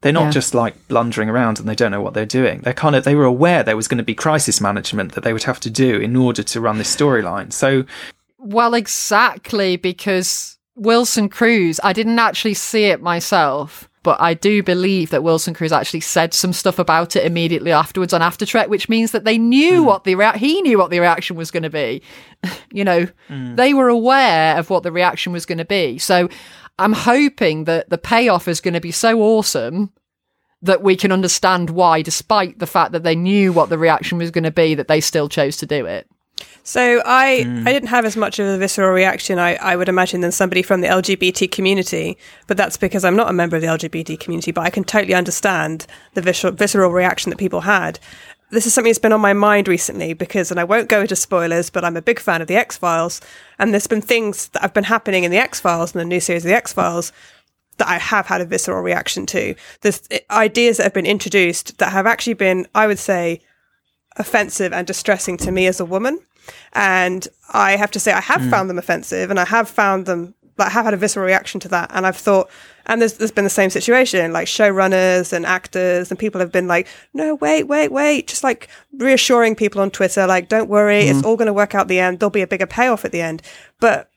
[0.02, 0.32] They're not Yeah.
[0.32, 2.60] just like blundering around and they don't know what they're doing.
[2.62, 5.32] They're kind of they were aware there was going to be crisis management that they
[5.34, 7.54] would have to do in order to run this storyline.
[7.54, 7.84] So
[8.38, 15.12] Well, exactly, because Wilson Cruz, I didn't actually see it myself, but I do believe
[15.12, 18.90] that Wilson Cruz actually said some stuff about it immediately afterwards on After Trek, which
[18.90, 19.86] means that they knew hmm.
[19.86, 22.02] what the rea- he knew what the reaction was going to be.
[22.72, 23.56] you know, hmm.
[23.56, 25.98] they were aware of what the reaction was going to be.
[25.98, 26.28] So
[26.80, 29.92] I'm hoping that the payoff is going to be so awesome
[30.64, 34.32] that we can understand why, despite the fact that they knew what the reaction was
[34.32, 36.08] going to be, that they still chose to do it.
[36.64, 40.22] So I I didn't have as much of a visceral reaction I, I would imagine
[40.22, 42.18] than somebody from the LGBT community,
[42.48, 44.52] but that's because I'm not a member of the LGBT community.
[44.52, 48.00] But I can totally understand the visceral visceral reaction that people had.
[48.50, 51.16] This is something that's been on my mind recently because, and I won't go into
[51.16, 53.20] spoilers, but I'm a big fan of the X Files,
[53.58, 56.20] and there's been things that have been happening in the X Files and the new
[56.20, 57.12] series of the X Files
[57.78, 59.56] that I have had a visceral reaction to.
[59.82, 63.42] There's uh, ideas that have been introduced that have actually been, I would say,
[64.18, 66.20] offensive and distressing to me as a woman.
[66.74, 68.50] And I have to say, I have hmm.
[68.50, 71.68] found them offensive and I have found them, I have had a visceral reaction to
[71.70, 71.92] that.
[71.94, 72.50] And I've thought,
[72.86, 76.68] and there's, there's been the same situation, like showrunners and actors and people have been
[76.68, 78.68] like, no, wait, wait, wait, just like
[78.98, 81.26] reassuring people on Twitter, like, don't worry, it's hmm.
[81.26, 82.20] all going to work out the end.
[82.20, 83.42] There'll be a bigger payoff at the end.
[83.80, 84.10] But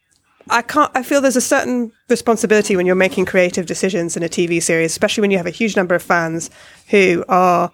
[0.48, 4.28] I can't, I feel there's a certain responsibility when you're making creative decisions in a
[4.28, 6.50] TV series, especially when you have a huge number of fans
[6.88, 7.72] who are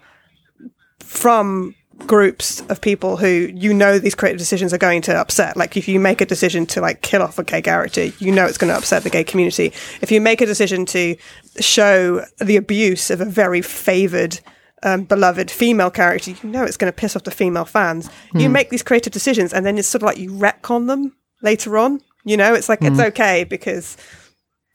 [0.99, 5.55] from groups of people who you know these creative decisions are going to upset.
[5.55, 8.45] Like if you make a decision to like kill off a gay character, you know
[8.45, 9.67] it's going to upset the gay community.
[10.01, 11.15] If you make a decision to
[11.59, 14.39] show the abuse of a very favored
[14.83, 18.09] um, beloved female character, you know it's going to piss off the female fans.
[18.33, 18.53] You hmm.
[18.53, 22.01] make these creative decisions and then it's sort of like you retcon them later on.
[22.25, 23.07] You know, it's like it's hmm.
[23.07, 23.97] okay because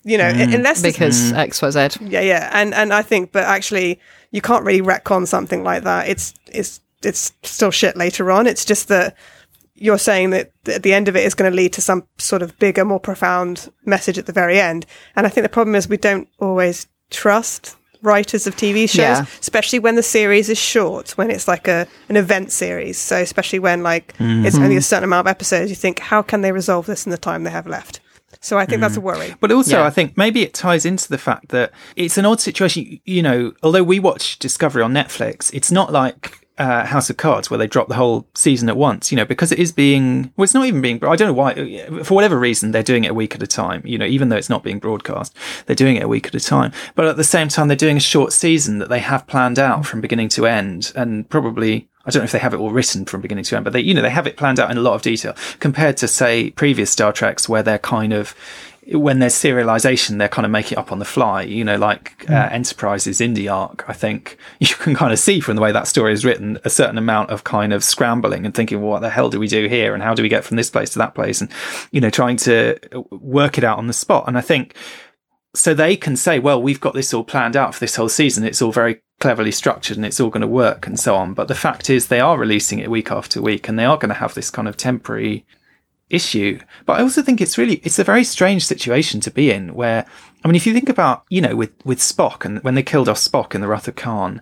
[0.05, 0.55] you know, hmm.
[0.55, 1.89] unless it's- Because X, Y, Z.
[2.07, 4.01] yeah, yeah, and and I think, but actually,
[4.31, 6.09] you can't really retcon something like that.
[6.09, 8.47] It's it's it's still shit later on.
[8.47, 9.17] It's just that
[9.75, 12.43] you're saying that at the end of it is going to lead to some sort
[12.43, 14.85] of bigger, more profound message at the very end.
[15.15, 19.25] And I think the problem is we don't always trust writers of TV shows, Yeah.
[19.41, 22.99] especially when the series is short, when it's like a an event series.
[22.99, 24.79] So especially when like it's only Mm-hmm.
[24.79, 27.45] a certain amount of episodes, you think, how can they resolve this in the time
[27.45, 28.01] they have left?
[28.41, 29.35] So I think that's a worry.
[29.41, 29.85] But also, Yeah.
[29.87, 33.01] I think maybe it ties into the fact that it's an odd situation.
[33.05, 37.51] You know, although we watch Discovery on Netflix, it's not like uh, House of Cards
[37.51, 39.11] where they drop the whole season at once.
[39.11, 40.33] You know, because it is being.
[40.37, 41.03] Well, it's not even being.
[41.05, 42.03] I don't know why.
[42.03, 43.83] For whatever reason, they're doing it a week at a time.
[43.85, 45.37] You know, even though it's not being broadcast,
[45.67, 46.73] they're doing it a week at a time.
[46.95, 49.87] But at the same time, they're doing a short season that they have planned out
[49.87, 51.89] from beginning to end, and probably.
[52.07, 53.81] I don't know if they have it all written from beginning to end, but they,
[53.81, 56.51] you know, they have it planned out in a lot of detail compared to say
[56.53, 58.35] previous Star Treks where they're kind of,
[58.93, 62.25] when there's serialization, they're kind of making it up on the fly, you know, like
[62.31, 63.85] uh, Enterprise's Xindi arc.
[63.89, 66.71] I think you can kind of see from the way that story is written a
[66.71, 69.67] certain amount of kind of scrambling and thinking, well, what the hell do we do
[69.67, 69.95] here?
[69.95, 71.41] And how do we get from this place to that place?
[71.41, 71.51] And,
[71.91, 72.79] you know, trying to
[73.11, 74.25] work it out on the spot.
[74.27, 74.75] And I think,
[75.55, 78.45] so they can say, well, we've got this all planned out for this whole season.
[78.45, 81.35] It's all very cleverly structured and it's all going to work and so on.
[81.35, 84.11] But the fact is they are releasing it week after week and they are going
[84.11, 85.45] to have this kind of temporary
[86.11, 86.59] issue.
[86.87, 90.07] But I also think it's really, it's a very strange situation to be in where,
[90.45, 93.09] I mean, if you think about, you know, with, with Spock and when they killed
[93.09, 94.41] off Spock in the Wrath of Khan,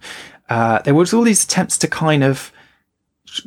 [0.49, 2.53] uh, there was all these attempts to kind of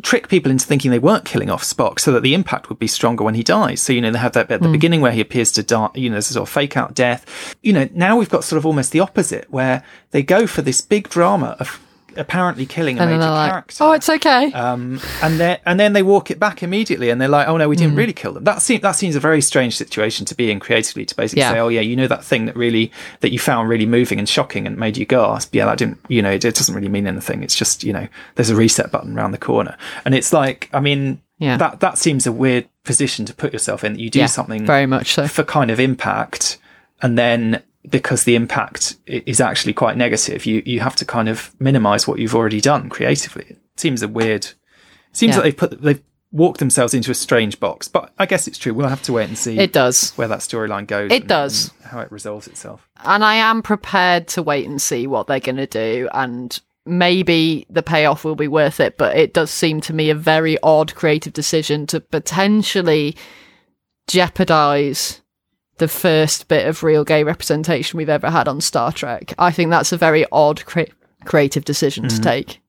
[0.03, 2.87] trick people into thinking they weren't killing off Spock so that the impact would be
[2.87, 3.81] stronger when he dies.
[3.81, 5.89] So, you know, they have that bit at the beginning where he appears to die,
[5.95, 7.55] you know, there's a sort of fake out death.
[7.63, 10.81] You know, now we've got sort of almost the opposite where they go for this
[10.81, 11.79] big drama of
[12.17, 13.83] apparently killing a And major like, character.
[13.83, 14.51] oh, it's okay.
[14.53, 17.67] Um, and then and then they walk it back immediately, and they're like, "Oh no,
[17.69, 17.79] we Mm.
[17.79, 20.59] didn't really kill them." That seems that seems a very strange situation to be in
[20.59, 21.05] creatively.
[21.05, 21.51] To basically Yeah.
[21.53, 22.91] say, "Oh yeah, you know that thing that really
[23.21, 25.99] that you found really moving and shocking and made you gasp." Yeah, that didn't.
[26.07, 27.43] You know, it, it doesn't really mean anything.
[27.43, 29.75] It's just you know, there's a reset button around the corner,
[30.05, 31.57] and it's like, I mean, Yeah.
[31.57, 33.93] that that seems a weird position to put yourself in.
[33.93, 35.27] That you do yeah, something very much so.
[35.27, 36.57] for kind of impact,
[37.01, 41.53] and then because the impact is actually quite negative, you you have to kind of
[41.59, 43.45] minimize what you've already done creatively.
[43.49, 44.47] It seems a weird.
[45.11, 45.35] Seems Yeah.
[45.37, 46.01] like they've put they've
[46.31, 48.73] walked themselves into a strange box, but I guess it's true.
[48.73, 49.57] We'll have to wait and see.
[49.57, 50.11] It does.
[50.11, 51.11] where that storyline goes.
[51.11, 51.71] It and- does.
[51.81, 52.87] and how it resolves itself.
[53.03, 56.07] and I am prepared to wait and see what they're going to do.
[56.13, 60.15] And maybe the payoff will be worth it, but it does seem to me a
[60.15, 63.15] very odd creative decision to potentially
[64.07, 65.21] jeopardize
[65.79, 69.33] the first bit of real gay representation we've ever had on Star Trek.
[69.37, 70.91] I think that's a very odd cre-
[71.25, 72.23] creative decision to mm-hmm.
[72.23, 72.61] take,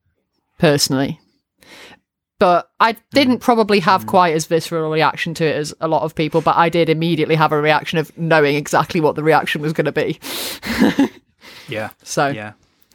[0.59, 1.21] personally.
[2.39, 3.43] But I didn't mm.
[3.43, 4.09] probably have mm.
[4.09, 6.89] quite as visceral a reaction to it as a lot of people, but I did
[6.89, 10.19] immediately have a reaction of knowing exactly what the reaction was going to be.
[11.71, 11.91] Yeah.
[12.03, 12.53] So Yeah.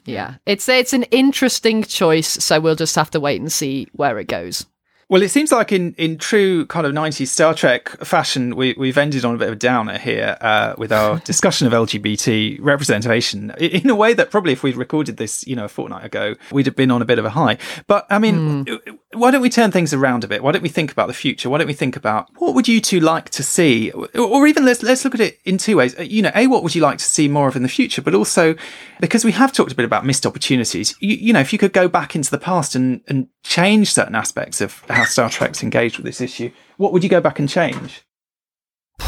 [0.07, 4.19] Yeah, it's it's an interesting choice, so we'll just have to wait and see where
[4.19, 4.67] it goes.
[5.07, 8.97] Well, it seems like in, in true kind of 90s Star Trek fashion, we, we've
[8.97, 13.51] ended on a bit of a downer here uh, with our discussion of LGBT representation
[13.59, 16.65] in a way that probably if we'd recorded this, you know, a fortnight ago, we'd
[16.65, 17.57] have been on a bit of a high.
[17.85, 18.97] But I mean, mm.
[19.15, 20.43] Why don't we turn things around a bit?
[20.43, 21.49] Why don't we think about the future?
[21.49, 23.91] Why don't we think about what would you two like to see?
[23.91, 25.95] Or even let's, let's look at it in two ways.
[25.99, 28.01] You know, A, what would you like to see more of in the future?
[28.01, 28.55] But also,
[28.99, 31.73] because we have talked a bit about missed opportunities, you, you know, if you could
[31.73, 35.97] go back into the past and, and change certain aspects of how Star Trek's engaged
[35.97, 38.03] with this issue, what would you go back and change?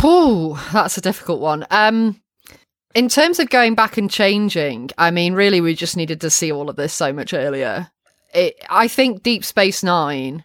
[0.04, 1.66] Oh, that's a difficult one.
[1.72, 2.22] Um,
[2.94, 6.52] in terms of going back and changing, I mean, really, we just needed to see
[6.52, 7.92] all of this so much earlier.
[8.38, 10.44] It, I think Deep Space Nine,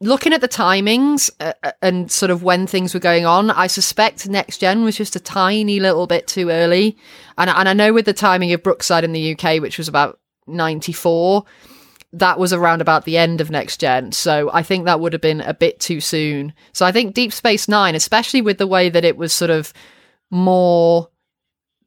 [0.00, 3.66] looking at the timings uh, uh, and sort of when things were going on, I
[3.66, 6.96] suspect Next Gen was just a tiny little bit too early.
[7.36, 10.20] And, and I know with the timing of Brookside in the UK, which was about
[10.46, 11.44] 94,
[12.12, 14.12] that was around about the end of next gen.
[14.12, 16.54] So I think that would have been a bit too soon.
[16.72, 19.72] So I think Deep Space Nine, especially with the way that it was sort of
[20.30, 21.10] more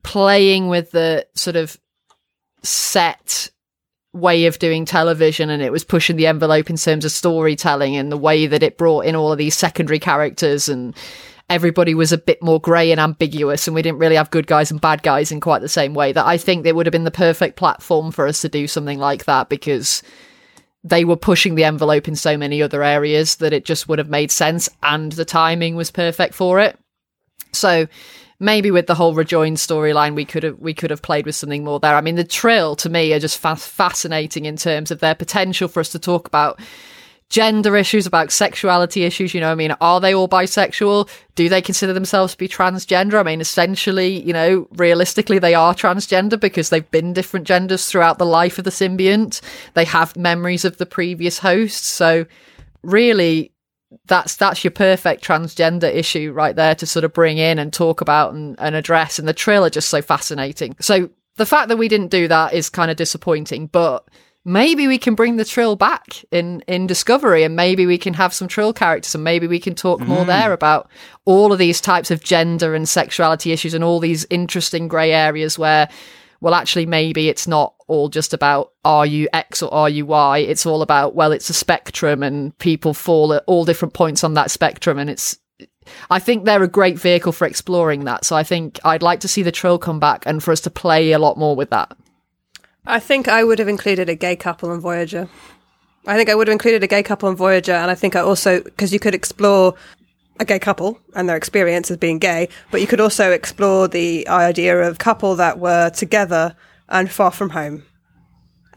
[0.03, 1.79] playing with the sort of
[2.63, 3.49] set
[4.13, 8.11] way of doing television and it was pushing the envelope in terms of storytelling and
[8.11, 10.95] the way that it brought in all of these secondary characters and
[11.49, 14.69] everybody was a bit more grey and ambiguous and we didn't really have good guys
[14.69, 17.05] and bad guys in quite the same way that I think it would have been
[17.05, 20.03] the perfect platform for us to do something like that because
[20.83, 24.09] they were pushing the envelope in so many other areas that it just would have
[24.09, 26.77] made sense and the timing was perfect for it.
[27.53, 27.87] So
[28.41, 31.63] maybe with the whole rejoined storyline we could have we could have played with something
[31.63, 31.95] more there.
[31.95, 35.67] I mean the Trill to me are just fa- fascinating in terms of their potential
[35.67, 36.59] for us to talk about
[37.29, 39.33] gender issues, about sexuality issues.
[39.33, 41.09] You know, I mean, are they all bisexual?
[41.35, 43.19] Do they consider themselves to be transgender?
[43.19, 48.17] I mean, essentially, you know, realistically, they are transgender because they've been different genders throughout
[48.17, 49.39] the life of the symbiont.
[49.75, 51.87] They have memories of the previous hosts.
[51.87, 52.25] So
[52.83, 53.51] really,
[54.05, 58.01] that's that's your perfect transgender issue right there to sort of bring in and talk
[58.01, 59.19] about and, and address.
[59.19, 60.75] And the Trill are just so fascinating.
[60.79, 64.07] So the fact that we didn't do that is kind of disappointing, but
[64.43, 68.33] maybe we can bring the trill back in in discovery and maybe we can have
[68.33, 70.07] some trill characters and maybe we can talk mm.
[70.07, 70.89] more there about
[71.25, 75.59] all of these types of gender and sexuality issues and all these interesting grey areas
[75.59, 75.87] where
[76.41, 80.39] well actually maybe it's not all just about are you x or are you y
[80.39, 84.33] it's all about well it's a spectrum and people fall at all different points on
[84.33, 85.37] that spectrum and it's
[86.09, 88.23] I think they're a great vehicle for exploring that.
[88.23, 90.69] So I think I'd like to see the Trill come back and for us to
[90.69, 91.95] play a lot more with that.
[92.85, 95.27] I think I would have included a gay couple on Voyager.
[96.07, 98.21] I think I would have included a gay couple on Voyager, and I think I
[98.21, 99.75] also because you could explore
[100.39, 104.27] a gay couple and their experience as being gay, but you could also explore the
[104.27, 106.55] idea of couple that were together
[106.89, 107.83] and far from home.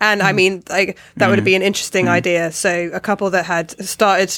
[0.01, 0.37] And I hmm.
[0.37, 1.31] mean, like that mm.
[1.31, 2.11] would be an interesting mm.
[2.11, 2.53] idea.
[2.53, 4.37] So a couple that had started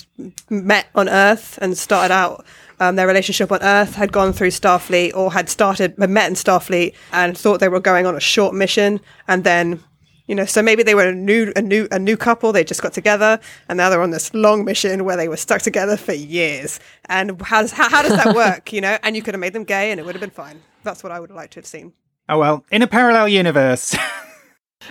[0.49, 2.45] met on Earth and started out
[2.79, 6.35] um, their relationship on Earth had gone through Starfleet or had started had met in
[6.35, 9.83] Starfleet and thought they were going on a short mission, and then
[10.27, 12.53] you know, so maybe they were a new a new a new couple.
[12.53, 13.39] They just got together,
[13.69, 16.81] and now they're on this long mission where they were stuck together for years.
[17.07, 18.73] And how does how, how does that work?
[18.73, 20.61] You know, and you could have made them gay, and it would have been fine.
[20.83, 21.93] That's what I would have liked to have seen.
[22.29, 23.97] Oh well, in a parallel universe.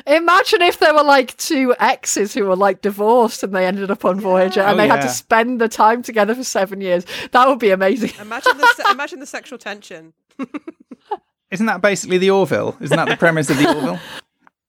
[0.07, 4.03] Imagine if there were like two exes who were like divorced and they ended up
[4.03, 4.95] on Voyager and oh, they yeah.
[4.95, 7.06] had to spend the time together for seven years.
[7.32, 8.12] That would be amazing.
[8.20, 10.14] Imagine the imagine the sexual tension.
[11.52, 12.76] Isn't that basically the Orville?
[12.82, 13.99] Isn't that the premise of the Orville?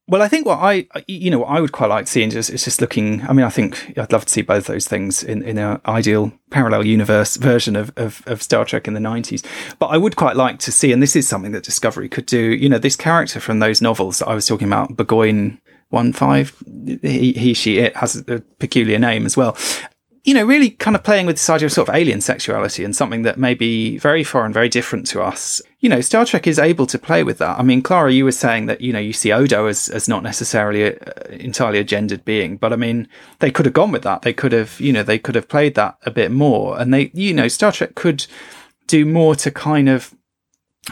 [0.09, 2.65] Well, I think what I, you know, what I would quite like seeing just is
[2.65, 3.23] just looking.
[3.23, 6.33] I mean, I think I'd love to see both those things in in an ideal
[6.51, 9.43] parallel universe version of, of, of Star Trek in the nineties.
[9.81, 12.39] But I would quite like to see, and this is something that Discovery could do.
[12.39, 16.57] You know, this character from those novels that I was talking about, Burgoyne one five,
[17.03, 19.57] he, he she it has a peculiar name as well
[20.27, 22.97] you know, really kind of playing with this idea of sort of alien sexuality and
[22.97, 25.63] something that may be very foreign, very different to us.
[25.87, 27.61] You know, Star Trek is able to play with that.
[27.61, 30.25] I mean, Clara, you were saying that, you know, you see Odo as, as not
[30.25, 30.99] necessarily a,
[31.31, 33.07] entirely a gendered being, but I mean,
[33.39, 34.23] they could have gone with that.
[34.23, 36.77] They could have, you know, they could have played that a bit more.
[36.77, 38.27] And they, you know, Star Trek could
[38.89, 40.13] do more to kind of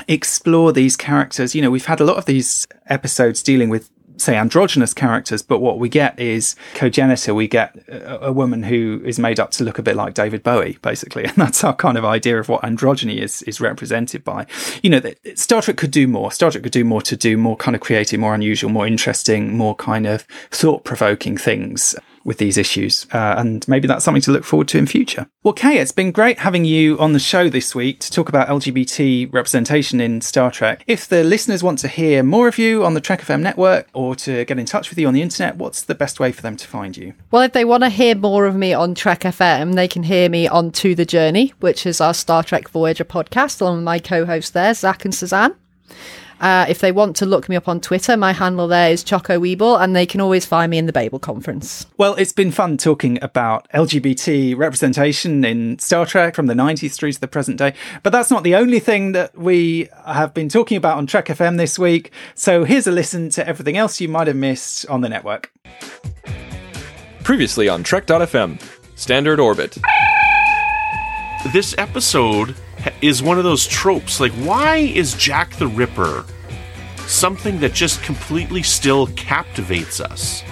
[0.06, 1.56] explore these characters.
[1.56, 5.60] You know, we've had a lot of these episodes dealing with say androgynous characters, but
[5.60, 7.34] what we get is cogenitor.
[7.34, 10.42] We get a, a, woman who is made up to look a bit like David
[10.42, 14.46] Bowie, basically, and that's our kind of idea of what androgyny is is represented by.
[14.82, 15.00] You know,
[15.34, 16.30] Star Trek could do more.
[16.32, 19.56] Star Trek could do more to do more kind of creative, more unusual, more interesting,
[19.56, 21.94] more kind of thought provoking things.
[22.24, 23.06] With these issues.
[23.12, 25.26] Uh, and maybe that's something to look forward to in future.
[25.42, 28.48] Well, Kay, it's been great having you on the show this week to talk about
[28.48, 30.82] LGBT representation in Star Trek.
[30.86, 34.14] If the listeners want to hear more of you on the Trek FM network or
[34.16, 36.56] to get in touch with you on the internet, what's the best way for them
[36.56, 37.14] to find you?
[37.30, 40.28] Well, if they want to hear more of me on Trek FM, they can hear
[40.28, 43.98] me on To the Journey, which is our Star Trek Voyager podcast, along with my
[43.98, 45.54] co hosts there, Zach and Suzanne.
[46.44, 49.40] Uh, if they want to look me up on Twitter, my handle there is Choco
[49.40, 51.86] Weeble, and they can always find me in the Babel conference.
[51.96, 57.12] Well, it's been fun talking about LGBT representation in Star Trek from the 90s through
[57.12, 57.72] to the present day.
[58.02, 61.56] But that's not the only thing that we have been talking about on Trek FM
[61.56, 62.12] this week.
[62.34, 65.50] So here's a listen to everything else you might have missed on the network.
[67.22, 68.60] Previously on Trek.fm,
[68.96, 69.78] Standard Orbit.
[71.54, 72.54] This episode
[73.00, 74.20] is one of those tropes.
[74.20, 76.26] Like, why is Jack the Ripper
[77.06, 80.42] something that just completely still captivates us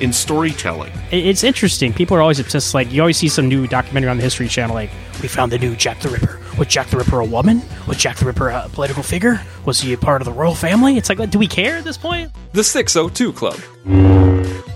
[0.00, 0.92] in storytelling?
[1.10, 1.92] It's interesting.
[1.92, 2.74] People are always obsessed.
[2.74, 4.90] Like, you always see some new documentary on the History Channel, like,
[5.22, 6.40] we found the new Jack the Ripper.
[6.58, 7.62] Was Jack the Ripper a woman?
[7.86, 9.40] Was Jack the Ripper a political figure?
[9.66, 10.96] Was he a part of the royal family?
[10.96, 12.32] It's like, do we care at this point?
[12.52, 13.60] The 602 Club.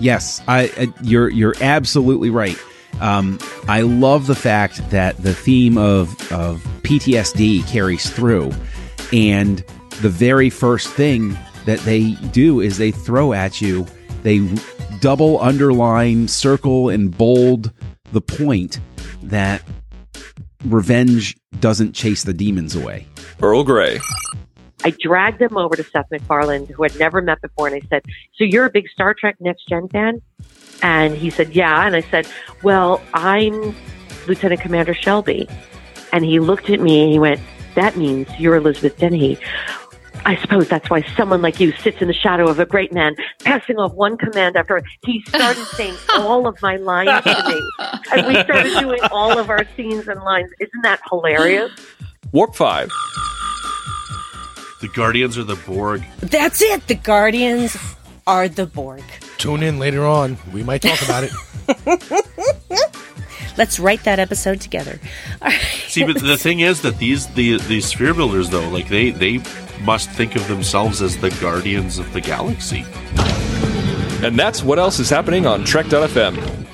[0.01, 2.59] Yes, I, I you're you're absolutely right.
[3.01, 3.39] Um,
[3.69, 8.53] I love the fact that the theme of of PTSD carries through,
[9.13, 9.65] and
[10.01, 13.87] the very first thing that they do is they throw at you,
[14.23, 14.41] they
[15.01, 17.73] double underline, circle, and bold
[18.13, 18.81] the point
[19.23, 19.63] that
[20.67, 23.07] revenge doesn't chase the demons away.
[23.43, 24.01] Earl Grey.
[24.85, 28.03] I dragged them over to Seth MacFarlane, who had never met before, and I said,
[28.35, 30.21] "So you're a big Star Trek Next Gen fan?"
[30.85, 31.87] And he said, Yeah.
[31.87, 32.29] And I said,
[32.63, 33.75] Well, I'm
[34.29, 35.49] Lieutenant Commander Shelby.
[36.13, 37.41] And he looked at me and he went,
[37.75, 39.39] That means you're Elizabeth Dennehy.
[40.27, 43.15] I suppose that's why someone like you sits in the shadow of a great man,
[43.41, 47.61] passing off one command after he started saying all of my lines to me.
[48.13, 50.51] And we started doing all of our scenes and lines.
[50.61, 51.71] Isn't that hilarious?
[52.33, 52.91] Warp 5.
[54.81, 56.05] The Guardians are the Borg.
[56.21, 56.87] That's it.
[56.87, 57.77] The Guardians
[58.27, 59.03] are the Borg.
[59.39, 60.39] Tune in later on.
[60.53, 61.33] We might talk about it.
[63.57, 64.99] Let's write that episode together.
[65.87, 69.41] See, but the thing is that these the these sphere builders though, like they they
[69.83, 72.85] must think of themselves as the guardians of the galaxy.
[74.25, 76.65] And that's what else is happening on Trek.fm.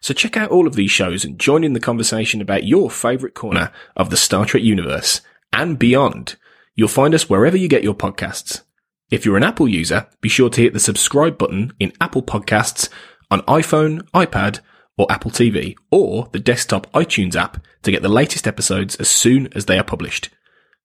[0.00, 3.34] So check out all of these shows and join in the conversation about your favourite
[3.34, 5.20] corner of the Star Trek universe
[5.52, 6.36] and beyond.
[6.76, 8.62] You'll find us wherever you get your podcasts.
[9.10, 12.88] If you're an Apple user, be sure to hit the subscribe button in Apple Podcasts
[13.30, 14.60] on iPhone, iPad,
[14.98, 19.48] or Apple TV, or the desktop iTunes app to get the latest episodes as soon
[19.54, 20.30] as they are published.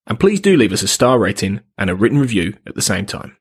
[0.07, 3.05] And please do leave us a star rating and a written review at the same
[3.05, 3.37] time.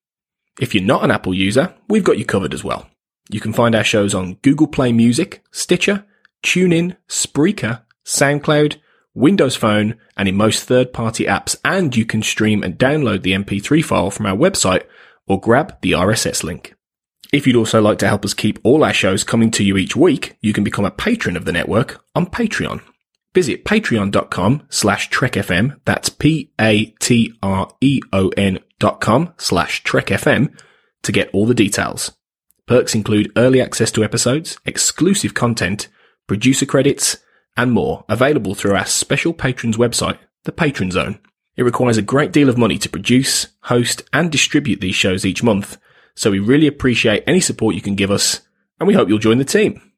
[0.61, 2.89] If you're not an Apple user, we've got you covered as well.
[3.31, 6.05] You can find our shows on Google Play Music, Stitcher,
[6.43, 8.77] TuneIn, Spreaker, SoundCloud,
[9.15, 13.85] Windows Phone, and in most third-party apps, and you can stream and download the MP3
[13.85, 14.85] file from our website
[15.27, 16.75] or grab the RSS link.
[17.33, 19.95] If you'd also like to help us keep all our shows coming to you each
[19.95, 22.83] week, you can become a patron of the network on Patreon.
[23.35, 26.99] Visit patreon.com slash trekfm, that's P-A-T-R-E-O-N
[28.81, 30.59] dot com slash trekfm
[31.03, 32.11] to get all the details.
[32.67, 35.87] Perks include early access to episodes, exclusive content,
[36.27, 37.19] producer credits,
[37.57, 41.21] and more available through our special patrons website, the Patron Zone.
[41.57, 45.43] It requires a great deal of money to produce, host, and distribute these shows each
[45.43, 45.79] month,
[46.15, 48.41] so we really appreciate any support you can give us,
[48.79, 49.93] and we hope you'll join the team.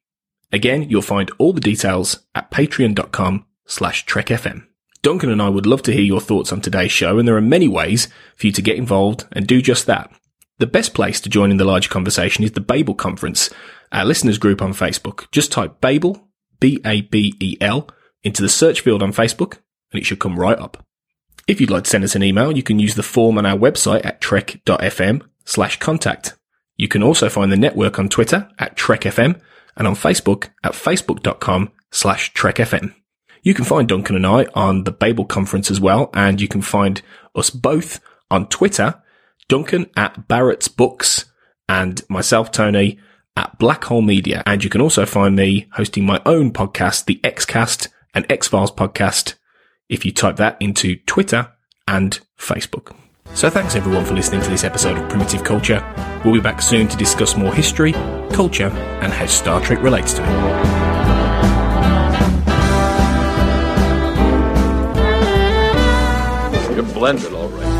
[0.51, 4.67] Again, you'll find all the details at patreon.com slash trekfm.
[5.01, 7.41] Duncan and I would love to hear your thoughts on today's show, and there are
[7.41, 10.11] many ways for you to get involved and do just that.
[10.59, 13.49] The best place to join in the larger conversation is the Babel Conference,
[13.91, 15.29] our listeners group on Facebook.
[15.31, 16.29] Just type Babel,
[16.59, 17.89] B-A-B-E-L,
[18.23, 19.57] into the search field on Facebook,
[19.91, 20.85] and it should come right up.
[21.47, 23.57] If you'd like to send us an email, you can use the form on our
[23.57, 26.35] website at trek.fm slash contact.
[26.77, 29.39] You can also find the network on Twitter at TrekFM
[29.75, 32.93] and on Facebook at facebook.com slash TrekFM.
[33.43, 36.61] You can find Duncan and I on the Babel conference as well, and you can
[36.61, 37.01] find
[37.35, 37.99] us both
[38.31, 39.01] on Twitter,
[39.49, 41.25] Duncan at Barrett's Books
[41.67, 42.99] and myself, Tony,
[43.35, 44.43] at Black Hole Media.
[44.45, 48.71] And you can also find me hosting my own podcast, the Xcast and X Files
[48.71, 49.35] podcast,
[49.89, 51.51] if you type that into Twitter
[51.87, 52.95] and Facebook.
[53.35, 55.83] So thanks everyone for listening to this episode of Primitive Culture.
[56.23, 57.91] We'll be back soon to discuss more history,
[58.31, 58.69] culture,
[59.01, 60.29] and how Star Trek relates to it.
[66.75, 67.72] You're blended, all right.